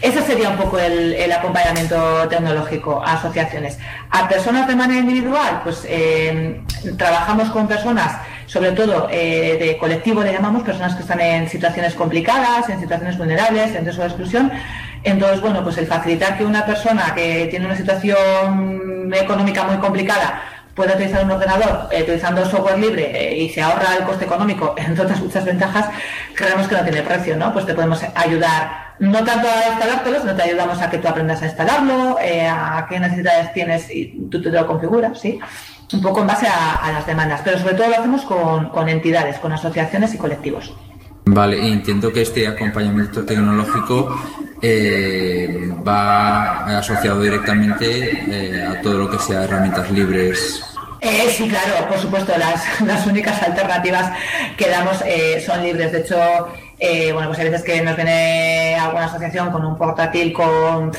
Ese 0.00 0.22
sería 0.22 0.48
un 0.50 0.56
poco 0.56 0.78
el, 0.78 1.30
acompañamiento 1.32 2.28
tecnológico 2.28 3.02
a 3.04 3.14
asociaciones. 3.14 3.76
A 4.10 4.28
personas 4.28 4.68
de 4.68 4.76
manera 4.76 5.00
individual, 5.00 5.60
pues 5.64 5.84
eh, 5.88 6.62
trabajamos 6.96 7.50
con 7.50 7.66
personas, 7.66 8.18
sobre 8.46 8.70
todo 8.72 9.08
de 9.08 9.76
colectivo 9.80 10.22
le 10.22 10.32
llamamos, 10.32 10.62
personas 10.62 10.94
que 10.94 11.02
están 11.02 11.20
en 11.20 11.48
situaciones 11.48 11.94
complicadas, 11.94 12.68
en 12.68 12.78
situaciones 12.78 13.18
vulnerables, 13.18 13.74
en 13.74 13.84
riesgo 13.84 14.02
de 14.02 14.08
exclusión. 14.08 14.52
Entonces, 15.02 15.40
bueno, 15.40 15.64
pues 15.64 15.76
el 15.78 15.86
facilitar 15.88 16.38
que 16.38 16.44
una 16.44 16.64
persona 16.64 17.12
que 17.12 17.48
tiene 17.50 17.66
una 17.66 17.76
situación 17.76 19.12
económica 19.12 19.64
muy 19.64 19.78
complicada 19.78 20.42
puede 20.78 20.94
utilizar 20.94 21.24
un 21.24 21.32
ordenador 21.32 21.88
eh, 21.90 22.04
utilizando 22.04 22.46
software 22.46 22.78
libre 22.78 23.10
eh, 23.12 23.42
y 23.42 23.48
se 23.50 23.60
ahorra 23.60 23.96
el 23.98 24.04
coste 24.04 24.24
económico, 24.24 24.74
entre 24.78 25.04
otras 25.04 25.20
muchas 25.20 25.44
ventajas, 25.44 25.86
creemos 26.34 26.68
que 26.68 26.76
no 26.76 26.82
tiene 26.84 27.02
precio, 27.02 27.36
¿no? 27.36 27.52
Pues 27.52 27.66
te 27.66 27.74
podemos 27.74 28.00
ayudar 28.14 28.94
no 29.00 29.24
tanto 29.24 29.48
a 29.48 29.70
instalártelo, 29.70 30.20
sino 30.20 30.34
te 30.34 30.42
ayudamos 30.42 30.80
a 30.80 30.88
que 30.88 30.98
tú 30.98 31.08
aprendas 31.08 31.42
a 31.42 31.46
instalarlo, 31.46 32.18
eh, 32.20 32.46
a 32.48 32.86
qué 32.88 32.98
necesidades 33.00 33.52
tienes 33.52 33.90
y 33.90 34.28
tú 34.30 34.40
te 34.40 34.50
lo 34.50 34.66
configuras, 34.66 35.20
¿sí? 35.20 35.38
Un 35.92 36.02
poco 36.02 36.20
en 36.20 36.28
base 36.28 36.46
a, 36.46 36.92
las 36.92 37.06
demandas, 37.06 37.40
pero 37.44 37.58
sobre 37.58 37.74
todo 37.74 37.88
lo 37.88 37.96
hacemos 37.96 38.22
con, 38.22 38.88
entidades, 38.88 39.38
con 39.38 39.52
asociaciones 39.52 40.14
y 40.14 40.18
colectivos. 40.18 40.74
Vale, 41.24 41.66
entiendo 41.66 42.12
que 42.12 42.22
este 42.22 42.46
acompañamiento 42.46 43.24
tecnológico 43.24 44.14
va 45.86 46.78
asociado 46.78 47.20
directamente 47.20 48.62
a 48.66 48.80
todo 48.80 48.98
lo 48.98 49.10
que 49.10 49.18
sea 49.18 49.44
herramientas 49.44 49.90
libres 49.90 50.64
eh, 51.00 51.30
sí, 51.30 51.48
claro, 51.48 51.88
por 51.88 51.98
supuesto, 51.98 52.32
las, 52.36 52.80
las 52.86 53.06
únicas 53.06 53.40
alternativas 53.42 54.12
que 54.56 54.68
damos 54.68 55.02
eh, 55.06 55.40
son 55.44 55.62
libres. 55.62 55.92
De 55.92 56.00
hecho, 56.00 56.18
eh, 56.78 57.12
bueno, 57.12 57.28
pues 57.28 57.38
hay 57.38 57.50
veces 57.50 57.64
que 57.64 57.80
nos 57.82 57.96
viene 57.96 58.74
alguna 58.74 59.04
asociación 59.04 59.50
con 59.50 59.64
un 59.64 59.76
portátil 59.76 60.32
con 60.32 60.90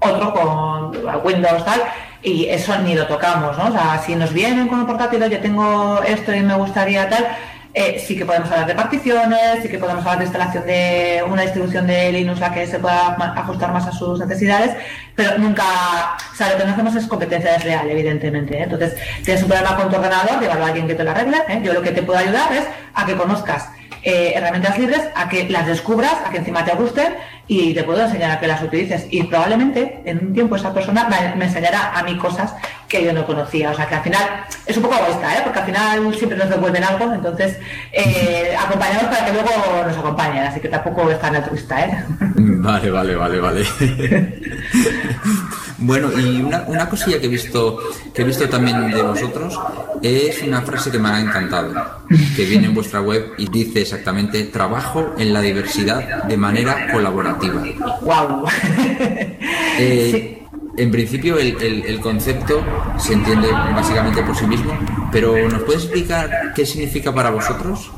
otro, 0.00 0.32
con 0.32 1.24
Windows 1.24 1.64
tal, 1.64 1.82
y 2.22 2.46
eso 2.46 2.76
ni 2.78 2.94
lo 2.94 3.06
tocamos, 3.06 3.56
¿no? 3.56 3.68
O 3.68 3.72
sea, 3.72 4.02
si 4.04 4.16
nos 4.16 4.32
vienen 4.32 4.66
con 4.66 4.80
un 4.80 4.86
portátil, 4.86 5.24
yo 5.28 5.40
tengo 5.40 6.02
esto 6.02 6.34
y 6.34 6.40
me 6.40 6.54
gustaría 6.54 7.08
tal, 7.08 7.28
eh, 7.72 8.02
sí 8.04 8.16
que 8.16 8.26
podemos 8.26 8.50
hablar 8.50 8.66
de 8.66 8.74
particiones, 8.74 9.62
sí 9.62 9.68
que 9.68 9.78
podemos 9.78 10.04
hablar 10.04 10.18
de 10.18 10.24
instalación 10.24 10.66
de 10.66 11.24
una 11.28 11.42
distribución 11.42 11.86
de 11.86 12.10
Linux 12.10 12.40
la 12.40 12.52
que 12.52 12.66
se 12.66 12.80
pueda 12.80 13.16
ajustar 13.36 13.72
más 13.72 13.86
a 13.86 13.92
sus 13.92 14.18
necesidades, 14.18 14.74
pero 15.14 15.38
nunca, 15.38 15.62
o 15.64 16.50
lo 16.52 16.58
que 16.58 16.64
no 16.64 16.72
hacemos 16.72 16.96
es 16.96 17.06
competencia 17.06 17.58
real, 17.58 17.88
evidentemente. 17.88 18.58
¿eh? 18.58 18.62
Entonces, 18.64 18.96
tienes 19.24 19.42
un 19.42 19.50
problema 19.50 19.76
con 19.76 19.88
tu 19.88 19.96
ordenador, 19.96 20.40
llevarlo 20.40 20.64
a 20.64 20.68
alguien 20.68 20.88
que 20.88 20.94
te 20.94 21.04
lo 21.04 21.12
arregle. 21.12 21.36
¿eh? 21.48 21.60
Yo 21.62 21.72
lo 21.72 21.82
que 21.82 21.92
te 21.92 22.02
puedo 22.02 22.18
ayudar 22.18 22.52
es 22.52 22.64
a 22.94 23.06
que 23.06 23.14
conozcas 23.14 23.68
herramientas 24.02 24.78
libres, 24.78 25.02
a 25.14 25.28
que 25.28 25.46
las 25.50 25.66
descubras, 25.66 26.14
a 26.26 26.30
que 26.30 26.38
encima 26.38 26.64
te 26.64 26.74
gusten 26.74 27.14
y 27.52 27.74
te 27.74 27.82
puedo 27.82 28.00
enseñar 28.00 28.30
a 28.30 28.38
que 28.38 28.46
las 28.46 28.62
utilices. 28.62 29.08
Y 29.10 29.24
probablemente 29.24 30.00
en 30.04 30.24
un 30.24 30.32
tiempo 30.32 30.54
esa 30.54 30.72
persona 30.72 31.08
me 31.36 31.44
enseñará 31.44 31.98
a 31.98 32.04
mí 32.04 32.16
cosas 32.16 32.54
que 32.90 33.04
yo 33.04 33.12
no 33.12 33.26
conocía. 33.26 33.70
O 33.70 33.74
sea 33.74 33.88
que 33.88 33.94
al 33.96 34.02
final 34.02 34.22
es 34.66 34.76
un 34.76 34.82
poco 34.84 34.96
egoísta, 34.96 35.36
¿eh? 35.36 35.40
porque 35.42 35.58
al 35.60 35.64
final 35.64 36.14
siempre 36.14 36.38
nos 36.38 36.48
devuelven 36.48 36.84
algo, 36.84 37.12
entonces 37.12 37.58
eh, 37.92 38.54
acompañamos 38.56 39.04
para 39.04 39.24
que 39.24 39.32
luego 39.32 39.50
nos 39.86 39.96
acompañen, 39.96 40.44
así 40.44 40.60
que 40.60 40.68
tampoco 40.68 41.10
es 41.10 41.18
tan 41.18 41.34
altruista. 41.34 41.86
¿eh? 41.86 42.04
Vale, 42.62 42.90
vale, 42.90 43.16
vale, 43.16 43.40
vale. 43.40 43.64
bueno, 45.80 46.10
y 46.18 46.42
una, 46.42 46.64
una, 46.66 46.88
cosilla 46.88 47.18
que 47.18 47.26
he 47.26 47.30
visto 47.30 47.78
que 48.14 48.22
he 48.22 48.24
visto 48.24 48.48
también 48.48 48.90
de 48.90 49.02
vosotros 49.02 49.58
es 50.02 50.42
una 50.42 50.62
frase 50.62 50.90
que 50.90 50.98
me 50.98 51.08
ha 51.08 51.20
encantado, 51.20 51.72
que 52.36 52.44
viene 52.44 52.66
en 52.66 52.74
vuestra 52.74 53.00
web 53.00 53.32
y 53.38 53.48
dice 53.48 53.82
exactamente 53.82 54.44
trabajo 54.44 55.14
en 55.18 55.32
la 55.32 55.40
diversidad 55.40 56.24
de 56.24 56.36
manera 56.36 56.90
colaborativa. 56.92 57.62
Wow. 58.02 58.46
Eh, 59.82 60.40
en 60.76 60.90
principio 60.90 61.38
el, 61.38 62.00
concepto 62.00 62.62
se 62.98 63.14
entiende 63.14 63.50
básicamente 63.50 64.22
por 64.22 64.36
sí 64.36 64.46
mismo, 64.46 64.78
pero 65.10 65.48
¿nos 65.48 65.62
puedes 65.62 65.84
explicar 65.84 66.52
qué 66.54 66.66
significa 66.66 67.14
para 67.14 67.30
vosotros? 67.30 67.90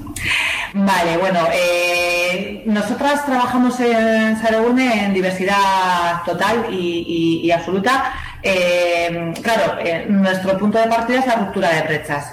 Vale, 0.75 1.19
bueno, 1.19 1.41
eh, 1.53 2.63
nosotras 2.67 3.27
trabajamos 3.27 3.79
en 3.81 4.41
Saregune 4.41 5.05
en 5.05 5.13
diversidad 5.13 6.23
total 6.25 6.67
y, 6.71 7.51
absoluta. 7.51 8.15
Eh, 8.43 9.33
claro, 9.43 9.79
eh, 9.85 10.07
nuestro 10.09 10.59
punto 10.59 10.79
de 10.79 10.89
partida 10.89 11.21
es 11.21 11.27
la 11.27 11.37
ruptura 11.37 11.69
de 11.71 11.83
brechas. 11.83 12.31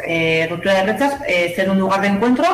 ruptura 0.49 0.75
de 0.75 0.83
brechas 0.83 1.13
es 1.27 1.55
ser 1.55 1.69
un 1.69 1.79
lugar 1.79 2.01
de 2.01 2.07
encuentro 2.07 2.47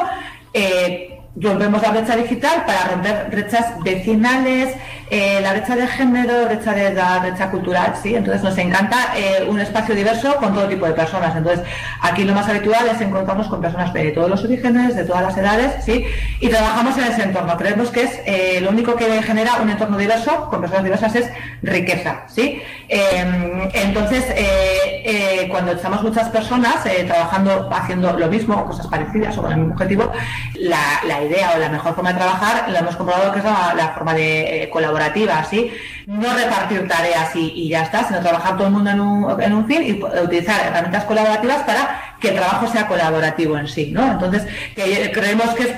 rompemos 1.38 1.81
la 1.81 1.91
brecha 1.91 2.15
digital 2.15 2.63
para 2.65 2.88
romper 2.88 3.27
brechas 3.29 3.83
vecinales, 3.83 4.73
eh, 5.10 5.39
la 5.41 5.53
brecha 5.53 5.76
de 5.76 5.88
género, 5.88 6.45
brecha 6.45 6.74
de 6.74 6.93
la 6.93 7.20
brecha 7.20 7.51
cultural, 7.51 7.93
¿sí? 8.01 8.16
Entonces 8.16 8.41
nos 8.41 8.58
encanta 8.58 9.14
eh, 9.16 9.45
un 9.47 9.60
espacio 9.60 9.93
diverso 9.93 10.36
con 10.38 10.53
todo 10.53 10.68
tipo 10.68 10.86
de 10.88 10.93
personas. 10.93 11.36
Entonces 11.36 11.66
aquí 12.01 12.24
lo 12.24 12.34
más 12.34 12.47
habitual 12.49 12.88
es 12.89 12.99
encontrarnos 13.01 13.47
con 13.47 13.62
personas 13.62 13.93
de 13.93 14.12
todos 14.12 14.30
los 14.30 14.43
orígenes, 14.43 14.95
de 14.95 15.03
todas 15.03 15.22
las 15.22 15.38
edades, 15.38 15.84
¿sí? 15.84 16.06
Y 16.39 16.49
trabajamos 16.49 16.97
en 16.97 17.03
ese 17.06 17.24
entorno. 17.24 17.56
Creemos 17.58 17.91
que 17.91 18.03
es 18.03 18.20
eh, 18.26 18.60
lo 18.62 18.72
único 18.72 18.95
que 18.95 19.22
genera 19.22 19.58
un 19.62 19.70
entorno 19.70 19.97
diverso 19.97 20.49
con 20.49 20.62
personas 20.62 20.84
diversas 20.84 21.16
es 21.16 21.30
riqueza, 21.62 22.24
¿sí? 22.28 22.62
Entonces 22.88 24.24
cuando 25.49 25.74
estamos 25.74 26.03
muchas 26.03 26.30
personas 26.30 26.84
trabajando, 27.08 27.70
haciendo 27.72 28.14
lo 28.14 28.28
mismo 28.28 28.56
o 28.56 28.66
cosas 28.66 28.88
parecidas 28.88 29.38
o 29.38 29.41
con 29.41 29.51
el 29.51 29.58
mismo 29.60 29.74
objetivo, 29.74 30.12
la, 30.56 31.01
la 31.08 31.24
idea 31.24 31.53
o 31.56 31.60
la 31.60 31.70
mejor 31.70 31.95
forma 31.95 32.12
de 32.12 32.20
trabajar, 32.20 32.70
lo 32.70 32.78
hemos 32.78 32.95
comprobado 32.95 33.32
que 33.32 33.39
es 33.39 33.45
la, 33.45 33.91
forma 33.95 34.14
de 34.14 34.64
eh, 34.64 34.70
colaborativa, 34.95 35.43
¿sí? 35.43 35.71
No 36.07 36.33
repartir 36.33 36.87
tareas 36.87 37.35
y, 37.35 37.67
ya 37.69 37.83
está, 37.83 38.07
sino 38.07 38.21
trabajar 38.21 38.55
todo 38.55 38.67
el 38.67 38.73
mundo 38.73 38.89
en 38.89 39.01
un, 39.01 39.41
en 39.41 39.53
un 39.53 39.67
fin 39.67 39.83
y 39.83 40.03
utilizar 40.23 40.67
herramientas 40.67 41.03
colaborativas 41.03 41.63
para 41.63 42.15
que 42.19 42.29
el 42.29 42.35
trabajo 42.35 42.67
sea 42.67 42.87
colaborativo 42.87 43.57
en 43.57 43.67
sí, 43.67 43.91
¿no? 43.91 44.13
Entonces, 44.13 44.47
creemos 44.73 45.49
que 45.55 45.63
es 45.63 45.71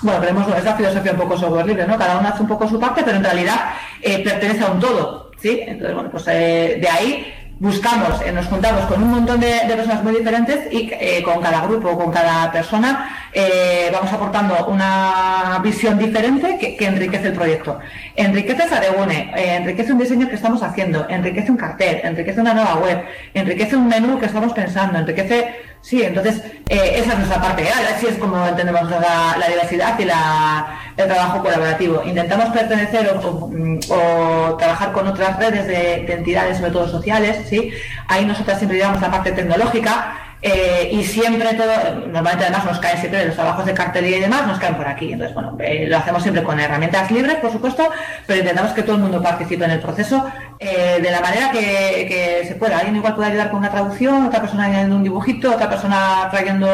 bueno, 0.00 0.20
creemos, 0.20 0.46
es 0.56 0.64
la 0.64 0.76
filosofía 0.76 1.12
un 1.12 1.18
poco 1.18 1.36
software 1.36 1.66
libre, 1.66 1.86
¿no? 1.86 1.98
Cada 1.98 2.18
uno 2.18 2.28
hace 2.28 2.42
un 2.42 2.48
poco 2.48 2.68
su 2.68 2.78
parte, 2.78 3.02
pero 3.04 3.16
en 3.16 3.24
realidad 3.24 3.72
eh, 4.00 4.22
pertenece 4.22 4.62
a 4.62 4.68
un 4.68 4.78
todo, 4.78 5.32
¿sí? 5.40 5.60
Entonces, 5.66 5.94
bueno, 5.94 6.10
pues 6.10 6.24
eh, 6.28 6.78
de 6.80 6.88
ahí 6.88 7.34
buscamos, 7.60 8.22
eh, 8.22 8.32
nos 8.32 8.46
juntamos 8.46 8.84
con 8.86 9.02
un 9.02 9.10
montón 9.10 9.40
de, 9.40 9.60
personas 9.66 10.02
muy 10.04 10.14
diferentes 10.14 10.72
y 10.72 10.90
eh, 10.92 11.22
con 11.22 11.40
cada 11.40 11.62
grupo, 11.62 11.96
con 11.96 12.12
cada 12.12 12.50
persona, 12.52 13.28
eh, 13.32 13.90
vamos 13.92 14.12
aportando 14.12 14.66
una 14.66 15.60
visión 15.62 15.98
diferente 15.98 16.58
que, 16.58 16.86
enriquece 16.86 17.28
el 17.28 17.32
proyecto. 17.34 17.78
Enriquece 18.16 18.68
Saregune, 18.68 19.32
enriquece 19.34 19.92
un 19.92 19.98
diseño 19.98 20.28
que 20.28 20.36
estamos 20.36 20.62
haciendo, 20.62 21.06
enriquece 21.08 21.50
un 21.50 21.56
cartel, 21.56 22.00
enriquece 22.02 22.40
una 22.40 22.54
nueva 22.54 22.76
web, 22.76 23.04
enriquece 23.34 23.76
un 23.76 23.88
menú 23.88 24.18
que 24.18 24.26
estamos 24.26 24.52
pensando, 24.52 24.98
enriquece 24.98 25.54
Sí, 25.80 26.02
entonces 26.02 26.42
esa 26.68 27.12
es 27.12 27.18
nuestra 27.18 27.40
parte 27.40 27.66
así 27.68 28.06
es 28.06 28.18
como 28.18 28.46
entendemos 28.46 28.90
la, 28.90 29.48
diversidad 29.48 29.98
y 29.98 30.02
el 30.02 31.08
trabajo 31.08 31.42
colaborativo. 31.42 32.02
Intentamos 32.04 32.50
pertenecer 32.50 33.10
o, 33.22 34.56
trabajar 34.58 34.92
con 34.92 35.06
otras 35.06 35.38
redes 35.38 35.66
de, 35.66 36.12
entidades, 36.12 36.58
sobre 36.58 36.72
todo 36.72 36.88
sociales, 36.88 37.46
¿sí? 37.48 37.72
Ahí 38.08 38.24
nosotras 38.26 38.58
siempre 38.58 38.78
llevamos 38.78 39.00
la 39.00 39.10
parte 39.10 39.32
tecnológica 39.32 40.27
eh, 40.40 40.90
y 40.92 41.02
siempre 41.04 41.54
todo, 41.54 41.72
normalmente 42.06 42.44
además 42.44 42.64
nos 42.64 42.78
caen 42.78 42.98
siempre 42.98 43.26
los 43.26 43.34
trabajos 43.34 43.66
de 43.66 43.74
cartelía 43.74 44.18
y 44.18 44.20
demás, 44.20 44.46
nos 44.46 44.58
caen 44.58 44.76
por 44.76 44.86
aquí. 44.86 45.12
Entonces, 45.12 45.34
bueno, 45.34 45.56
eh, 45.60 45.86
lo 45.88 45.96
hacemos 45.96 46.22
siempre 46.22 46.44
con 46.44 46.60
herramientas 46.60 47.10
libres, 47.10 47.36
por 47.36 47.50
supuesto, 47.50 47.90
pero 48.26 48.40
intentamos 48.40 48.72
que 48.72 48.82
todo 48.82 48.96
el 48.96 49.02
mundo 49.02 49.20
participe 49.20 49.64
en 49.64 49.72
el 49.72 49.80
proceso 49.80 50.30
eh, 50.60 51.00
de 51.02 51.10
la 51.10 51.20
manera 51.20 51.50
que, 51.50 52.44
se 52.46 52.54
pueda. 52.54 52.78
Alguien 52.78 52.96
igual 52.96 53.14
puede 53.16 53.30
ayudar 53.30 53.50
con 53.50 53.58
una 53.58 53.70
traducción, 53.70 54.26
otra 54.26 54.40
persona 54.40 54.64
añadiendo 54.64 54.96
un 54.96 55.02
dibujito, 55.02 55.52
otra 55.52 55.68
persona 55.68 56.28
trayendo, 56.30 56.68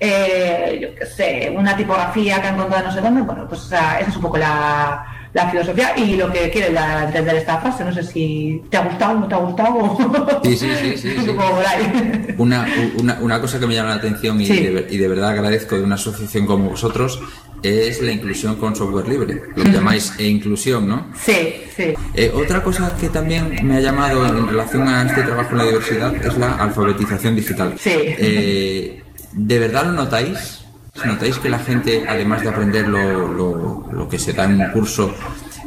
yo 0.00 0.94
qué 0.94 1.06
sé, 1.06 1.52
una 1.56 1.76
tipografía 1.76 2.40
que 2.40 2.48
ha 2.48 2.50
encontrado 2.50 2.84
no 2.84 2.92
sé 2.92 3.00
dónde. 3.00 3.22
Bueno, 3.22 3.48
pues 3.48 3.62
esa 3.62 3.98
es 3.98 4.14
un 4.14 4.22
poco 4.22 4.38
la 4.38 5.15
la 5.36 5.50
filosofía 5.50 5.92
y 5.98 6.16
lo 6.16 6.32
que 6.32 6.48
quiere 6.50 6.68
entender 7.04 7.36
esta 7.36 7.58
fase. 7.58 7.84
No 7.84 7.92
sé 7.92 8.02
si 8.02 8.62
te 8.70 8.78
ha 8.78 8.84
gustado, 8.84 9.18
o 9.18 9.20
no 9.20 9.28
te 9.28 9.34
ha 9.34 9.38
gustado. 9.38 10.40
Sí, 10.42 10.56
sí, 10.56 10.68
sí. 10.96 10.96
sí, 10.96 11.30
Una, 12.38 12.66
una, 12.98 13.18
una, 13.20 13.40
cosa 13.40 13.60
que 13.60 13.66
me 13.66 13.74
llama 13.74 13.90
la 13.90 13.96
atención 13.96 14.40
y, 14.40 14.46
de, 14.46 14.86
y 14.88 14.96
de 14.96 15.08
verdad 15.08 15.30
agradezco 15.30 15.76
de 15.76 15.82
una 15.82 15.96
asociación 15.96 16.46
como 16.46 16.70
vosotros 16.70 17.20
es 17.62 18.00
la 18.00 18.12
inclusión 18.12 18.56
con 18.56 18.74
software 18.74 19.08
libre, 19.08 19.42
lo 19.54 19.64
que 19.64 19.72
llamáis 19.72 20.14
e 20.18 20.26
inclusión, 20.26 20.88
¿no? 20.88 21.08
Sí, 21.22 21.64
sí. 21.74 21.94
Eh, 22.14 22.32
otra 22.34 22.62
cosa 22.62 22.96
que 22.98 23.08
también 23.08 23.58
me 23.62 23.76
ha 23.76 23.80
llamado 23.80 24.26
en 24.26 24.46
relación 24.46 24.88
a 24.88 25.02
este 25.02 25.22
trabajo 25.22 25.52
en 25.52 25.58
la 25.58 25.64
diversidad 25.64 26.14
es 26.16 26.38
la 26.38 26.54
alfabetización 26.56 27.36
digital. 27.36 27.74
Sí. 27.78 27.92
Eh, 27.94 29.02
¿De 29.32 29.58
verdad 29.58 29.86
lo 29.86 29.92
notáis? 29.92 30.65
¿Notáis 31.04 31.38
que 31.38 31.48
la 31.48 31.58
gente, 31.58 32.04
además 32.08 32.42
de 32.42 32.48
aprender 32.48 32.88
lo, 32.88 34.08
que 34.08 34.18
se 34.18 34.32
da 34.32 34.44
en 34.44 34.60
un 34.60 34.70
curso, 34.70 35.14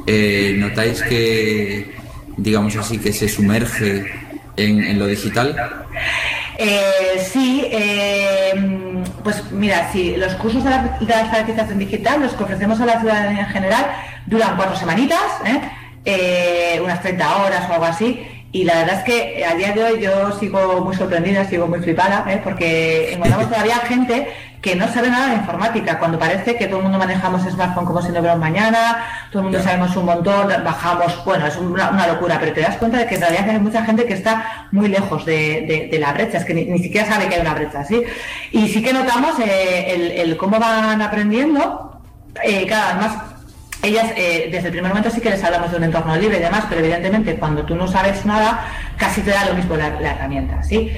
eh, 0.07 0.55
notáis 0.57 1.01
que, 1.03 1.95
digamos 2.37 2.75
así, 2.75 2.97
que 2.97 3.13
se 3.13 3.27
sumerge 3.27 4.05
en, 4.57 4.97
lo 4.97 5.05
digital? 5.05 5.55
Eh, 6.57 7.23
sí, 7.31 7.65
eh, 7.71 9.03
pues 9.23 9.51
mira, 9.51 9.89
sí, 9.91 10.15
los 10.17 10.33
cursos 10.35 10.63
de 10.63 10.69
la, 10.69 10.97
de 10.99 11.13
alfabetización 11.13 11.79
digital, 11.79 12.21
los 12.21 12.33
que 12.33 12.43
ofrecemos 12.43 12.81
a 12.81 12.85
la 12.85 12.99
ciudadanía 12.99 13.43
en 13.43 13.49
general, 13.49 13.85
duran 14.25 14.55
cuatro 14.55 14.75
semanitas, 14.75 15.19
unas 16.81 17.01
30 17.01 17.35
horas 17.37 17.69
o 17.69 17.73
algo 17.73 17.85
así. 17.85 18.25
Y 18.51 18.63
la 18.63 18.79
verdad 18.79 18.97
es 18.97 19.03
que 19.03 19.45
a 19.45 19.53
día 19.53 19.73
de 19.73 19.83
hoy 19.83 20.01
yo 20.01 20.31
sigo 20.39 20.83
muy 20.83 20.95
sorprendida, 20.95 21.45
sigo 21.45 21.67
muy 21.67 21.79
flipada, 21.81 22.25
porque 22.43 23.13
encontramos 23.13 23.47
todavía 23.49 23.75
gente 23.87 24.27
que 24.61 24.75
no 24.75 24.87
sabe 24.91 25.09
nada 25.09 25.29
de 25.29 25.35
informática, 25.35 25.99
cuando 25.99 26.19
parece 26.19 26.55
que 26.57 26.67
todo 26.67 26.77
el 26.77 26.83
mundo 26.83 26.97
manejamos 26.97 27.43
smartphone 27.43 27.85
como 27.85 28.01
si 28.01 28.11
no 28.11 28.19
hubiera 28.19 28.35
mañana, 28.35 29.05
todo 29.31 29.41
el 29.41 29.43
mundo 29.43 29.63
sabemos 29.63 29.95
un 29.95 30.05
montón, 30.05 30.47
bajamos, 30.63 31.23
bueno, 31.23 31.47
es 31.47 31.55
una, 31.55 32.07
locura, 32.07 32.37
pero 32.39 32.53
te 32.53 32.61
das 32.61 32.75
cuenta 32.75 32.97
de 32.97 33.05
que 33.05 33.15
en 33.15 33.21
realidad 33.21 33.49
hay 33.49 33.59
mucha 33.59 33.85
gente 33.85 34.05
que 34.05 34.13
está 34.13 34.67
muy 34.71 34.89
lejos 34.89 35.25
de, 35.25 35.89
la 35.99 36.11
brecha, 36.11 36.39
es 36.39 36.45
que 36.45 36.53
ni, 36.53 36.79
siquiera 36.79 37.07
sabe 37.07 37.29
que 37.29 37.35
hay 37.35 37.41
una 37.41 37.53
brecha, 37.53 37.85
¿sí? 37.85 38.03
Y 38.51 38.67
sí 38.67 38.83
que 38.83 38.91
notamos 38.91 39.39
eh, 39.39 40.15
el, 40.17 40.35
cómo 40.35 40.59
van 40.59 41.01
aprendiendo, 41.01 42.01
eh, 42.43 42.65
cada 42.67 42.93
vez 42.93 43.01
más 43.01 43.28
ellas 43.81 44.11
eh, 44.15 44.49
desde 44.51 44.67
el 44.67 44.73
primer 44.73 44.89
momento 44.89 45.09
sí 45.09 45.21
que 45.21 45.29
les 45.29 45.43
hablamos 45.43 45.71
de 45.71 45.77
un 45.77 45.83
entorno 45.83 46.15
libre 46.15 46.37
y 46.37 46.41
demás, 46.41 46.65
pero 46.67 46.81
evidentemente 46.81 47.35
cuando 47.35 47.65
tú 47.65 47.75
no 47.75 47.87
sabes 47.87 48.25
nada, 48.25 48.65
casi 48.97 49.21
te 49.21 49.31
da 49.31 49.45
lo 49.45 49.53
mismo 49.53 49.75
la, 49.75 49.87
herramienta, 49.87 50.61
¿sí? 50.63 50.91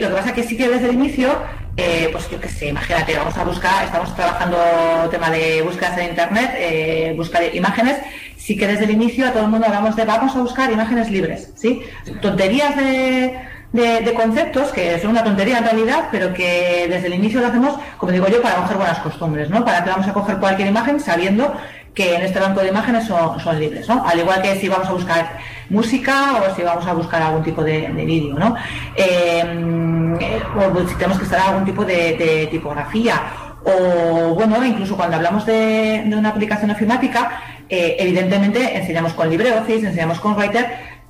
lo 0.00 0.08
que 0.08 0.14
pasa 0.14 0.28
es 0.28 0.34
que 0.34 0.42
sí 0.44 0.56
que 0.56 0.68
desde 0.68 0.88
el 0.88 0.94
inicio 0.94 1.36
eh, 1.76 2.08
pues 2.10 2.30
yo 2.30 2.40
qué 2.40 2.48
sé, 2.48 2.68
imagínate, 2.68 3.16
vamos 3.18 3.36
a 3.36 3.44
buscar, 3.44 3.84
estamos 3.84 4.14
trabajando 4.16 4.56
tema 5.10 5.30
de 5.30 5.60
búsquedas 5.60 5.98
en 5.98 6.08
internet, 6.08 6.52
eh, 6.56 7.12
buscar 7.14 7.54
imágenes, 7.54 7.98
sí 8.38 8.56
que 8.56 8.66
desde 8.66 8.84
el 8.84 8.92
inicio 8.92 9.28
a 9.28 9.32
todo 9.32 9.42
el 9.42 9.50
mundo 9.50 9.66
hablamos 9.66 9.94
de 9.94 10.06
vamos 10.06 10.34
a 10.34 10.40
buscar 10.40 10.72
imágenes 10.72 11.10
libres, 11.10 11.52
¿sí? 11.54 11.82
Tonterías 12.22 12.76
de, 12.76 13.38
de, 13.72 14.14
conceptos 14.14 14.72
que 14.72 14.98
son 15.00 15.10
una 15.10 15.22
tontería 15.22 15.58
en 15.58 15.64
realidad, 15.64 16.08
pero 16.10 16.32
que 16.32 16.86
desde 16.88 17.08
el 17.08 17.14
inicio 17.14 17.40
lo 17.40 17.48
hacemos, 17.48 17.78
como 17.98 18.10
digo 18.10 18.26
yo, 18.28 18.40
para 18.40 18.56
coger 18.56 18.78
buenas 18.78 18.98
costumbres, 19.00 19.50
¿no? 19.50 19.62
Para 19.62 19.84
que 19.84 19.90
vamos 19.90 20.08
a 20.08 20.14
coger 20.14 20.38
cualquier 20.38 20.68
imagen 20.68 20.98
sabiendo 20.98 21.54
que 21.96 22.14
en 22.14 22.22
este 22.22 22.38
banco 22.38 22.60
de 22.60 22.68
imágenes 22.68 23.06
son, 23.06 23.58
libres, 23.58 23.88
¿no? 23.88 24.04
Al 24.06 24.18
igual 24.18 24.42
que 24.42 24.54
si 24.56 24.68
vamos 24.68 24.86
a 24.86 24.92
buscar 24.92 25.38
música 25.70 26.42
o 26.42 26.54
si 26.54 26.62
vamos 26.62 26.86
a 26.86 26.92
buscar 26.92 27.22
algún 27.22 27.42
tipo 27.42 27.64
de, 27.64 27.88
vídeo, 27.88 28.34
¿no? 28.38 28.54
Em, 28.94 30.12
o 30.14 30.88
si 30.88 30.94
tenemos 30.94 31.16
que 31.16 31.24
instalar 31.24 31.48
algún 31.48 31.64
tipo 31.64 31.84
de, 31.86 32.48
tipografía 32.50 33.22
o, 33.64 34.34
bueno, 34.34 34.62
incluso 34.62 34.94
cuando 34.94 35.16
hablamos 35.16 35.46
de, 35.46 36.04
una 36.06 36.28
aplicación 36.28 36.70
ofimática, 36.70 37.40
eh, 37.68 37.96
evidentemente 37.98 38.76
enseñamos 38.76 39.14
con 39.14 39.30
LibreOffice, 39.30 39.86
enseñamos 39.86 40.20
con 40.20 40.36
Writer, 40.36 40.66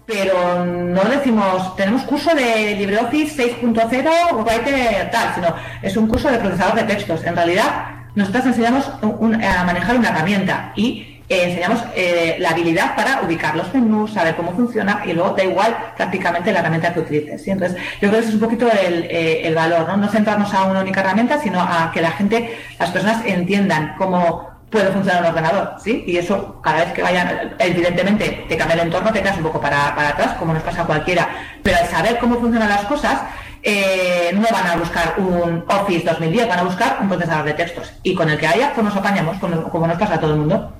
pero 0.06 0.64
no 0.64 1.02
decimos, 1.02 1.74
tenemos 1.74 2.02
curso 2.02 2.32
de 2.32 2.76
LibreOffice 2.76 3.60
6.0 3.60 4.44
Writer 4.44 5.10
tal, 5.10 5.34
sino 5.34 5.52
es 5.82 5.96
un 5.96 6.06
curso 6.06 6.30
de 6.30 6.38
procesador 6.38 6.76
de 6.76 6.84
textos. 6.84 7.24
En 7.24 7.34
realidad, 7.34 7.95
nosotros 8.16 8.46
enseñamos 8.46 8.88
a 8.88 9.64
manejar 9.64 9.96
una 9.96 10.08
herramienta 10.08 10.72
y 10.74 11.16
eh, 11.28 11.44
enseñamos 11.44 11.82
eh, 11.94 12.36
la 12.38 12.50
habilidad 12.50 12.96
para 12.96 13.20
ubicar 13.22 13.54
los 13.54 13.72
menús, 13.74 14.12
saber 14.12 14.36
cómo 14.36 14.52
funciona 14.52 15.02
y 15.04 15.12
luego 15.12 15.34
da 15.36 15.44
igual 15.44 15.76
prácticamente 15.96 16.50
la 16.50 16.60
herramienta 16.60 16.94
que 16.94 17.00
utilices. 17.00 17.46
Entonces, 17.46 17.76
yo 18.00 18.08
creo 18.08 18.12
que 18.12 18.18
ese 18.20 18.28
es 18.28 18.34
un 18.34 18.40
poquito 18.40 18.68
eh, 18.68 19.42
el, 19.44 19.54
valor, 19.54 19.86
¿no? 19.86 19.98
no 19.98 20.08
centrarnos 20.08 20.52
a 20.54 20.64
una 20.64 20.80
única 20.80 21.00
herramienta, 21.00 21.38
sino 21.40 21.60
a 21.60 21.90
que 21.92 22.00
la 22.00 22.12
gente, 22.12 22.56
las 22.78 22.90
personas 22.90 23.22
entiendan 23.26 23.94
cómo 23.98 24.48
puede 24.70 24.90
funcionar 24.92 25.22
un 25.22 25.28
ordenador, 25.28 25.74
¿sí? 25.82 26.04
Y 26.06 26.16
eso, 26.16 26.60
cada 26.62 26.84
vez 26.84 26.92
que 26.92 27.02
vayan, 27.02 27.54
evidentemente, 27.58 28.46
te 28.48 28.56
cambia 28.56 28.74
el 28.74 28.80
entorno, 28.80 29.12
te 29.12 29.20
quedas 29.20 29.36
un 29.36 29.44
poco 29.44 29.60
para, 29.60 29.94
para 29.94 30.08
atrás, 30.08 30.34
como 30.38 30.52
nos 30.52 30.62
pasa 30.62 30.82
a 30.82 30.86
cualquiera, 30.86 31.28
pero 31.62 31.76
al 31.76 31.86
saber 31.86 32.18
cómo 32.18 32.40
funcionan 32.40 32.68
las 32.68 32.84
cosas, 32.84 33.20
eh, 33.68 34.30
no 34.32 34.42
van 34.42 34.66
a 34.68 34.76
buscar 34.76 35.16
un 35.18 35.64
Office 35.66 36.04
2010, 36.06 36.46
van 36.46 36.60
a 36.60 36.62
buscar 36.62 36.98
un 37.02 37.08
procesador 37.08 37.46
de 37.46 37.54
textos. 37.54 37.92
Y 38.04 38.14
con 38.14 38.30
el 38.30 38.38
que 38.38 38.46
haya, 38.46 38.72
pues 38.72 38.84
nos 38.84 38.94
apañamos, 38.94 39.38
como 39.38 39.86
nos 39.88 39.98
pasa 39.98 40.14
a 40.14 40.20
todo 40.20 40.34
el 40.34 40.38
mundo. 40.38 40.72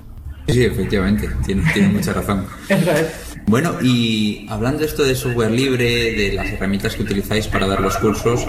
Sí, 0.46 0.64
efectivamente, 0.64 1.28
tiene, 1.44 1.88
mucha 1.88 2.12
razón. 2.12 2.46
Eso 2.68 2.92
es. 2.92 3.36
Bueno, 3.48 3.74
y 3.80 4.46
hablando 4.50 4.84
esto 4.84 5.04
de 5.04 5.14
software 5.14 5.50
libre, 5.50 5.84
de 5.84 6.32
las 6.32 6.48
herramientas 6.48 6.94
que 6.94 7.02
utilizáis 7.02 7.46
para 7.46 7.66
dar 7.66 7.80
los 7.80 7.96
cursos, 7.96 8.44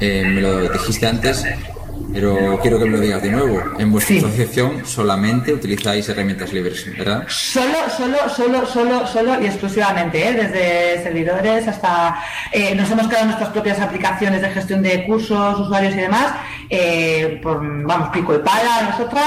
eh, 0.00 0.24
me 0.26 0.40
lo 0.40 0.68
dijiste 0.68 1.06
antes, 1.06 1.44
pero 2.12 2.58
quiero 2.60 2.78
que 2.78 2.84
me 2.86 2.96
lo 2.96 3.00
digas 3.00 3.22
de 3.22 3.30
nuevo. 3.30 3.62
En 3.78 3.92
vuestra 3.92 4.16
asociación 4.18 4.84
solamente 4.84 5.52
utilizáis 5.52 6.08
herramientas 6.08 6.52
libres, 6.52 6.86
¿verdad? 6.96 7.24
Solo, 7.28 7.78
solo, 7.96 8.28
solo, 8.28 8.66
solo, 8.66 9.06
solo 9.06 9.42
y 9.42 9.46
exclusivamente, 9.46 10.28
¿eh? 10.28 10.32
desde 10.32 11.02
servidores 11.02 11.68
hasta 11.68 12.22
eh, 12.52 12.74
nos 12.74 12.90
hemos 12.90 13.06
creado 13.06 13.26
nuestras 13.26 13.50
propias 13.50 13.80
aplicaciones 13.80 14.42
de 14.42 14.50
gestión 14.50 14.82
de 14.82 15.06
cursos, 15.06 15.60
usuarios 15.60 15.94
y 15.94 15.98
demás. 15.98 16.34
Eh, 16.68 17.40
por, 17.42 17.58
vamos, 17.84 18.10
pico 18.10 18.34
y 18.34 18.38
pala 18.38 18.90
nosotras, 18.90 19.24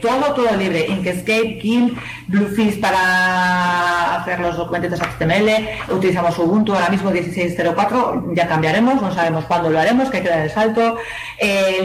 todo, 0.00 0.34
todo 0.34 0.56
libre. 0.56 0.86
Inkscape, 0.88 1.58
GIMP, 1.60 1.96
Bluefish 2.26 2.80
para 2.80 4.16
hacer 4.16 4.40
los 4.40 4.56
documentos 4.56 5.00
HTML, 5.00 5.94
utilizamos 5.94 6.38
Ubuntu 6.38 6.74
ahora 6.74 6.88
mismo 6.88 7.10
16.04, 7.10 8.34
ya 8.34 8.48
cambiaremos, 8.48 9.00
no 9.00 9.14
sabemos 9.14 9.44
cuándo 9.44 9.70
lo 9.70 9.78
haremos, 9.78 10.10
que 10.10 10.18
hay 10.18 10.22
que 10.22 10.28
dar 10.28 10.40
el 10.40 10.50
salto. 10.50 10.98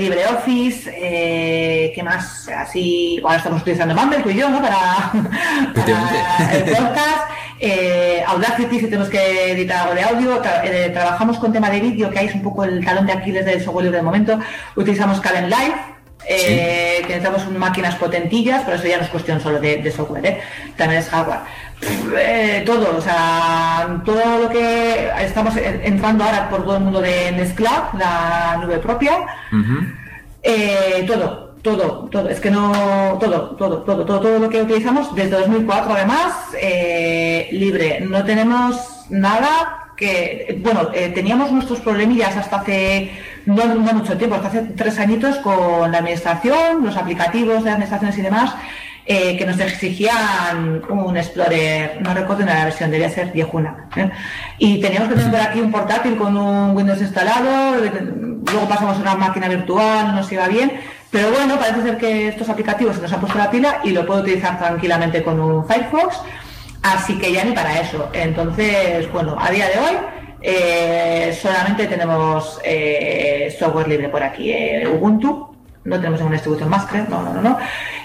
LibreOffice, 0.03 0.91
eh, 0.93 1.91
¿qué 1.95 2.03
más? 2.03 2.49
Así, 2.49 3.19
ahora 3.23 3.37
estamos 3.37 3.61
utilizando 3.61 3.95
Mumble, 3.95 4.19
tú 4.19 4.29
y 4.29 4.35
yo, 4.35 4.49
¿no? 4.49 4.61
Para, 4.61 5.11
el 6.53 6.63
podcast. 6.63 7.31
Eh, 7.59 8.21
Audacity, 8.27 8.79
si 8.79 8.85
tenemos 8.85 9.07
que 9.07 9.51
editar 9.51 9.83
algo 9.83 9.95
de 9.95 10.03
audio. 10.03 10.41
Eh, 10.63 10.89
trabajamos 10.93 11.37
con 11.37 11.53
tema 11.53 11.69
de 11.69 11.79
vídeo, 11.79 12.09
que 12.09 12.19
ahí 12.19 12.25
es 12.27 12.35
un 12.35 12.41
poco 12.41 12.65
el 12.65 12.83
talón 12.83 13.05
de 13.05 13.13
Aquiles 13.13 13.45
del 13.45 13.63
software 13.63 13.85
libre 13.85 13.99
de 13.99 14.03
momento. 14.03 14.39
Utilizamos 14.75 15.21
Calend 15.21 15.47
Live. 15.47 15.92
Eh, 16.27 17.01
que 17.01 17.15
necesitamos 17.15 17.49
máquinas 17.51 17.95
potentillas, 17.95 18.63
pero 18.63 18.77
eso 18.77 18.87
ya 18.87 18.97
no 18.97 19.03
es 19.03 19.09
cuestión 19.09 19.41
solo 19.41 19.59
de, 19.59 19.91
software, 19.91 20.25
¿eh? 20.25 20.41
también 20.77 21.01
es 21.01 21.09
hardware. 21.09 21.39
Eh, 22.17 22.63
todo, 22.65 22.97
o 22.97 23.01
sea, 23.01 24.01
todo 24.05 24.39
lo 24.43 24.49
que 24.49 25.09
estamos 25.19 25.53
entrando 25.57 26.23
ahora 26.23 26.49
por 26.49 26.63
todo 26.63 26.77
el 26.77 26.83
mundo 26.83 27.01
de 27.01 27.31
Nextcloud, 27.33 27.99
la 27.99 28.57
nube 28.61 28.77
propia, 28.77 29.17
eh, 30.41 31.03
todo, 31.05 31.55
todo, 31.61 32.07
todo, 32.09 32.29
es 32.29 32.39
que 32.39 32.51
no, 32.51 33.17
todo, 33.19 33.55
todo, 33.57 33.79
todo, 33.79 34.05
todo, 34.05 34.19
todo 34.21 34.39
lo 34.39 34.49
que 34.49 34.61
utilizamos 34.61 35.13
desde 35.13 35.31
2004 35.31 35.93
además, 35.93 36.33
libre, 37.51 37.99
no 37.99 38.23
tenemos 38.23 39.05
nada 39.09 39.82
que, 39.95 40.59
bueno, 40.61 40.87
teníamos 41.13 41.51
nuestros 41.51 41.79
problemillas 41.79 42.35
hasta 42.35 42.57
hace 42.57 43.11
no, 43.45 43.65
no 43.65 43.93
mucho 43.93 44.17
tiempo, 44.17 44.35
hasta 44.35 44.47
hace 44.47 44.61
tres 44.75 44.99
añitos 44.99 45.37
con 45.37 45.91
la 45.91 45.99
administración, 45.99 46.83
los 46.83 46.97
aplicativos 46.97 47.63
de 47.63 47.71
administraciones 47.71 48.17
y 48.17 48.21
demás, 48.21 48.55
eh, 49.05 49.35
que 49.37 49.45
nos 49.45 49.59
exigían 49.59 50.81
un 50.87 51.17
Explorer, 51.17 52.01
no 52.01 52.13
recuerdo 52.13 52.43
una 52.43 52.63
versión, 52.63 52.89
debía 52.89 53.09
ser 53.09 53.31
viejuna. 53.31 53.89
¿eh? 53.97 54.09
Y 54.59 54.79
teníamos 54.79 55.09
que 55.09 55.15
tener 55.15 55.41
aquí 55.41 55.59
un 55.59 55.71
portátil 55.71 56.15
con 56.15 56.37
un 56.37 56.75
Windows 56.75 57.01
instalado, 57.01 57.75
luego 57.75 58.69
pasamos 58.69 58.97
a 58.97 59.01
una 59.01 59.15
máquina 59.15 59.49
virtual, 59.49 60.07
no 60.07 60.13
nos 60.13 60.31
iba 60.31 60.47
bien, 60.47 60.71
pero 61.11 61.31
bueno, 61.31 61.59
parece 61.59 61.83
ser 61.83 61.97
que 61.97 62.29
estos 62.29 62.47
aplicativos 62.47 62.95
se 62.95 63.01
nos 63.01 63.11
han 63.11 63.19
puesto 63.19 63.37
la 63.37 63.51
pila 63.51 63.81
y 63.83 63.91
lo 63.91 64.05
puedo 64.05 64.21
utilizar 64.21 64.57
tranquilamente 64.57 65.21
con 65.21 65.39
un 65.39 65.67
Firefox, 65.67 66.21
así 66.83 67.17
que 67.17 67.31
ya 67.31 67.43
ni 67.43 67.53
para 67.53 67.79
eso. 67.79 68.09
Entonces, 68.13 69.11
bueno, 69.11 69.35
a 69.39 69.49
día 69.49 69.67
de 69.67 69.79
hoy 69.79 69.97
eh, 70.41 71.37
solamente 71.41 71.87
tenemos 71.87 72.59
software 73.57 73.87
libre 73.87 74.09
por 74.09 74.21
aquí, 74.21 74.53
Ubuntu, 74.85 75.55
no 75.85 75.95
tenemos 75.97 76.19
ninguna 76.19 76.35
distribución 76.35 76.69
más, 76.69 76.85
creo, 76.85 77.05
no, 77.09 77.23
no, 77.23 77.33
no, 77.33 77.41
no. 77.41 77.57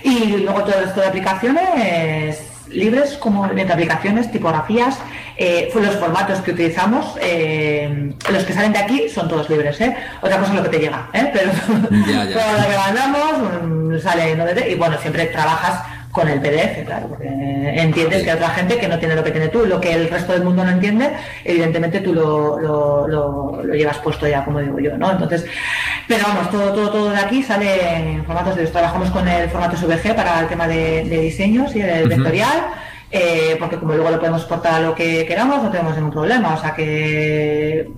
Y 0.03 0.39
luego 0.39 0.63
todo 0.65 0.81
esto 0.81 1.01
de 1.01 1.07
aplicaciones 1.07 2.49
libres, 2.71 3.17
como 3.17 3.47
de 3.47 3.63
aplicaciones, 3.63 4.31
tipografías, 4.31 4.99
eh, 5.37 5.71
los 5.75 5.97
formatos 5.97 6.41
que 6.41 6.53
utilizamos, 6.53 7.17
eh, 7.21 8.13
los 8.31 8.45
que 8.45 8.53
salen 8.53 8.73
de 8.73 8.79
aquí 8.79 9.09
son 9.09 9.29
todos 9.29 9.49
libres, 9.49 9.81
¿eh? 9.81 9.97
Otra 10.21 10.39
cosa 10.39 10.51
es 10.51 10.57
lo 10.59 10.63
que 10.65 10.77
te 10.77 10.79
llega, 10.79 11.09
¿eh? 11.13 11.31
Pero 11.33 11.51
todo 11.71 12.53
lo 12.53 12.69
que 12.69 12.77
mandamos 12.77 13.63
mm, 13.63 13.99
sale 14.01 14.37
no 14.37 14.45
y 14.69 14.75
bueno, 14.75 14.99
siempre 14.99 15.27
trabajas 15.27 15.83
con 16.13 16.29
el 16.29 16.41
PDF, 16.41 16.87
claro, 16.87 17.09
porque 17.09 17.29
entiendes 17.29 18.23
que 18.23 18.31
hay 18.31 18.37
otra 18.37 18.51
gente 18.51 18.79
que 18.79 18.89
no 18.89 18.99
tiene 18.99 19.15
lo 19.15 19.23
que 19.23 19.31
tiene 19.31 19.49
tú, 19.49 19.67
lo 19.67 19.81
que 19.81 19.93
el 19.93 20.09
resto 20.09 20.33
del 20.33 20.43
mundo 20.43 20.65
no 20.65 20.71
entiende, 20.71 21.11
evidentemente 21.45 22.01
tú 22.01 22.15
lo, 22.15 22.59
lo, 22.59 23.07
lo, 23.07 23.75
llevas 23.75 23.99
puesto 23.99 24.27
ya, 24.27 24.45
como 24.45 24.61
digo 24.61 24.79
yo, 24.81 24.97
¿no? 24.97 25.13
Entonces, 25.13 25.45
pero 26.07 26.25
vamos, 26.27 26.51
todo, 26.51 26.73
todo, 26.73 26.91
todo 26.91 27.11
de 27.11 27.19
aquí 27.19 27.43
sale 27.43 27.97
en 27.97 28.25
formatos 28.25 28.57
de 28.57 28.67
trabajamos 28.67 29.11
con 29.11 29.29
el 29.29 29.51
formato 29.51 29.77
SVG 29.77 30.15
para 30.15 30.41
el 30.41 30.49
tema 30.49 30.67
de, 30.67 31.03
diseños 31.05 31.75
y 31.77 31.81
el 31.83 32.09
vectorial. 32.09 32.67
Eh, 33.11 33.57
porque 33.59 33.79
como 33.79 33.95
luego 33.95 34.11
lo 34.11 34.19
podemos 34.19 34.43
exportar 34.43 34.75
a 34.75 34.81
lo 34.81 34.95
que 34.95 35.25
queramos, 35.25 35.63
no 35.63 35.71
tenemos 35.71 35.95
ningún 35.95 36.11
problema. 36.11 36.55
O 36.55 36.61
sea 36.61 36.75
que 36.75 37.89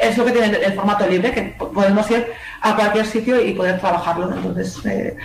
es 0.00 0.16
lo 0.18 0.24
que 0.24 0.32
tiene 0.32 0.56
el, 0.56 0.72
formato 0.72 1.06
libre, 1.06 1.32
que 1.32 1.54
podemos 1.58 2.10
ir 2.10 2.26
a 2.62 2.74
cualquier 2.74 3.04
sitio 3.04 3.44
y 3.44 3.52
poder 3.52 3.78
trabajarlo. 3.78 4.32
Entonces, 4.34 4.78
eh, 4.86 5.16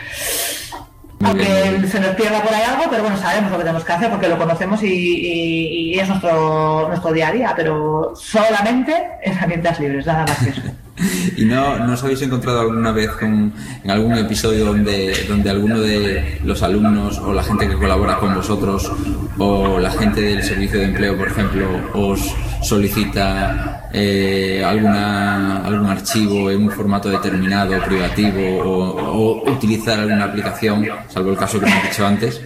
aunque 1.24 1.88
se 1.88 2.00
nos 2.00 2.16
pierda 2.16 2.42
por 2.42 2.54
ahí 2.54 2.64
algo, 2.64 2.84
pero 2.90 3.04
bueno, 3.04 3.18
sabemos 3.18 3.52
lo 3.52 3.58
que 3.58 3.64
tenemos 3.64 3.84
que 3.84 3.94
hacer 3.94 4.10
porque 4.10 4.28
lo 4.28 4.38
conocemos 4.38 4.82
y, 4.84 5.98
es 5.98 6.08
nuestro, 6.08 6.88
nuestro 6.88 7.12
día 7.12 7.30
a 7.30 7.32
día, 7.32 7.54
pero 7.56 8.14
solamente 8.16 9.10
herramientas 9.24 9.80
libres, 9.80 10.06
nada 10.06 10.26
más 10.26 10.38
que 10.38 10.50
eso. 10.50 10.62
¿Y 11.38 11.46
no, 11.46 11.78
no 11.80 11.94
os 11.94 12.04
habéis 12.04 12.22
encontrado 12.22 12.62
alguna 12.62 12.92
vez 12.92 13.12
con, 13.12 13.54
en 13.84 13.92
algún 13.92 14.14
episodio 14.18 14.66
donde, 14.66 15.26
donde 15.28 15.50
alguno 15.50 15.80
de 15.80 16.40
los 16.44 16.64
alumnos 16.64 17.20
o 17.20 17.34
la 17.34 17.44
gente 17.44 17.68
que 17.68 17.76
colabora 17.76 18.18
con 18.18 18.34
vosotros 18.34 18.92
o 19.38 19.80
la 19.80 19.92
gente 19.92 20.22
del 20.22 20.44
servicio 20.44 20.80
de 20.80 20.86
empleo, 20.86 21.18
por 21.18 21.28
ejemplo, 21.28 21.68
os 21.94 22.20
solicita 22.62 23.90
eh, 23.94 24.64
alguna, 24.66 25.66
algún 25.66 25.90
archivo 25.90 26.50
en 26.50 26.64
un 26.64 26.72
formato 26.72 27.10
determinado, 27.10 27.80
privativo, 27.84 28.64
o, 28.64 29.52
utilizar 29.52 30.00
alguna 30.00 30.26
aplicación, 30.26 30.88
salvo 31.08 31.32
el 31.32 31.38
caso 31.38 31.60
que 31.60 31.68
hemos 31.68 31.84
dicho 31.84 32.06
antes? 32.06 32.42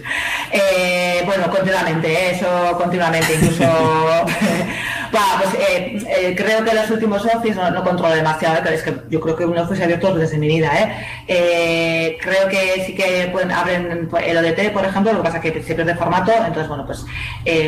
Eh, 0.52 1.22
bueno, 1.24 1.50
continuamente, 1.50 2.32
eso 2.32 2.76
continuamente, 2.76 3.34
incluso 3.34 3.64
pues, 5.12 5.54
eh, 5.54 5.98
eh, 6.08 6.34
creo 6.36 6.64
que 6.64 6.74
los 6.74 6.90
últimos 6.90 7.24
Office 7.26 7.54
no, 7.54 7.84
controlo 7.84 8.14
demasiado, 8.14 8.60
pero 8.62 8.74
es 8.74 8.82
que 8.82 8.94
yo 9.10 9.20
creo 9.20 9.36
que 9.36 9.44
un 9.44 9.58
Office 9.58 9.84
abierto 9.84 10.14
desde 10.14 10.38
mi 10.38 10.48
vida. 10.48 10.70
¿eh? 10.74 12.16
creo 12.20 12.48
que 12.48 12.84
sí 12.86 12.94
que 12.94 13.28
pueden, 13.32 13.52
abren 13.52 14.08
el 14.24 14.36
ODT, 14.36 14.72
por 14.72 14.84
ejemplo, 14.84 15.12
lo 15.12 15.18
que 15.18 15.24
pasa 15.24 15.38
es 15.38 15.52
que 15.52 15.62
se 15.62 15.74
pierde 15.74 15.94
formato, 15.94 16.32
entonces, 16.32 16.68
bueno, 16.68 16.86
pues 16.86 17.04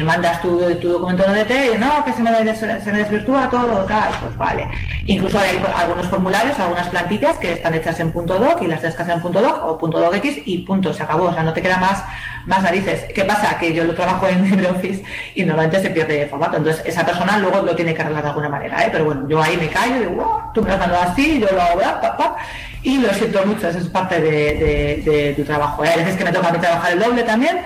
mandas 0.03 0.41
tu, 0.41 0.59
documento 0.59 1.25
en 1.25 1.31
ODT 1.31 1.75
y 1.75 1.79
no, 1.79 2.05
que 2.05 2.13
se 2.13 2.23
me, 2.23 2.99
desvirtúa 2.99 3.51
todo, 3.51 3.85
tal, 3.85 4.13
pues 4.21 4.37
vale. 4.37 4.69
Incluso 5.07 5.39
hay 5.39 5.61
algunos 5.77 6.07
formularios, 6.07 6.59
algunas 6.59 6.89
plantillas 6.89 7.37
que 7.39 7.53
están 7.53 7.75
hechas 7.75 8.01
en 8.01 8.13
punto 8.13 8.39
.doc 8.39 8.63
y 8.63 8.67
las 8.67 8.83
descargas 8.83 9.17
en 9.17 9.23
punto 9.23 9.41
.doc 9.41 9.65
o 9.65 9.79
punto 9.79 10.01
.docx 10.01 10.39
y 10.47 10.59
punto, 10.59 10.93
se 10.93 11.03
acabó, 11.03 11.25
o 11.25 11.35
sea, 11.35 11.43
no 11.43 11.53
te 11.53 11.63
queda 11.63 11.79
más, 11.79 12.05
más 12.47 12.63
narices. 12.63 13.05
¿Qué 13.15 13.25
pasa? 13.25 13.59
Que 13.59 13.73
yo 13.73 13.85
lo 13.85 13.95
trabajo 13.95 14.27
en 14.29 14.45
LibreOffice 14.51 15.05
y 15.35 15.45
normalmente 15.45 15.81
se 15.81 15.91
pierde 15.91 16.27
formato, 16.27 16.57
entonces 16.57 16.83
esa 16.87 17.05
persona 17.05 17.34
luego 17.39 17.63
lo 17.63 17.75
tiene 17.75 17.95
que 17.95 18.03
arreglar 18.03 18.23
de 18.23 18.29
alguna 18.29 18.49
manera, 18.49 18.85
¿eh? 18.85 18.89
pero 18.91 19.05
bueno, 19.05 19.29
yo 19.29 19.43
ahí 19.43 19.57
me 19.57 19.69
callo 19.69 19.99
digo, 19.99 20.51
tú 20.55 20.63
me 20.63 20.73
has 20.73 20.79
mandado 20.79 21.11
así, 21.11 21.41
yo 21.41 21.49
lo 21.53 21.61
hago, 21.61 22.37
y 22.83 22.99
lo 22.99 23.13
siento 23.15 23.45
mucho, 23.47 23.69
eso 23.69 23.79
es 23.79 23.89
parte 23.89 24.21
de, 24.21 25.35
tu 25.37 25.45
trabajo. 25.45 25.85
¿eh? 25.85 25.91
A 25.95 25.97
veces 25.97 26.17
que 26.17 26.25
me 26.25 26.33
toca 26.33 26.53
mí 26.53 26.59
trabajar 26.59 26.93
el 26.93 27.01
doble 27.01 27.23
también, 27.23 27.61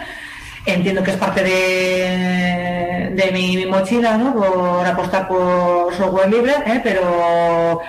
entiendo 0.65 1.03
que 1.03 1.11
es 1.11 1.17
parte 1.17 1.43
de, 1.43 3.11
de 3.15 3.33
mi, 3.33 3.67
mochila, 3.67 4.17
¿no? 4.17 4.35
Por 4.35 4.87
apostar 4.87 5.27
por 5.27 5.95
software 5.95 6.31
libre, 6.31 6.55
¿eh? 6.67 6.81
pero 6.83 7.81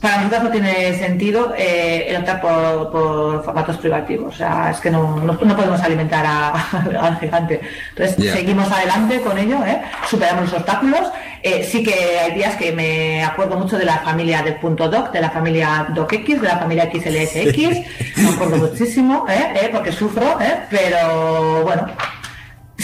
para 0.00 0.18
nosotros 0.18 0.44
no 0.44 0.50
tiene 0.50 0.96
sentido 0.96 1.54
eh, 1.56 2.06
el 2.08 2.16
optar 2.16 2.40
por, 2.40 3.44
formatos 3.44 3.76
privativos. 3.78 4.34
O 4.34 4.36
sea, 4.36 4.70
es 4.70 4.78
que 4.78 4.90
no, 4.90 5.16
no, 5.16 5.36
podemos 5.36 5.80
alimentar 5.80 6.24
al 7.00 7.18
gigante. 7.18 7.60
Entonces, 7.90 8.32
seguimos 8.32 8.70
adelante 8.70 9.20
con 9.20 9.36
ello, 9.38 9.64
¿eh? 9.66 9.82
superamos 10.08 10.44
los 10.44 10.54
obstáculos. 10.54 11.08
Eh, 11.42 11.64
sí 11.64 11.82
que 11.82 12.18
hay 12.18 12.34
días 12.34 12.56
que 12.56 12.72
me 12.72 13.22
acuerdo 13.24 13.56
mucho 13.56 13.78
de 13.78 13.84
la 13.84 13.98
familia 13.98 14.42
del 14.42 14.56
punto 14.56 14.88
doc, 14.88 15.12
de 15.12 15.20
la 15.20 15.30
familia 15.30 15.86
docx, 15.94 16.40
de 16.40 16.48
la 16.48 16.58
familia 16.58 16.90
XLSX. 16.90 18.16
me 18.16 18.28
acuerdo 18.28 18.56
muchísimo, 18.56 19.26
¿eh? 19.28 19.68
porque 19.72 19.92
sufro, 19.92 20.36
pero 20.70 21.62
bueno, 21.62 21.86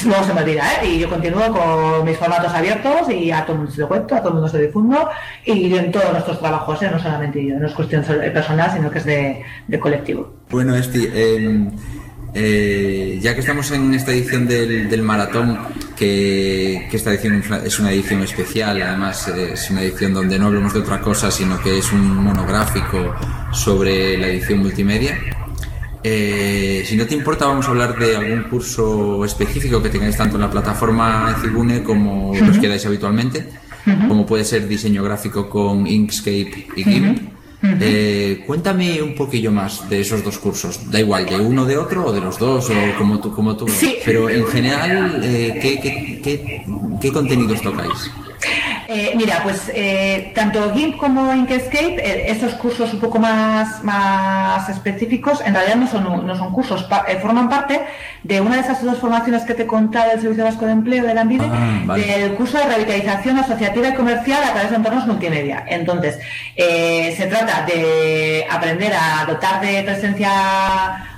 luego 0.03 0.25
se 0.25 0.35
me 0.35 0.43
olvida, 0.43 0.83
¿eh? 0.83 0.89
Y 0.95 0.99
yo 0.99 1.09
continúo 1.09 1.53
con 1.53 2.05
mis 2.05 2.17
formatos 2.17 2.53
abiertos 2.53 3.11
y 3.11 3.31
a 3.31 3.43
todo 3.43 3.53
el 3.53 3.59
mundo 3.59 3.75
se 3.75 3.81
lo 3.81 3.89
cuento, 3.89 4.15
a 4.15 4.19
todo 4.19 4.29
el 4.29 4.35
mundo 4.35 4.49
se 4.49 4.59
lo 4.59 4.65
difundo 4.65 5.09
y 5.45 5.75
en 5.75 5.93
todos 5.93 6.13
nuestros 6.13 6.41
trabajos, 6.41 6.83
¿eh? 6.83 6.91
No 6.91 6.99
solamente 6.99 7.45
yo, 7.45 7.59
no 7.59 7.67
es 7.67 7.73
cuestión 7.73 8.03
personal, 8.03 8.73
sino 8.75 8.91
que 8.91 8.99
es 8.99 9.05
de, 9.05 9.81
colectivo. 9.81 10.35
Bueno, 10.51 10.75
Esti, 10.75 11.09
em, 11.13 11.71
eh, 12.35 13.19
ya 13.21 13.35
que 13.35 13.41
estamos 13.41 13.71
en 13.71 13.95
esta 13.95 14.13
edición 14.13 14.47
del, 14.47 15.03
maratón, 15.03 15.59
que, 15.97 16.89
esta 16.93 17.13
edición 17.13 17.43
es 17.65 17.79
una 17.79 17.93
edición 17.93 18.23
especial, 18.23 18.83
además 18.83 19.29
eh, 19.29 19.51
es 19.53 19.71
una 19.71 19.83
edición 19.83 20.15
donde 20.15 20.39
no 20.39 20.47
hablamos 20.47 20.75
de 20.75 20.81
otra 20.81 21.01
cosa, 21.01 21.31
sino 21.31 21.61
que 21.61 21.79
es 21.79 21.93
un 21.93 22.25
monográfico 22.25 23.15
sobre 23.53 24.19
la 24.19 24.27
edición 24.29 24.61
multimedia. 24.61 25.19
Eh, 26.07 26.85
si 26.87 26.97
no 26.97 27.07
te 27.07 27.15
importa, 27.15 27.47
vamos 27.47 27.67
a 27.67 27.71
hablar 27.71 27.99
de 27.99 28.15
algún 28.15 28.43
curso 28.43 29.25
específico 29.25 29.83
que 29.83 29.89
tengáis 29.89 30.19
tanto 30.19 30.37
en 30.37 30.43
la 30.43 30.51
plataforma 30.51 31.35
Cibune 31.41 31.83
como 31.83 32.35
los 32.39 32.59
que 32.59 32.69
dais 32.69 32.85
habitualmente, 32.85 33.49
como 34.07 34.27
puede 34.27 34.45
ser 34.45 34.69
diseño 34.69 35.03
gráfico 35.03 35.49
con 35.49 35.87
Inkscape 35.87 36.67
y 36.77 36.85
GIMP. 36.85 37.19
Eh, 37.81 38.45
cuéntame 38.47 39.01
un 39.01 39.15
poquillo 39.15 39.51
más 39.51 39.89
de 39.89 40.03
esos 40.03 40.23
dos 40.23 40.39
cursos. 40.39 40.91
Da 40.91 41.01
igual, 41.01 41.25
de 41.25 41.41
uno, 41.41 41.65
de 41.65 41.79
otro, 41.79 42.05
o 42.05 42.13
de 42.13 42.21
los 42.21 42.39
dos, 42.39 42.69
o 42.69 42.99
como 42.99 43.19
tú, 43.21 43.33
como 43.35 43.57
tú. 43.57 43.67
Pero 44.05 44.29
en 44.29 44.47
general, 44.47 45.21
eh, 45.25 45.59
¿qué, 45.63 45.81
qué, 45.81 46.21
qué, 46.23 46.65
qué 47.01 47.13
contenidos 47.13 47.63
tocáis? 47.63 48.11
Eh, 48.89 49.15
mira, 49.17 49.41
pues 49.43 49.71
eh, 49.75 50.33
tanto 50.35 50.73
GIMP 50.75 50.97
como 50.97 51.33
Inkscape, 51.33 51.97
eh, 51.97 52.31
estos 52.31 52.55
cursos 52.55 52.93
un 52.93 53.01
poco 53.01 53.19
más, 53.19 53.83
más 53.83 54.69
específicos, 54.69 55.41
en 55.41 55.55
realidad 55.55 55.77
no 55.77 55.87
son, 55.87 56.27
no 56.27 56.37
son 56.37 56.53
cursos, 56.53 56.87
forman 57.23 57.49
parte 57.49 57.81
de 58.23 58.41
una 58.41 58.57
de 58.57 58.61
esas 58.61 58.83
dos 58.83 58.99
formaciones 58.99 59.43
que 59.45 59.55
te 59.55 59.63
he 59.63 59.67
contado 59.67 60.11
del 60.11 60.21
Servicio 60.21 60.45
Vasco 60.45 60.67
de 60.67 60.73
Empleo 60.73 61.05
de 61.05 61.15
la 61.15 61.23
ANVIDE, 61.23 61.51
ah, 61.51 61.95
del 61.95 62.35
curso 62.35 62.59
de 62.59 62.67
revitalización 62.67 63.39
asociativa 63.39 63.89
y 63.89 63.95
comercial 63.95 64.43
a 64.45 64.53
través 64.53 64.71
de 64.71 64.77
entornos 64.77 65.07
multimedia. 65.07 65.65
Entonces, 65.67 66.19
se 66.57 67.27
trata 67.29 67.65
de 67.67 68.47
aprender 68.51 68.93
a 68.93 69.25
dotar 69.27 69.61
de 69.61 69.83
presencia 69.83 70.31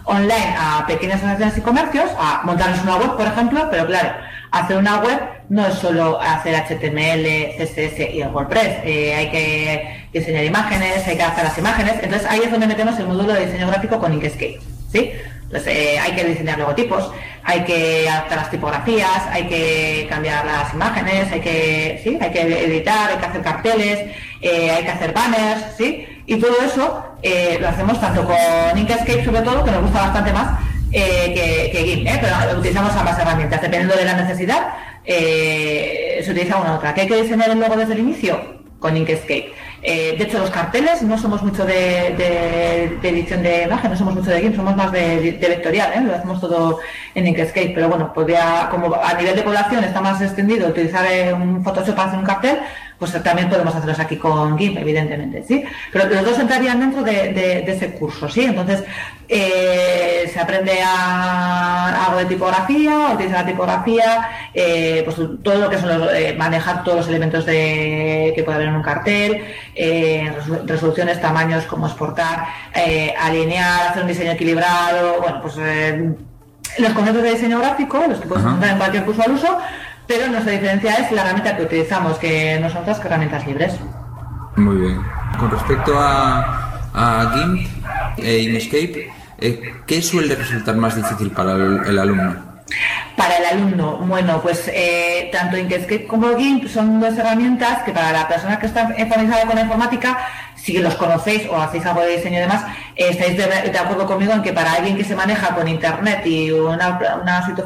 online 0.04 0.54
a 0.58 0.86
pequeñas 0.86 1.18
asociaciones 1.18 1.58
y 1.58 1.60
comercios, 1.62 2.10
a 2.18 2.42
montarles 2.44 2.82
una 2.82 2.96
web, 2.96 3.16
por 3.16 3.26
ejemplo, 3.26 3.68
pero 3.70 3.86
claro, 3.86 4.10
hacer 4.50 4.76
una 4.76 4.98
web 5.00 5.20
no 5.48 5.66
es 5.66 5.74
solo 5.74 6.20
hacer 6.20 6.54
HTML, 6.54 7.56
CSS 7.56 8.14
y 8.14 8.22
WordPress, 8.22 8.80
eh, 8.84 9.14
hay 9.14 9.30
que 9.30 10.08
diseñar 10.12 10.44
imágenes, 10.44 11.06
hay 11.06 11.16
que 11.16 11.22
hacer 11.22 11.44
las 11.44 11.58
imágenes, 11.58 11.94
entonces 12.02 12.28
ahí 12.28 12.40
es 12.44 12.50
donde 12.50 12.66
metemos 12.66 12.98
el 12.98 13.06
módulo 13.06 13.32
de 13.32 13.46
diseño 13.46 13.68
gráfico 13.68 13.98
con 13.98 14.12
Inkscape, 14.12 14.60
¿sí? 14.90 15.12
Entonces 15.42 15.76
eh, 15.76 15.98
hay 16.00 16.12
que 16.12 16.24
diseñar 16.24 16.58
logotipos, 16.58 17.12
hay 17.44 17.60
que 17.60 18.08
adaptar 18.08 18.38
las 18.38 18.50
tipografías, 18.50 19.22
hay 19.30 19.46
que 19.46 20.06
cambiar 20.10 20.44
las 20.44 20.74
imágenes, 20.74 21.30
hay 21.30 21.40
que, 21.40 22.00
¿sí? 22.02 22.18
hay 22.20 22.30
que 22.32 22.40
editar, 22.40 23.10
hay 23.10 23.18
que 23.18 23.26
hacer 23.26 23.42
carteles, 23.42 24.10
eh, 24.40 24.70
hay 24.72 24.82
que 24.82 24.90
hacer 24.90 25.12
banners, 25.12 25.62
¿sí? 25.78 26.04
Y 26.26 26.36
todo 26.40 26.56
eso 26.64 27.04
lo 27.60 27.68
hacemos 27.68 28.00
tanto 28.00 28.24
con 28.24 28.76
Inkscape 28.76 29.24
sobre 29.24 29.42
todo, 29.42 29.64
que 29.64 29.70
nos 29.70 29.82
gusta 29.82 30.00
bastante 30.00 30.32
más, 30.32 30.58
que, 30.90 31.70
que 31.72 31.84
GIMP, 31.84 32.08
pero 32.20 32.58
utilizamos 32.58 32.92
ambas 32.94 33.18
herramientas, 33.18 33.60
dependiendo 33.60 33.96
de 33.96 34.04
la 34.04 34.14
necesidad, 34.14 34.74
eh, 35.06 36.20
se 36.24 36.32
utiliza 36.32 36.58
una 36.58 36.72
u 36.72 36.76
otra. 36.76 36.92
¿Que 36.92 37.02
hay 37.02 37.08
que 37.08 37.22
diseñar 37.22 37.50
el 37.50 37.60
logo 37.60 37.76
desde 37.76 37.94
el 37.94 38.00
inicio? 38.00 38.56
Con 38.80 38.96
Inkscape. 38.96 39.52
Eh, 39.82 40.16
de 40.18 40.24
hecho, 40.24 40.38
los 40.38 40.50
carteles 40.50 41.02
no 41.02 41.16
somos 41.16 41.42
mucho 41.42 41.64
de, 41.64 42.08
edición 43.02 43.42
de 43.42 43.62
imagen, 43.62 43.90
no 43.90 43.96
somos 43.96 44.16
mucho 44.16 44.30
de 44.30 44.40
GIMP, 44.40 44.56
somos 44.56 44.74
más 44.74 44.90
de, 44.90 45.38
vectorial, 45.40 45.92
¿eh? 45.94 46.00
lo 46.00 46.14
hacemos 46.14 46.40
todo 46.40 46.80
en 47.14 47.28
Inkscape. 47.28 47.72
Pero 47.74 47.88
bueno, 47.88 48.12
podría, 48.12 48.68
como 48.70 48.94
a 48.94 49.14
nivel 49.14 49.36
de 49.36 49.42
población 49.42 49.84
está 49.84 50.00
más 50.00 50.20
extendido 50.20 50.68
utilizar 50.68 51.06
un 51.34 51.62
Photoshop 51.62 51.94
para 51.94 52.08
hacer 52.08 52.18
un 52.18 52.26
cartel, 52.26 52.58
pues 52.98 53.12
también 53.22 53.48
podemos 53.48 53.74
hacerlos 53.74 53.98
aquí 53.98 54.16
con 54.16 54.56
GIMP, 54.56 54.78
evidentemente, 54.78 55.44
¿sí? 55.46 55.64
Pero 55.92 56.08
los 56.08 56.24
dos 56.24 56.38
entrarían 56.38 56.80
dentro 56.80 57.02
de, 57.02 57.64
ese 57.66 57.92
curso, 57.92 58.28
¿sí? 58.28 58.44
Entonces, 58.44 58.84
eh, 59.28 60.30
se 60.32 60.40
aprende 60.40 60.80
a 60.82 62.06
algo 62.06 62.20
de 62.20 62.24
tipografía, 62.26 63.10
utilizar 63.12 63.40
la 63.40 63.46
tipografía, 63.46 64.28
eh, 64.54 65.02
pues 65.04 65.16
todo 65.42 65.56
lo 65.56 65.68
que 65.68 65.78
son 65.78 65.98
los, 65.98 66.14
eh, 66.14 66.34
manejar 66.38 66.84
todos 66.84 66.98
los 66.98 67.08
elementos 67.08 67.44
de, 67.44 68.32
que 68.34 68.42
puede 68.42 68.56
haber 68.56 68.68
en 68.68 68.76
un 68.76 68.82
cartel, 68.82 69.44
resoluciones, 70.64 71.20
tamaños, 71.20 71.64
cómo 71.64 71.86
exportar, 71.86 72.46
alinear, 73.20 73.88
hacer 73.90 74.02
un 74.02 74.08
diseño 74.08 74.32
equilibrado, 74.32 75.20
bueno, 75.20 75.42
pues 75.42 75.56
los 76.78 76.92
conceptos 76.92 77.22
de 77.22 77.30
diseño 77.30 77.58
gráfico, 77.58 78.02
los 78.08 78.20
que 78.20 78.26
puedes 78.26 78.44
encontrar 78.44 78.72
en 78.72 78.78
cualquier 78.78 79.04
curso 79.04 79.22
al 79.22 79.32
uso, 79.32 79.58
pero 80.06 80.28
nuestra 80.28 80.52
diferencia 80.52 80.94
es 80.94 81.12
la 81.12 81.22
herramienta 81.22 81.56
que 81.56 81.62
utilizamos, 81.64 82.18
que 82.18 82.58
no 82.60 82.70
son 82.70 82.82
otras 82.82 83.00
que 83.00 83.08
herramientas 83.08 83.46
libres. 83.46 83.74
Muy 84.56 84.76
bien. 84.76 85.00
Con 85.38 85.50
respecto 85.50 85.98
a, 85.98 86.80
a 86.94 87.32
GIMP 87.34 87.66
e 88.18 88.38
Inkscape, 88.38 89.12
eh, 89.38 89.74
¿qué 89.86 90.00
suele 90.00 90.34
resultar 90.34 90.76
más 90.76 90.96
difícil 90.96 91.30
para 91.30 91.54
el, 91.54 91.98
alumno? 91.98 92.36
Para 93.16 93.36
el 93.36 93.44
alumno, 93.44 93.98
bueno, 93.98 94.40
pues 94.40 94.70
eh, 94.72 95.28
tanto 95.30 95.58
Inkscape 95.58 96.06
como 96.06 96.36
GIMP 96.36 96.68
son 96.68 97.00
dos 97.00 97.16
herramientas 97.18 97.82
que 97.82 97.92
para 97.92 98.12
la 98.12 98.28
persona 98.28 98.58
que 98.58 98.66
está 98.66 98.88
familiarizada 98.88 99.46
con 99.46 99.56
la 99.56 99.62
informática 99.62 100.18
si 100.66 100.78
los 100.78 100.96
conocéis 100.96 101.48
o 101.48 101.56
hacéis 101.56 101.86
algo 101.86 102.00
de 102.00 102.16
diseño 102.16 102.38
y 102.38 102.40
demás, 102.40 102.64
eh, 102.96 103.10
estáis 103.10 103.36
de, 103.36 103.78
acuerdo 103.78 104.04
conmigo 104.04 104.32
en 104.32 104.42
que 104.42 104.52
para 104.52 104.72
alguien 104.72 104.96
que 104.96 105.04
se 105.04 105.14
maneja 105.14 105.54
con 105.54 105.68
Internet 105.68 106.26
y 106.26 106.50
una, 106.50 106.98
una 107.22 107.44
suite 107.44 107.62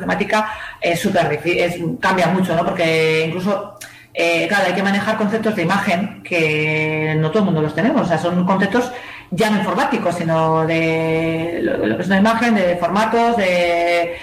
es 0.83 1.01
súper 1.01 1.31
difícil, 1.31 1.97
cambia 1.99 2.27
mucho, 2.27 2.55
¿no? 2.55 2.63
Porque 2.63 3.25
incluso, 3.27 3.79
eh, 4.13 4.47
claro, 4.49 4.65
hay 4.67 4.75
que 4.75 4.83
manejar 4.83 5.17
conceptos 5.17 5.57
de 5.57 5.63
imagen 5.63 6.23
que 6.23 7.15
no 7.17 7.31
todo 7.31 7.39
el 7.39 7.45
mundo 7.47 7.63
los 7.63 7.75
tenemos, 7.75 8.03
o 8.03 8.07
sea, 8.07 8.19
son 8.19 8.45
conceptos 8.45 8.93
ya 9.31 9.49
no 9.49 9.59
informáticos, 9.59 10.17
sino 10.17 10.67
de 10.67 11.61
lo, 11.63 11.97
que 11.97 12.03
es 12.03 12.09
una 12.09 12.19
imagen, 12.19 12.55
de 12.55 12.77
formatos, 12.77 13.39
de 13.39 14.17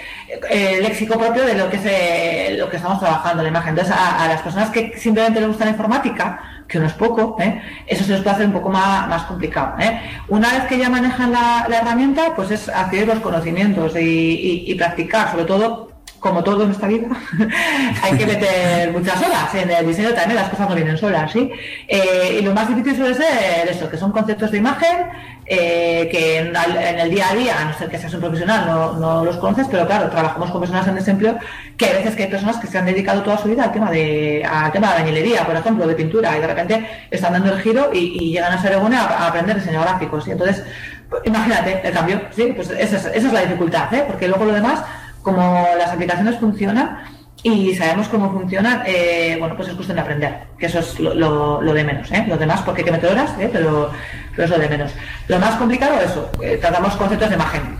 eh, 0.50 0.78
léxico 0.82 1.18
propio 1.18 1.44
de 1.44 1.54
lo 1.54 1.68
que 1.68 1.76
es 1.78 2.58
lo 2.58 2.70
que 2.70 2.76
estamos 2.76 3.00
trabajando, 3.00 3.42
la 3.42 3.48
imagen. 3.48 3.70
Entonces, 3.70 3.94
a, 3.96 4.22
a 4.22 4.28
las 4.28 4.42
personas 4.42 4.70
que 4.70 4.96
simplemente 4.96 5.40
les 5.40 5.48
gusta 5.48 5.64
la 5.64 5.72
informática, 5.72 6.57
que 6.68 6.78
no 6.78 6.86
es 6.86 6.92
poco, 6.92 7.36
¿eh? 7.40 7.60
eso 7.86 8.04
se 8.04 8.12
les 8.12 8.20
puede 8.20 8.36
hacer 8.36 8.46
un 8.46 8.52
poco 8.52 8.68
más, 8.68 9.08
más 9.08 9.22
complicado. 9.24 9.76
¿eh? 9.80 10.00
Una 10.28 10.52
vez 10.52 10.64
que 10.64 10.78
ya 10.78 10.90
manejan 10.90 11.32
la, 11.32 11.66
herramienta, 11.68 12.34
pues 12.36 12.50
es 12.50 12.68
adquirir 12.68 13.06
los 13.06 13.20
conocimientos 13.20 13.94
y, 13.98 14.74
practicar, 14.74 15.30
sobre 15.30 15.46
todo 15.46 15.87
como 16.20 16.42
todo 16.42 16.64
en 16.64 16.70
esta 16.70 16.86
vida, 16.86 17.08
hay 18.02 18.16
que 18.16 18.26
meter 18.26 18.92
muchas 18.92 19.20
horas. 19.22 19.54
En 19.54 19.70
el 19.70 19.86
diseño 19.86 20.10
también 20.10 20.36
las 20.36 20.48
cosas 20.48 20.68
no 20.68 20.74
vienen 20.74 20.98
solas, 20.98 21.30
¿sí? 21.32 21.50
Eh, 21.86 22.38
y 22.40 22.42
lo 22.42 22.52
más 22.54 22.68
difícil 22.68 22.96
suele 22.96 23.14
ser 23.14 23.68
eso, 23.68 23.88
que 23.88 23.96
son 23.96 24.12
conceptos 24.12 24.50
de 24.50 24.58
imagen, 24.58 25.06
eh, 25.46 26.08
que 26.10 26.38
en, 26.38 26.54
el 26.54 27.10
día 27.10 27.30
a 27.30 27.34
día, 27.34 27.60
a 27.60 27.64
no 27.64 27.78
ser 27.78 27.88
que 27.88 27.98
seas 27.98 28.12
un 28.14 28.20
profesional, 28.20 28.66
no, 29.00 29.24
los 29.24 29.36
conoces, 29.36 29.66
pero 29.70 29.86
claro, 29.86 30.10
trabajamos 30.10 30.50
con 30.50 30.60
personas 30.60 30.86
en 30.88 30.96
desempleo, 30.96 31.38
que 31.76 31.86
hay 31.86 31.94
veces 31.94 32.16
que 32.16 32.24
hay 32.24 32.30
personas 32.30 32.58
que 32.58 32.66
se 32.66 32.78
han 32.78 32.86
dedicado 32.86 33.22
toda 33.22 33.38
su 33.38 33.48
vida 33.48 33.64
al 33.64 33.72
tema 33.72 33.90
de, 33.90 34.44
al 34.44 34.72
tema 34.72 34.92
de 34.92 35.00
bañilería, 35.00 35.46
por 35.46 35.56
ejemplo, 35.56 35.86
de 35.86 35.94
pintura, 35.94 36.36
y 36.36 36.40
de 36.40 36.46
repente 36.46 36.86
están 37.10 37.32
dando 37.32 37.52
el 37.52 37.60
giro 37.60 37.90
y, 37.92 38.32
llegan 38.32 38.52
a 38.52 38.60
ser 38.60 38.74
a, 38.74 38.78
a 38.78 39.28
aprender 39.28 39.56
diseño 39.56 39.80
gráfico, 39.80 40.20
¿sí? 40.20 40.32
Entonces, 40.32 40.64
pues, 41.08 41.22
imagínate 41.24 41.80
el 41.86 41.94
cambio, 41.94 42.20
¿sí? 42.30 42.52
Pues 42.54 42.70
esa 42.70 42.96
es, 42.96 43.06
esa 43.06 43.26
es 43.26 43.32
la 43.32 43.40
dificultad, 43.40 43.92
¿eh? 43.94 44.04
Porque 44.06 44.28
luego 44.28 44.44
lo 44.44 44.52
demás, 44.52 44.82
como 45.28 45.66
las 45.76 45.90
aplicaciones 45.90 46.38
funcionan, 46.38 46.98
y 47.42 47.74
sabemos 47.74 48.08
cómo 48.08 48.32
funcionan, 48.32 48.82
eh, 48.86 49.36
bueno, 49.38 49.54
pues 49.56 49.68
es 49.68 49.74
cuestión 49.74 49.96
de 49.96 50.02
aprender, 50.02 50.38
que 50.58 50.66
eso 50.66 50.78
es 50.80 50.98
lo, 50.98 51.60
de 51.60 51.84
menos, 51.84 52.10
¿eh? 52.10 52.24
Lo 52.26 52.36
demás, 52.36 52.62
porque 52.62 52.82
hay 52.82 52.98
que 52.98 53.06
horas, 53.06 53.30
¿eh? 53.38 53.48
pero, 53.52 53.90
es 54.36 54.50
lo 54.50 54.58
de 54.58 54.68
menos. 54.68 54.92
Lo 55.28 55.38
más 55.38 55.56
complicado 55.56 56.00
es 56.00 56.10
eso, 56.10 56.30
eh, 56.42 56.58
tratamos 56.60 56.96
conceptos 56.96 57.28
de 57.28 57.34
imagen. 57.34 57.78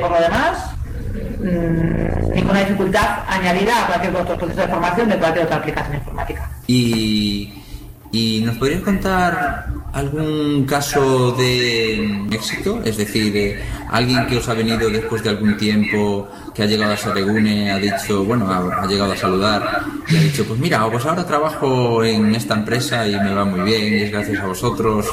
por 0.00 0.10
lo 0.10 0.20
demás, 0.20 0.70
mmm, 1.38 2.34
ninguna 2.34 2.60
dificultad 2.60 3.20
añadida 3.28 3.84
a 3.84 3.86
cualquier 3.86 4.16
otro 4.16 4.36
proceso 4.36 4.60
de 4.60 4.68
formación 4.68 5.08
de 5.08 5.16
cualquier 5.16 5.44
otra 5.44 5.56
aplicación 5.56 5.94
informática. 5.94 6.50
Y 6.66 7.59
¿Y 8.12 8.40
nos 8.40 8.56
podrías 8.56 8.82
contar 8.82 9.66
algún 9.92 10.64
caso 10.66 11.32
de 11.32 12.26
éxito? 12.32 12.80
Es 12.84 12.96
decir, 12.96 13.60
alguien 13.88 14.26
que 14.26 14.38
os 14.38 14.48
ha 14.48 14.54
venido 14.54 14.90
después 14.90 15.22
de 15.22 15.30
algún 15.30 15.56
tiempo, 15.56 16.28
que 16.52 16.64
ha 16.64 16.66
llegado 16.66 16.92
a 16.92 16.96
Saregune, 16.96 17.70
ha 17.70 17.78
dicho, 17.78 18.24
bueno, 18.24 18.50
ha, 18.50 18.84
llegado 18.86 19.12
a 19.12 19.16
saludar 19.16 19.82
y 20.08 20.16
ha 20.16 20.20
dicho, 20.20 20.44
pues 20.44 20.58
mira, 20.58 20.84
pues 20.90 21.06
ahora 21.06 21.24
trabajo 21.24 22.02
en 22.02 22.34
esta 22.34 22.54
empresa 22.54 23.06
y 23.06 23.14
me 23.14 23.32
va 23.32 23.44
muy 23.44 23.60
bien 23.60 23.94
y 23.94 24.02
es 24.02 24.10
gracias 24.10 24.40
a 24.40 24.46
vosotros. 24.46 25.06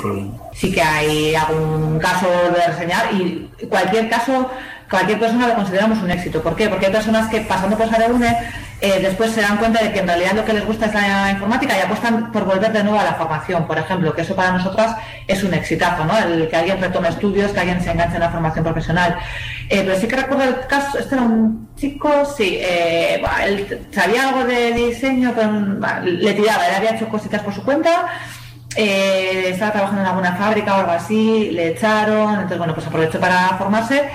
Sí 0.55 0.71
que 0.71 0.81
hay 0.81 1.35
algún 1.35 1.99
caso 1.99 2.27
de 2.27 2.65
reseñar 2.65 3.13
y 3.13 3.47
cualquier 3.67 4.09
caso 4.09 4.49
cualquier 4.89 5.19
persona 5.19 5.47
lo 5.47 5.55
consideramos 5.55 5.99
un 5.99 6.11
éxito. 6.11 6.41
¿Por 6.41 6.55
qué? 6.55 6.69
Porque 6.69 6.87
hay 6.87 6.91
personas 6.91 7.29
que 7.29 7.41
pasando 7.41 7.77
por 7.77 7.89
Saregune 7.89 8.37
eh, 8.79 8.99
después 9.01 9.31
se 9.31 9.41
dan 9.41 9.57
cuenta 9.57 9.83
de 9.83 9.91
que 9.91 9.99
en 9.99 10.07
realidad 10.07 10.33
lo 10.33 10.45
que 10.45 10.53
les 10.53 10.63
gusta 10.63 10.85
es 10.85 10.93
la 10.93 11.31
informática 11.31 11.75
y 11.75 11.81
apuestan 11.81 12.31
por 12.31 12.45
volver 12.45 12.71
de 12.71 12.83
nuevo 12.83 12.99
a 12.99 13.03
la 13.03 13.15
formación, 13.15 13.65
por 13.65 13.79
ejemplo, 13.79 14.13
que 14.13 14.21
eso 14.21 14.35
para 14.35 14.51
nosotras 14.51 14.95
es 15.25 15.43
un 15.43 15.55
exitazo, 15.55 16.05
¿no? 16.05 16.15
El 16.15 16.47
que 16.47 16.55
alguien 16.55 16.79
retome 16.79 17.09
estudios, 17.09 17.51
que 17.51 17.59
alguien 17.59 17.81
se 17.81 17.89
enganche 17.89 18.15
en 18.15 18.21
la 18.21 18.29
formación 18.29 18.63
profesional. 18.63 19.17
Eh, 19.67 19.81
pero 19.83 19.99
sí 19.99 20.07
que 20.07 20.15
recuerdo 20.15 20.43
el 20.43 20.67
caso, 20.67 20.99
este 20.99 21.15
era 21.15 21.23
un 21.23 21.69
chico, 21.75 22.23
sí, 22.25 22.59
eh, 22.61 23.23
él 23.45 23.87
sabía 23.91 24.29
algo 24.29 24.43
de 24.43 24.71
diseño, 24.73 25.33
pero 25.35 25.51
le 26.03 26.33
tiraba, 26.33 26.67
él 26.67 26.75
había 26.75 26.95
hecho 26.95 27.09
cositas 27.09 27.41
por 27.41 27.55
su 27.55 27.63
cuenta, 27.63 28.05
estaba 28.75 29.71
trabajando 29.71 30.01
en 30.01 30.07
alguna 30.07 30.35
fábrica 30.35 30.75
o 30.75 30.79
algo 30.81 30.91
así, 30.91 31.49
le 31.51 31.69
echaron, 31.69 32.33
entonces 32.35 32.59
bueno, 32.59 32.75
pues 32.75 32.85
aprovechó 32.85 33.19
para 33.19 33.57
formarse 33.57 34.07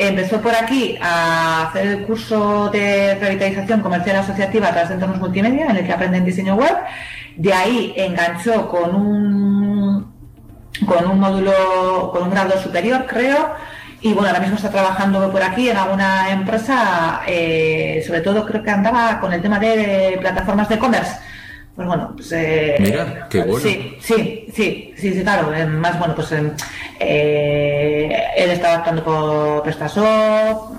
Empezó 0.00 0.40
por 0.40 0.54
aquí 0.54 0.96
a 1.02 1.68
hacer 1.68 1.88
el 1.88 2.06
curso 2.06 2.70
de 2.70 3.16
revitalización 3.16 3.80
comercial 3.80 4.14
asociativa 4.14 4.68
a 4.68 4.70
través 4.70 4.90
de 4.90 4.94
entornos 4.94 5.18
multimedia, 5.18 5.66
en 5.66 5.76
el 5.76 5.84
que 5.84 5.92
aprenden 5.92 6.24
diseño 6.24 6.54
web. 6.54 6.76
De 7.36 7.52
ahí 7.52 7.94
enganchó 7.96 8.68
con 8.68 8.94
un, 8.94 10.14
con 10.86 11.04
un 11.10 11.18
módulo, 11.18 12.10
con 12.12 12.22
un 12.22 12.30
grado 12.30 12.62
superior, 12.62 13.06
creo, 13.08 13.54
y 14.00 14.12
bueno, 14.12 14.28
ahora 14.28 14.38
mismo 14.38 14.54
está 14.54 14.70
trabajando 14.70 15.32
por 15.32 15.42
aquí 15.42 15.68
en 15.68 15.76
alguna 15.76 16.30
empresa, 16.30 17.22
eh, 17.26 18.00
sobre 18.06 18.20
todo 18.20 18.46
creo 18.46 18.62
que 18.62 18.70
andaba 18.70 19.18
con 19.18 19.32
el 19.32 19.42
tema 19.42 19.58
de 19.58 20.16
plataformas 20.20 20.68
de 20.68 20.76
e-commerce. 20.76 21.16
Pues 21.78 21.86
bueno, 21.86 22.10
pues... 22.16 22.32
Eh, 22.32 22.74
Mira, 22.80 23.28
qué 23.30 23.40
bueno. 23.42 23.60
Sí, 23.60 23.96
sí, 24.00 24.46
sí, 24.52 24.94
sí, 24.96 25.14
sí 25.14 25.22
claro. 25.22 25.54
eh, 25.54 25.64
más 25.64 25.96
bueno, 25.96 26.12
pues 26.16 26.32
eh, 26.32 28.12
él 28.36 28.50
estaba 28.50 28.74
actuando 28.78 29.04
por 29.04 29.62
PrestaShop, 29.62 30.72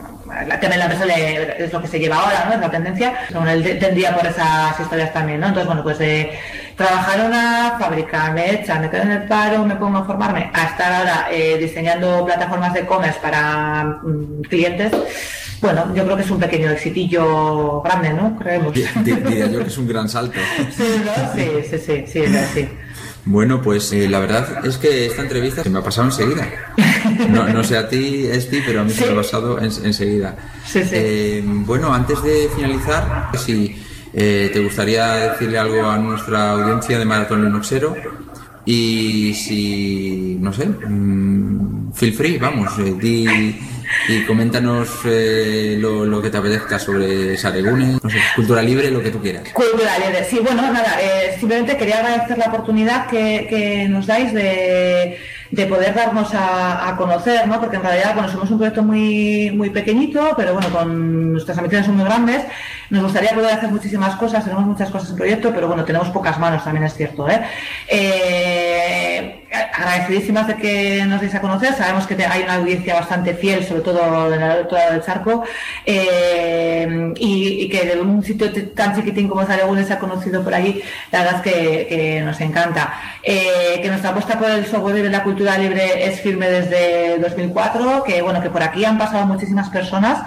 la 0.45 0.57
de 0.57 0.77
la 0.77 0.83
empresa 0.83 1.05
le- 1.05 1.63
es 1.63 1.71
lo 1.71 1.81
que 1.81 1.87
se 1.87 1.99
lleva 2.01 2.17
ahora, 2.17 2.43
¿no? 2.49 2.53
Es 2.55 2.59
la 2.59 2.69
tendencia. 2.69 3.13
Bueno, 3.33 3.49
él 3.49 3.63
te- 3.63 3.75
tendría 3.75 4.13
por 4.13 4.27
esas 4.27 4.77
historias 4.77 5.13
también, 5.13 5.39
¿no? 5.39 5.47
Entonces, 5.47 5.67
bueno, 5.67 5.83
pues 5.83 5.99
de 5.99 6.37
trabajar 6.75 7.25
una 7.25 7.77
fábrica, 7.79 8.31
me 8.31 8.55
echan, 8.55 8.81
me 8.81 8.89
quedo 8.89 9.03
en 9.03 9.11
el 9.11 9.23
paro, 9.23 9.63
me 9.63 9.77
pongo 9.77 9.99
a 9.99 10.03
formarme, 10.05 10.51
a 10.53 10.65
estar 10.65 10.91
ahora 10.91 11.27
eh, 11.31 11.57
diseñando 11.57 12.25
plataformas 12.25 12.73
de 12.73 12.81
e-commerce 12.81 13.19
para 13.21 13.85
mm, 14.03 14.41
clientes. 14.49 14.91
Bueno, 15.61 15.93
yo 15.93 16.03
creo 16.05 16.15
que 16.15 16.23
es 16.23 16.31
un 16.31 16.39
pequeño 16.39 16.69
exitillo 16.69 17.81
grande, 17.81 18.13
¿no? 18.13 18.37
Creemos. 18.39 18.73
Di- 18.73 18.83
di- 19.03 19.11
Diría 19.13 19.47
yo 19.47 19.59
que 19.59 19.67
es 19.67 19.77
un 19.77 19.87
gran 19.87 20.07
salto. 20.07 20.39
Sí, 20.75 20.83
sí, 21.35 21.43
sí, 21.69 21.77
sí, 21.85 22.03
sí, 22.07 22.19
es 22.19 22.35
así. 22.35 22.67
Bueno, 23.25 23.61
pues 23.61 23.91
eh, 23.91 24.07
la 24.07 24.19
verdad 24.19 24.65
es 24.65 24.77
que 24.77 25.05
esta 25.07 25.21
entrevista 25.21 25.61
se 25.63 25.69
me 25.69 25.79
ha 25.79 25.83
pasado 25.83 26.07
enseguida. 26.07 26.47
No, 27.29 27.47
no 27.49 27.63
sé 27.63 27.77
a 27.77 27.89
ti, 27.89 28.25
Esti, 28.25 28.61
pero 28.65 28.81
a 28.81 28.83
mí 28.85 28.91
se 28.91 29.05
me 29.05 29.11
ha 29.11 29.15
pasado 29.15 29.59
en- 29.59 29.65
enseguida. 29.85 30.35
Sí, 30.65 30.81
sí. 30.83 30.89
Eh, 30.93 31.43
bueno, 31.45 31.93
antes 31.93 32.23
de 32.23 32.49
finalizar, 32.55 33.29
si 33.37 33.83
eh, 34.13 34.49
te 34.53 34.59
gustaría 34.63 35.31
decirle 35.31 35.59
algo 35.59 35.85
a 35.85 35.97
nuestra 35.97 36.51
audiencia 36.51 36.97
de 36.97 37.05
Maratón 37.05 37.43
Linuxero 37.43 37.93
y 38.65 39.33
si, 39.33 40.37
no 40.39 40.51
sé, 40.53 40.65
mm, 40.67 41.91
feel 41.93 42.13
free, 42.13 42.37
vamos, 42.37 42.71
eh, 42.79 42.95
di 42.99 43.59
y 44.07 44.23
coméntanos 44.25 44.89
eh, 45.05 45.77
lo, 45.79 46.21
que 46.21 46.29
te 46.29 46.37
apetezca 46.37 46.79
sobre 46.79 47.37
Saregune, 47.37 47.99
cultura 48.35 48.61
libre, 48.61 48.91
lo 48.91 49.01
que 49.01 49.11
tú 49.11 49.21
quieras. 49.21 49.49
Cultura 49.53 49.97
libre. 49.99 50.23
Sí, 50.25 50.39
bueno, 50.39 50.61
nada, 50.61 50.97
eh, 51.01 51.35
simplemente 51.39 51.77
quería 51.77 51.99
agradecer 51.99 52.37
la 52.37 52.45
oportunidad 52.45 53.07
que, 53.07 53.47
que 53.49 53.87
nos 53.87 54.07
dais 54.07 54.33
de, 54.33 55.17
de 55.51 55.65
poder 55.65 55.93
darnos 55.93 56.33
a, 56.33 56.89
a 56.89 56.95
conocer, 56.95 57.47
¿no? 57.47 57.59
Porque 57.59 57.77
en 57.77 57.83
realidad, 57.83 58.13
bueno, 58.13 58.29
somos 58.29 58.49
un 58.51 58.57
proyecto 58.57 58.83
muy, 58.83 59.51
muy 59.51 59.69
pequeñito, 59.69 60.33
pero 60.37 60.53
bueno, 60.53 60.69
con 60.69 61.31
nuestras 61.33 61.57
ambiciones 61.57 61.87
son 61.87 61.95
muy 61.97 62.05
grandes. 62.05 62.43
Nos 62.89 63.03
gustaría 63.03 63.33
poder 63.33 63.53
hacer 63.53 63.69
muchísimas 63.69 64.15
cosas, 64.15 64.43
tenemos 64.43 64.65
muchas 64.65 64.89
cosas 64.89 65.09
en 65.11 65.15
proyecto, 65.15 65.51
pero 65.53 65.67
bueno, 65.67 65.85
tenemos 65.85 66.09
pocas 66.09 66.39
manos, 66.39 66.63
también 66.63 66.85
es 66.85 66.95
cierto, 66.95 67.29
¿eh? 67.29 67.41
Eh, 67.87 69.38
agradecidísimas 69.51 70.47
de 70.47 70.55
que 70.55 71.05
nos 71.05 71.21
deis 71.21 71.33
a 71.35 71.41
conocer, 71.41 71.73
sabemos 71.73 72.05
que 72.05 72.15
hay 72.25 72.43
una 72.43 72.55
audiencia 72.55 72.95
bastante 72.95 73.33
fiel, 73.33 73.63
sobre 73.65 73.81
todo 73.81 74.33
en 74.33 74.41
el 74.41 74.65
otro 74.65 74.77
lado 74.77 74.93
del 74.93 75.03
charco, 75.03 75.43
eh, 75.85 77.13
y, 77.17 77.67
que 77.69 77.85
de 77.85 77.99
un 77.99 78.23
sitio 78.23 78.51
tan 78.73 78.95
chiquitín 78.95 79.27
como 79.27 79.45
Zaregune 79.45 79.83
se 79.83 79.93
ha 79.93 79.99
conocido 79.99 80.43
por 80.43 80.53
allí, 80.53 80.81
la 81.11 81.23
verdad 81.23 81.35
es 81.37 81.53
que, 81.53 81.87
que 81.87 82.21
nos 82.21 82.39
encanta. 82.41 82.93
Eh, 83.23 83.79
que 83.81 83.87
nuestra 83.89 84.11
apuesta 84.11 84.39
por 84.39 84.49
el 84.49 84.65
software 84.65 84.95
libre 84.95 85.09
y 85.09 85.13
la 85.13 85.23
cultura 85.23 85.57
libre 85.57 86.07
es 86.07 86.21
firme 86.21 86.49
desde 86.49 87.17
2004, 87.19 88.03
que 88.03 88.21
bueno, 88.21 88.41
que 88.41 88.49
por 88.49 88.63
aquí 88.63 88.85
han 88.85 88.97
pasado 88.97 89.25
muchísimas 89.25 89.69
personas, 89.69 90.19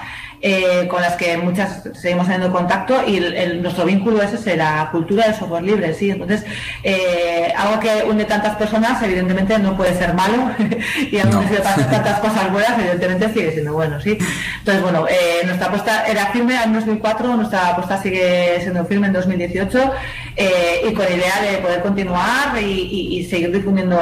eh, 0.44 0.88
con 0.88 1.00
las 1.00 1.14
que 1.14 1.36
muchas 1.36 1.82
seguimos 1.94 2.26
teniendo 2.26 2.50
contacto 2.52 3.02
y 3.06 3.16
el- 3.16 3.34
el- 3.34 3.62
nuestro 3.62 3.84
vínculo 3.84 4.20
es 4.22 4.32
ese, 4.32 4.56
la 4.56 4.88
cultura 4.90 5.26
del 5.26 5.34
software 5.36 5.62
libre, 5.62 5.94
sí. 5.94 6.10
Entonces, 6.10 6.44
eh, 6.82 7.52
algo 7.56 7.78
que 7.78 8.02
une 8.08 8.24
tantas 8.24 8.56
personas, 8.56 9.00
evidentemente 9.02 9.56
no 9.60 9.76
puede 9.76 9.94
ser 9.96 10.14
malo 10.14 10.50
y 11.10 11.16
algo 11.18 11.34
No. 11.34 11.40
que 11.42 11.48
sido 11.48 11.62
tan- 11.62 11.88
tantas 11.90 12.18
cosas 12.18 12.50
buenas, 12.50 12.76
evidentemente 12.78 13.32
sigue 13.32 13.52
siendo 13.52 13.72
bueno, 13.72 14.00
sí. 14.00 14.18
Entonces, 14.58 14.82
bueno, 14.82 15.06
eh, 15.08 15.42
nuestra 15.44 15.68
apuesta 15.68 16.06
era 16.06 16.26
firme 16.26 16.60
en 16.62 16.72
2004, 16.72 17.36
nuestra 17.36 17.68
apuesta 17.68 18.02
sigue 18.02 18.58
siendo 18.60 18.84
firme 18.84 19.06
en 19.06 19.12
2018 19.12 19.92
eh, 20.36 20.82
y 20.88 20.92
con 20.94 21.04
idea 21.06 21.40
de 21.42 21.58
poder 21.58 21.82
continuar 21.82 22.56
y, 22.60 23.18
y- 23.18 23.24
seguir 23.24 23.52
difundiendo 23.52 23.96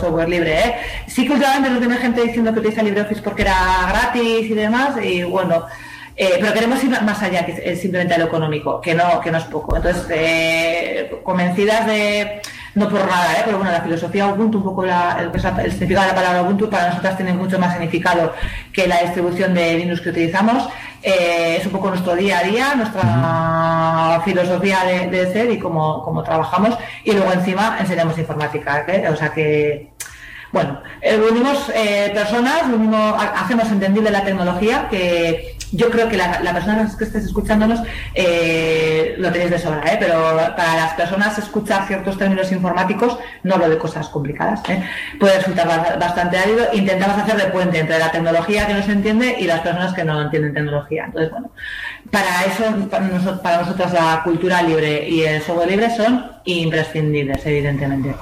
software 0.00 0.28
libre. 0.28 0.58
¿eh? 0.58 0.74
Sí 1.06 1.26
que 1.26 1.32
últimamente 1.32 1.70
nos 1.70 1.80
viene 1.80 1.96
gente 1.96 2.22
diciendo 2.22 2.52
que 2.52 2.60
utiliza 2.60 2.82
LibreOffice 2.82 3.22
porque 3.22 3.42
era 3.42 3.54
gratis 3.88 4.50
y 4.50 4.54
demás 4.54 4.96
y 5.02 5.22
bueno, 5.22 5.66
eh, 6.16 6.36
pero 6.40 6.52
queremos 6.52 6.82
ir 6.84 6.90
más 7.02 7.22
allá 7.22 7.44
que 7.44 7.60
es 7.64 7.80
simplemente 7.80 8.16
lo 8.18 8.26
económico, 8.26 8.80
que 8.80 8.94
no, 8.94 9.20
que 9.20 9.30
no 9.30 9.38
es 9.38 9.44
poco. 9.44 9.76
Entonces, 9.76 10.06
eh, 10.10 11.10
convencidas 11.24 11.86
de, 11.86 12.40
no 12.76 12.88
por 12.88 13.00
nada, 13.06 13.32
¿eh? 13.38 13.42
pero 13.44 13.56
bueno, 13.58 13.72
la 13.72 13.80
filosofía 13.82 14.26
Ubuntu, 14.28 14.58
un 14.58 14.64
poco 14.64 14.84
la- 14.84 15.16
el, 15.20 15.26
el 15.34 15.70
significado 15.72 16.06
de 16.06 16.12
la 16.12 16.14
palabra 16.14 16.42
Ubuntu 16.42 16.70
para 16.70 16.88
nosotras 16.90 17.16
tiene 17.16 17.32
mucho 17.32 17.58
más 17.58 17.72
significado 17.72 18.32
que 18.72 18.86
la 18.86 19.00
distribución 19.02 19.54
de 19.54 19.74
Linux 19.76 20.00
que 20.00 20.10
utilizamos. 20.10 20.68
Eh, 21.06 21.58
es 21.60 21.66
un 21.66 21.72
poco 21.72 21.90
nuestro 21.90 22.14
día 22.16 22.38
a 22.38 22.42
día, 22.44 22.74
nuestra 22.74 24.22
filosofía 24.24 24.84
de, 24.84 25.06
de 25.10 25.32
ser 25.32 25.50
y 25.50 25.58
cómo, 25.58 26.02
cómo 26.02 26.22
trabajamos. 26.22 26.78
Y 27.04 27.12
luego 27.12 27.30
encima 27.32 27.76
enseñamos 27.78 28.16
informática, 28.18 28.84
¿eh? 28.88 29.08
o 29.10 29.16
sea 29.16 29.30
que 29.30 29.90
bueno, 30.50 30.80
eh, 31.02 31.20
unimos 31.30 31.68
eh, 31.74 32.10
personas, 32.14 32.62
unimos- 32.72 33.16
ha- 33.18 33.42
hacemos 33.42 33.68
entendible 33.72 34.08
la 34.10 34.22
tecnología, 34.24 34.86
que 34.88 35.53
yo 35.72 35.90
creo 35.90 36.08
que 36.08 36.16
la, 36.16 36.40
la 36.40 36.52
persona 36.52 36.88
que 36.96 37.04
estés 37.04 37.24
escuchándonos 37.24 37.80
eh, 38.14 39.14
lo 39.18 39.30
tenéis 39.32 39.50
de 39.50 39.58
sobra, 39.58 39.92
¿eh? 39.92 39.96
pero 39.98 40.14
para 40.56 40.76
las 40.76 40.92
personas 40.94 41.38
escuchar 41.38 41.86
ciertos 41.86 42.16
términos 42.18 42.50
informáticos, 42.52 43.18
no 43.42 43.54
hablo 43.54 43.68
de 43.68 43.78
cosas 43.78 44.08
complicadas, 44.08 44.60
¿eh? 44.68 44.82
puede 45.18 45.38
resultar 45.38 45.66
ba- 45.66 45.96
bastante 45.98 46.38
árido. 46.38 46.66
Intentamos 46.72 47.18
hacer 47.18 47.36
de 47.36 47.46
puente 47.50 47.78
entre 47.78 47.98
la 47.98 48.10
tecnología 48.12 48.66
que 48.66 48.74
no 48.74 48.82
se 48.82 48.92
entiende 48.92 49.36
y 49.38 49.44
las 49.44 49.60
personas 49.60 49.94
que 49.94 50.04
no 50.04 50.20
entienden 50.22 50.54
tecnología. 50.54 51.04
Entonces, 51.06 51.30
bueno, 51.30 51.50
para 52.10 52.44
eso, 52.44 52.64
para, 52.88 53.06
noso- 53.08 53.40
para 53.42 53.60
nosotros 53.62 53.92
la 53.92 54.20
cultura 54.24 54.62
libre 54.62 55.08
y 55.08 55.22
el 55.22 55.42
software 55.42 55.70
libre 55.70 55.88
son 55.96 56.24
imprescindibles, 56.44 57.44
evidentemente. 57.46 58.14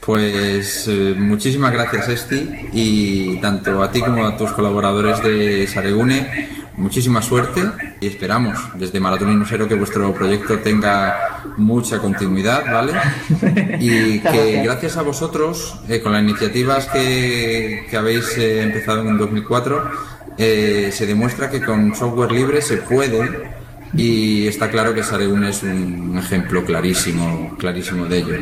Pues 0.00 0.86
eh, 0.88 1.14
muchísimas 1.16 1.72
gracias 1.72 2.08
Esti 2.08 2.68
y 2.72 3.36
tanto 3.40 3.82
a 3.82 3.90
ti 3.90 4.00
como 4.00 4.26
a 4.26 4.36
tus 4.36 4.52
colaboradores 4.52 5.22
de 5.22 5.66
Saregune 5.66 6.48
muchísima 6.78 7.20
suerte 7.20 7.62
y 8.00 8.06
esperamos 8.06 8.56
desde 8.74 9.00
Maratón 9.00 9.32
Inusero 9.32 9.66
que 9.68 9.74
vuestro 9.74 10.14
proyecto 10.14 10.58
tenga 10.60 11.42
mucha 11.56 11.98
continuidad, 11.98 12.64
¿vale? 12.72 12.92
Y 13.80 14.20
que 14.20 14.62
Gracias. 14.64 14.96
a 14.96 15.02
vosotros, 15.02 15.76
eh, 15.88 16.00
con 16.00 16.12
las 16.12 16.22
iniciativas 16.22 16.86
que, 16.86 17.86
que 17.90 17.96
habéis 17.96 18.36
eh, 18.38 18.62
empezado 18.62 19.02
en 19.02 19.18
2004, 19.18 19.90
eh, 20.38 20.90
se 20.92 21.06
demuestra 21.06 21.50
que 21.50 21.60
con 21.60 21.94
software 21.94 22.30
libre 22.32 22.62
se 22.62 22.76
puede 22.78 23.50
y 23.94 24.46
está 24.46 24.70
claro 24.70 24.94
que 24.94 25.02
Saregune 25.02 25.48
es 25.50 25.62
un 25.62 26.16
ejemplo 26.18 26.64
clarísimo, 26.64 27.56
clarísimo 27.58 28.04
de 28.06 28.18
ello. 28.18 28.36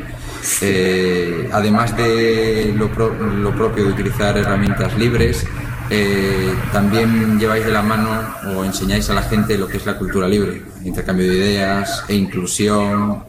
Eh, 0.61 1.49
además 1.53 1.97
de 1.97 2.75
lo, 2.77 2.89
pro- 2.89 3.15
lo 3.15 3.51
propio 3.55 3.85
de 3.85 3.91
utilizar 3.93 4.37
herramientas 4.37 4.97
libres, 4.99 5.47
eh, 5.91 6.55
también 6.73 7.39
lleváis 7.39 7.65
de 7.65 7.73
la 7.73 7.83
mano 7.83 8.11
o 8.55 8.65
enseñáis 8.65 9.09
a 9.11 9.15
la 9.15 9.23
gente 9.23 9.57
lo 9.57 9.69
que 9.69 9.77
es 9.77 9.87
la 9.87 9.97
cultura 9.99 10.29
libre, 10.29 10.63
intercambio 10.85 11.29
de 11.29 11.37
ideas 11.37 12.05
e 12.09 12.15
inclusión, 12.15 13.25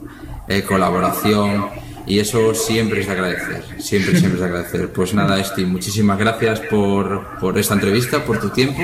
eh, 0.47 0.63
colaboración. 0.63 1.67
Y 2.05 2.19
eso 2.19 2.55
siempre 2.55 3.01
es 3.01 3.07
de 3.07 3.13
agradecer, 3.13 3.63
siempre, 3.79 4.17
siempre 4.17 4.35
es 4.35 4.39
de 4.39 4.45
agradecer. 4.45 4.91
Pues 4.95 5.13
nada, 5.13 5.39
Esti, 5.39 5.65
muchísimas 5.65 6.17
gracias 6.17 6.61
por, 6.61 7.37
por 7.39 7.57
esta 7.57 7.73
entrevista, 7.73 8.23
por 8.23 8.39
tu 8.39 8.49
tiempo 8.49 8.81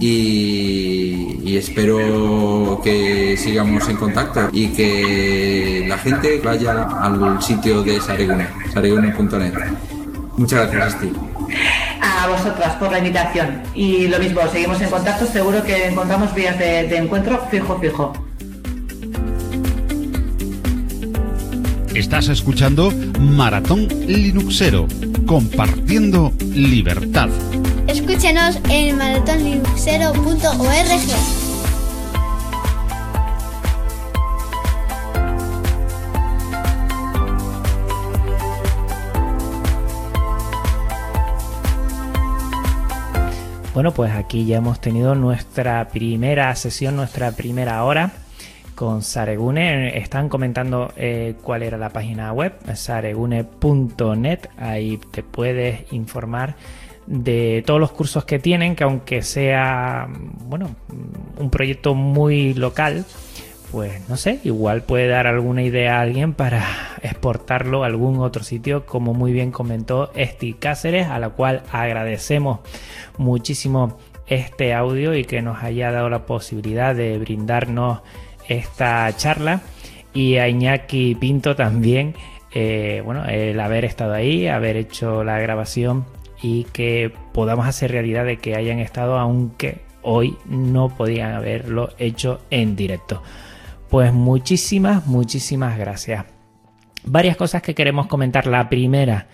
y, 0.00 1.38
y 1.44 1.56
espero 1.56 2.80
que 2.82 3.36
sigamos 3.36 3.88
en 3.88 3.96
contacto 3.96 4.48
y 4.52 4.68
que 4.68 5.84
la 5.88 5.98
gente 5.98 6.40
vaya 6.44 6.82
al 6.82 7.40
sitio 7.40 7.82
de 7.82 8.00
Saregune, 8.00 8.48
saregune.net. 8.72 9.54
Muchas 10.36 10.72
gracias, 10.72 10.94
Esti. 10.94 11.29
A 12.00 12.28
vosotras 12.28 12.76
por 12.76 12.92
la 12.92 12.98
invitación. 12.98 13.62
Y 13.74 14.08
lo 14.08 14.18
mismo, 14.18 14.40
seguimos 14.50 14.80
en 14.80 14.90
contacto, 14.90 15.26
seguro 15.26 15.62
que 15.62 15.88
encontramos 15.88 16.34
vías 16.34 16.58
de, 16.58 16.88
de 16.88 16.96
encuentro 16.96 17.46
fijo, 17.50 17.78
fijo. 17.80 18.12
Estás 21.94 22.28
escuchando 22.28 22.90
Maratón 23.18 23.88
Linuxero, 24.06 24.86
compartiendo 25.26 26.32
libertad. 26.40 27.28
Escúchenos 27.88 28.60
en 28.68 28.96
maratonlinuxero.org. 28.96 31.39
Bueno, 43.80 43.94
pues 43.94 44.12
aquí 44.12 44.44
ya 44.44 44.58
hemos 44.58 44.78
tenido 44.78 45.14
nuestra 45.14 45.88
primera 45.88 46.54
sesión, 46.54 46.96
nuestra 46.96 47.32
primera 47.32 47.82
hora 47.82 48.12
con 48.74 49.00
Saregune. 49.00 49.96
Están 49.96 50.28
comentando 50.28 50.92
eh, 50.98 51.36
cuál 51.42 51.62
era 51.62 51.78
la 51.78 51.88
página 51.88 52.30
web, 52.34 52.52
saregune.net. 52.74 54.40
Ahí 54.58 55.00
te 55.10 55.22
puedes 55.22 55.90
informar 55.94 56.56
de 57.06 57.64
todos 57.64 57.80
los 57.80 57.90
cursos 57.92 58.26
que 58.26 58.38
tienen, 58.38 58.76
que 58.76 58.84
aunque 58.84 59.22
sea, 59.22 60.06
bueno, 60.44 60.76
un 61.38 61.48
proyecto 61.48 61.94
muy 61.94 62.52
local, 62.52 63.06
pues 63.70 64.08
no 64.08 64.16
sé, 64.16 64.40
igual 64.44 64.82
puede 64.82 65.08
dar 65.08 65.26
alguna 65.26 65.62
idea 65.62 65.98
a 65.98 66.02
alguien 66.02 66.34
para 66.34 66.64
exportarlo 67.02 67.84
a 67.84 67.86
algún 67.86 68.18
otro 68.20 68.42
sitio, 68.42 68.86
como 68.86 69.14
muy 69.14 69.32
bien 69.32 69.52
comentó 69.52 70.10
Esti 70.14 70.54
Cáceres, 70.54 71.06
a 71.06 71.18
la 71.18 71.30
cual 71.30 71.62
agradecemos 71.70 72.60
muchísimo 73.18 73.98
este 74.26 74.74
audio 74.74 75.14
y 75.14 75.24
que 75.24 75.42
nos 75.42 75.62
haya 75.62 75.90
dado 75.90 76.08
la 76.08 76.26
posibilidad 76.26 76.94
de 76.94 77.18
brindarnos 77.18 78.00
esta 78.48 79.14
charla 79.16 79.60
y 80.12 80.36
a 80.36 80.48
Iñaki 80.48 81.14
Pinto 81.14 81.54
también, 81.54 82.14
eh, 82.52 83.02
bueno, 83.04 83.24
el 83.26 83.58
haber 83.60 83.84
estado 83.84 84.14
ahí, 84.14 84.48
haber 84.48 84.76
hecho 84.76 85.24
la 85.24 85.38
grabación 85.38 86.04
y 86.42 86.64
que 86.64 87.12
podamos 87.32 87.66
hacer 87.66 87.92
realidad 87.92 88.24
de 88.24 88.38
que 88.38 88.56
hayan 88.56 88.78
estado 88.78 89.18
aunque 89.18 89.82
hoy 90.02 90.36
no 90.46 90.88
podían 90.88 91.32
haberlo 91.32 91.90
hecho 91.98 92.40
en 92.50 92.76
directo. 92.76 93.22
Pues 93.90 94.12
muchísimas, 94.12 95.06
muchísimas 95.06 95.76
gracias. 95.76 96.24
Varias 97.04 97.36
cosas 97.36 97.60
que 97.60 97.74
queremos 97.74 98.06
comentar. 98.06 98.46
La 98.46 98.68
primera, 98.68 99.26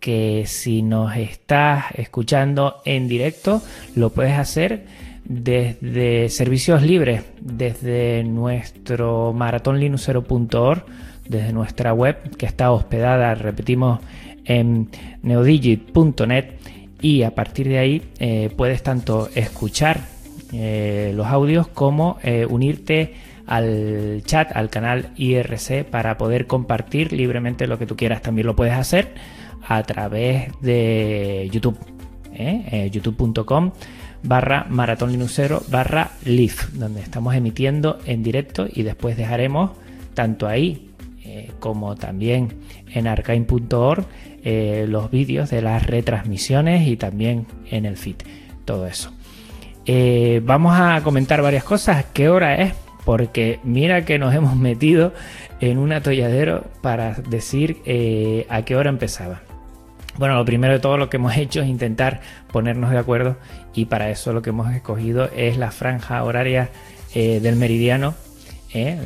que 0.00 0.44
si 0.46 0.82
nos 0.82 1.16
estás 1.16 1.86
escuchando 1.94 2.82
en 2.84 3.08
directo, 3.08 3.62
lo 3.96 4.10
puedes 4.10 4.38
hacer 4.38 4.84
desde 5.24 6.28
servicios 6.28 6.82
libres, 6.82 7.22
desde 7.40 8.22
nuestro 8.22 9.32
maratonlinuxero.org, 9.32 10.84
desde 11.26 11.52
nuestra 11.54 11.94
web 11.94 12.36
que 12.36 12.44
está 12.44 12.70
hospedada, 12.70 13.34
repetimos, 13.34 14.00
en 14.44 14.90
neodigit.net 15.22 16.46
y 17.00 17.22
a 17.22 17.34
partir 17.34 17.68
de 17.68 17.78
ahí 17.78 18.02
eh, 18.18 18.50
puedes 18.56 18.82
tanto 18.82 19.28
escuchar 19.34 20.00
eh, 20.52 21.12
los 21.14 21.28
audios 21.28 21.68
como 21.68 22.18
eh, 22.22 22.44
unirte 22.44 23.14
al 23.46 24.22
chat, 24.24 24.54
al 24.54 24.70
canal 24.70 25.10
IRC 25.16 25.84
para 25.84 26.18
poder 26.18 26.46
compartir 26.46 27.12
libremente 27.12 27.66
lo 27.66 27.78
que 27.78 27.86
tú 27.86 27.96
quieras. 27.96 28.22
También 28.22 28.46
lo 28.46 28.56
puedes 28.56 28.74
hacer 28.74 29.14
a 29.66 29.82
través 29.82 30.50
de 30.60 31.48
YouTube, 31.52 31.78
youtube.com 32.90 33.72
barra 34.24 34.66
maratón 34.68 35.18
barra 35.68 36.10
live, 36.24 36.54
donde 36.74 37.00
estamos 37.00 37.34
emitiendo 37.34 37.98
en 38.06 38.22
directo 38.22 38.66
y 38.72 38.82
después 38.82 39.16
dejaremos 39.16 39.72
tanto 40.14 40.46
ahí 40.46 40.92
como 41.60 41.94
también 41.96 42.52
en 42.92 43.06
arcane.org 43.06 44.04
eh, 44.44 44.86
los 44.88 45.10
vídeos 45.10 45.50
de 45.50 45.62
las 45.62 45.86
retransmisiones 45.86 46.86
y 46.88 46.96
también 46.96 47.46
en 47.70 47.86
el 47.86 47.96
feed. 47.96 48.16
Todo 48.64 48.86
eso. 48.86 49.12
Eh, 49.86 50.40
vamos 50.44 50.74
a 50.78 51.00
comentar 51.02 51.42
varias 51.42 51.64
cosas. 51.64 52.06
¿Qué 52.12 52.28
hora 52.28 52.56
es? 52.56 52.74
Porque 53.04 53.60
mira 53.64 54.04
que 54.04 54.18
nos 54.18 54.34
hemos 54.36 54.56
metido 54.56 55.12
en 55.60 55.78
un 55.78 55.92
atolladero 55.92 56.64
para 56.80 57.14
decir 57.14 57.78
eh, 57.84 58.46
a 58.48 58.62
qué 58.62 58.76
hora 58.76 58.90
empezaba. 58.90 59.42
Bueno, 60.18 60.36
lo 60.36 60.44
primero 60.44 60.74
de 60.74 60.78
todo 60.78 60.98
lo 60.98 61.08
que 61.08 61.16
hemos 61.16 61.36
hecho 61.36 61.62
es 61.62 61.68
intentar 61.68 62.20
ponernos 62.52 62.90
de 62.90 62.98
acuerdo 62.98 63.36
y 63.74 63.86
para 63.86 64.10
eso 64.10 64.34
lo 64.34 64.42
que 64.42 64.50
hemos 64.50 64.70
escogido 64.74 65.30
es 65.34 65.56
la 65.56 65.70
franja 65.70 66.22
horaria 66.22 66.68
del 67.14 67.56
meridiano, 67.56 68.14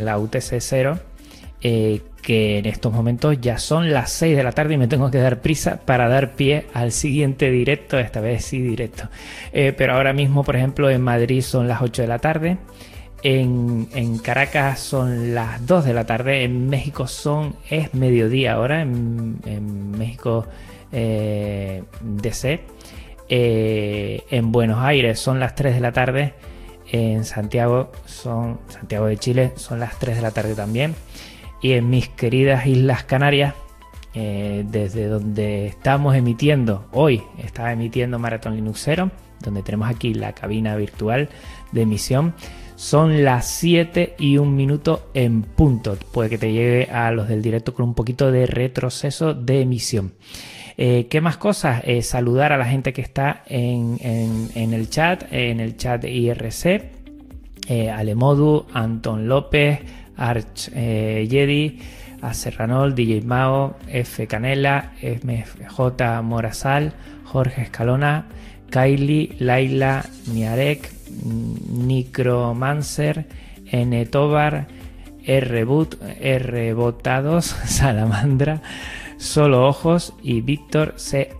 la 0.01 0.19
UTC 0.19 0.57
0, 0.59 0.99
que 2.27 2.59
en 2.59 2.67
estos 2.67 2.93
momentos 2.93 3.41
ya 3.41 3.57
son 3.57 3.93
las 3.93 4.11
6 4.11 4.37
de 4.37 4.43
la 4.43 4.51
tarde 4.51 4.75
y 4.75 4.79
me 4.79 4.89
tengo 4.89 5.13
que 5.13 5.19
dar 5.19 5.43
prisa 5.43 5.79
para 5.85 6.09
dar 6.09 6.33
pie 6.33 6.67
al 6.75 6.91
siguiente 6.91 7.53
directo, 7.53 8.01
esta 8.01 8.21
vez 8.21 8.45
sí 8.45 8.61
directo. 8.61 9.09
Eh, 9.53 9.73
pero 9.79 9.93
ahora 9.93 10.13
mismo, 10.13 10.43
por 10.43 10.57
ejemplo, 10.57 10.91
en 10.91 11.03
Madrid 11.03 11.41
son 11.41 11.69
las 11.69 11.83
8 11.83 12.03
de 12.03 12.09
la 12.09 12.19
tarde, 12.19 12.59
en, 13.29 14.19
Caracas 14.19 14.79
son 14.79 15.35
las 15.35 15.67
2 15.67 15.85
de 15.85 15.95
la 15.95 16.07
tarde, 16.07 16.45
en 16.45 16.69
México 16.69 17.09
son 17.09 17.57
es 17.69 17.93
mediodía 17.93 18.53
ahora, 18.53 18.83
en, 18.83 19.91
México 19.91 20.47
eh, 20.93 21.83
DC, 22.01 22.61
eh, 23.29 24.23
en 24.31 24.53
Buenos 24.53 24.79
Aires 24.79 25.19
son 25.19 25.41
las 25.41 25.57
3 25.57 25.75
de 25.75 25.81
la 25.81 25.91
tarde, 25.91 26.35
en 26.93 27.25
Santiago 27.25 27.91
son 28.05 28.61
Santiago 28.69 29.07
de 29.07 29.17
Chile 29.17 29.53
son 29.57 29.81
las 29.81 29.99
3 29.99 30.17
de 30.17 30.23
la 30.23 30.31
tarde 30.31 30.55
también 30.55 30.95
y 31.61 31.73
en 31.73 31.91
mis 31.91 32.09
queridas 32.09 32.65
Islas 32.67 33.03
Canarias, 33.03 33.55
eh, 34.15 34.65
desde 34.69 35.09
donde 35.09 35.67
estamos 35.67 36.15
emitiendo, 36.15 36.87
hoy 36.93 37.25
estaba 37.43 37.73
emitiendo 37.73 38.21
Maratón 38.21 38.55
Linuxero, 38.55 39.11
donde 39.41 39.63
tenemos 39.63 39.89
aquí 39.91 40.15
la 40.15 40.33
cabina 40.33 40.77
virtual 40.77 41.29
de 41.73 41.83
emisión. 41.83 42.35
Son 42.77 43.25
las 43.25 43.49
7 43.49 44.17
y 44.19 44.37
un 44.37 44.55
minuto 44.55 45.11
en 45.15 45.43
punto. 45.43 45.97
Puede 46.13 46.29
que 46.29 46.39
te 46.39 46.53
llegue 46.53 46.91
a 46.91 47.11
los 47.11 47.27
del 47.27 47.41
directo 47.41 47.73
con 47.73 47.87
un 47.87 47.95
poquito 47.95 48.31
de 48.31 48.45
retroceso 48.47 49.33
de 49.33 49.63
emisión. 49.63 50.13
Eh, 50.77 51.07
¿Qué 51.09 51.23
más 51.23 51.39
cosas? 51.39 51.83
Eh, 51.87 52.03
saludar 52.03 52.53
a 52.53 52.59
la 52.59 52.67
gente 52.67 52.93
que 52.93 53.01
está 53.01 53.43
en, 53.47 53.99
el 54.55 54.91
chat, 54.91 55.25
en 55.33 55.61
el 55.61 55.79
chat 55.79 56.05
IRC. 56.05 56.93
Alemodu, 57.95 58.67
Anton 58.75 59.27
López, 59.27 59.81
Arch 60.17 60.71
eh, 60.75 61.27
Jedi, 61.31 61.81
a 62.21 62.35
Serranol, 62.35 62.95
DJ 62.95 63.23
Mao, 63.23 63.77
F 63.89 64.27
Canela, 64.27 64.93
MJ 65.03 66.23
Morazal, 66.23 66.93
Jorge 67.25 67.63
Escalona, 67.63 68.27
Kylie, 68.71 69.37
Laila, 69.39 70.05
Niarek, 70.33 70.91
Necromancer, 71.71 73.27
N 73.67 74.07
Tobar, 74.07 74.69
R 75.25 75.65
Boot, 75.65 76.01
R 76.21 76.75
Botados, 76.75 77.47
Salamandra, 77.67 78.63
Solo 79.17 79.67
Ojos 79.67 80.15
y 80.23 80.41
Víctor 80.41 80.95
C. 80.97 81.31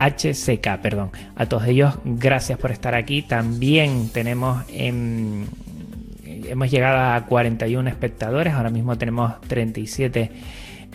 HCK, 0.00 0.80
perdón. 0.80 1.10
A 1.34 1.46
todos 1.46 1.66
ellos, 1.66 1.94
gracias 2.04 2.56
por 2.58 2.70
estar 2.70 2.94
aquí. 2.94 3.22
También 3.22 4.10
tenemos 4.10 4.64
en 4.72 5.48
hemos 6.46 6.70
llegado 6.70 7.14
a 7.16 7.26
41 7.26 7.88
espectadores, 7.88 8.54
ahora 8.54 8.70
mismo 8.70 8.96
tenemos 8.96 9.40
37 9.42 10.30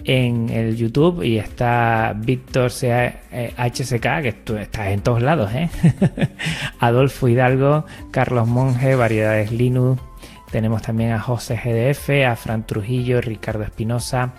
en 0.06 0.49
el 0.49 0.76
YouTube 0.76 1.24
y 1.24 1.38
está 1.38 2.14
Víctor 2.16 2.72
HCK, 2.72 4.22
que 4.22 4.34
tú 4.43 4.56
estás 4.56 4.88
en 4.88 5.01
todos 5.01 5.22
lados, 5.22 5.51
¿eh? 5.54 5.70
Adolfo 6.80 7.28
Hidalgo, 7.28 7.86
Carlos 8.12 8.47
Monge, 8.47 8.95
Variedades 8.95 9.51
Linux, 9.51 10.01
tenemos 10.51 10.82
también 10.82 11.12
a 11.12 11.20
José 11.20 11.56
GDF, 11.56 12.28
a 12.28 12.36
Fran 12.36 12.66
Trujillo, 12.66 13.22
Ricardo 13.22 13.64
Espinosa, 13.64 14.34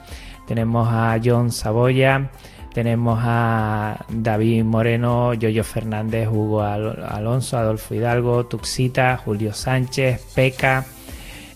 tenemos 0.46 0.88
a 0.90 1.18
John 1.22 1.50
Saboya, 1.50 2.30
tenemos 2.72 3.18
a 3.22 4.04
David 4.10 4.64
Moreno, 4.64 5.32
Yoyo 5.32 5.64
Fernández, 5.64 6.28
Hugo 6.28 6.62
Alonso, 6.62 7.56
Adolfo 7.56 7.94
Hidalgo, 7.94 8.46
Tuxita, 8.46 9.16
Julio 9.16 9.52
Sánchez, 9.52 10.20
Peca, 10.34 10.84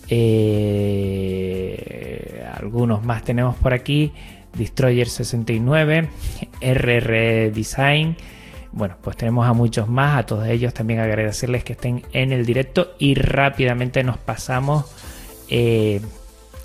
eh, 0.09 1.69
algunos 2.53 3.03
más 3.03 3.23
tenemos 3.23 3.55
por 3.55 3.73
aquí. 3.73 4.11
Destroyer 4.57 5.07
69, 5.07 6.09
RR 6.61 7.51
Design. 7.51 8.17
Bueno, 8.71 8.97
pues 9.01 9.17
tenemos 9.17 9.47
a 9.47 9.53
muchos 9.53 9.87
más, 9.87 10.17
a 10.19 10.25
todos 10.25 10.47
ellos 10.47 10.73
también 10.73 10.99
agradecerles 10.99 11.63
que 11.63 11.73
estén 11.73 12.03
en 12.13 12.31
el 12.31 12.45
directo 12.45 12.93
y 12.99 13.15
rápidamente 13.15 14.03
nos 14.03 14.17
pasamos. 14.17 14.85
Eh, 15.49 16.01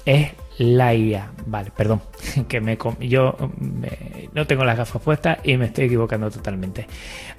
es 0.05 0.33
la 0.59 0.95
IA. 0.95 1.33
Vale, 1.47 1.71
perdón, 1.71 2.01
que 2.49 2.61
me 2.61 2.79
yo 3.01 3.37
no 4.33 4.47
tengo 4.47 4.65
las 4.65 4.77
gafas 4.77 5.03
puestas 5.03 5.39
y 5.45 5.57
me 5.57 5.67
estoy 5.67 5.87
equivocando 5.87 6.31
totalmente. 6.31 6.87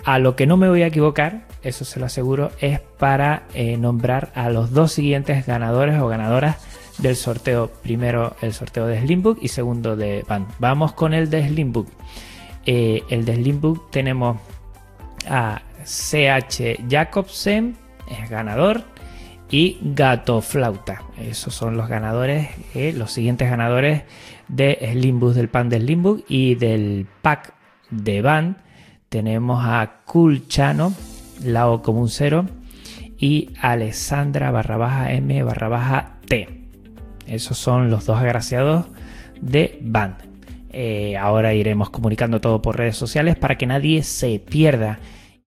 A 0.04 0.20
lo 0.20 0.36
que 0.36 0.46
no 0.46 0.58
me 0.58 0.70
voy 0.70 0.84
a 0.84 0.88
equivocar, 0.88 1.48
eso 1.64 1.86
se 1.86 2.00
lo 2.00 2.06
aseguro, 2.06 2.52
es 2.60 2.80
para 2.80 3.44
eh, 3.54 3.78
nombrar 3.78 4.32
a 4.36 4.50
los 4.50 4.72
dos 4.72 4.92
siguientes 4.92 5.46
ganadores 5.46 6.00
o 6.00 6.08
ganadoras 6.08 6.58
del 6.98 7.16
sorteo. 7.16 7.72
Primero 7.84 8.36
el 8.42 8.54
sorteo 8.54 8.88
de 8.88 9.02
Slimbook 9.02 9.40
y 9.42 9.50
segundo 9.50 9.96
de 9.96 10.24
Van. 10.28 10.48
Vamos 10.60 10.94
con 10.94 11.14
el 11.14 11.30
de 11.30 11.48
Slimbook. 11.48 11.88
Eh, 12.66 13.04
el 13.10 13.26
de 13.26 13.36
Slimbook 13.36 13.92
tenemos 13.92 14.38
a 15.28 15.62
CH 15.84 16.78
Jacobsen, 16.90 17.78
es 18.10 18.30
ganador 18.30 18.84
y 19.50 19.78
Gato 19.82 20.42
Flauta. 20.42 21.04
Esos 21.18 21.54
son 21.54 21.78
los 21.78 21.88
ganadores, 21.88 22.50
eh, 22.74 22.94
los 22.94 23.12
siguientes 23.12 23.50
ganadores 23.50 24.04
de 24.48 24.78
Slimbus, 24.94 25.36
del 25.36 25.50
pan 25.50 25.70
de 25.70 25.80
Slimbus 25.80 26.24
y 26.28 26.56
del 26.56 27.08
pack 27.22 27.54
de 27.90 28.22
Van. 28.22 28.58
Tenemos 29.10 29.64
a 29.64 30.02
Culchano, 30.06 30.94
Lao 31.44 31.82
Común 31.82 32.10
Cero 32.10 32.46
y 33.18 33.52
Alessandra 33.62 34.52
barra 34.52 34.78
baja 34.78 35.14
M 35.14 35.44
barra 35.44 35.68
baja 35.70 36.18
T. 36.28 36.66
Esos 37.28 37.58
son 37.58 37.90
los 37.90 38.06
dos 38.06 38.20
agraciados 38.20 38.88
de 39.42 39.80
Band. 39.82 40.16
Eh, 40.72 41.16
ahora 41.16 41.54
iremos 41.54 41.90
comunicando 41.90 42.42
todo 42.42 42.62
por 42.62 42.78
redes 42.78 42.98
sociales 42.98 43.38
para 43.38 43.58
que 43.58 43.66
nadie 43.66 44.04
se 44.04 44.40
pierda 44.40 45.00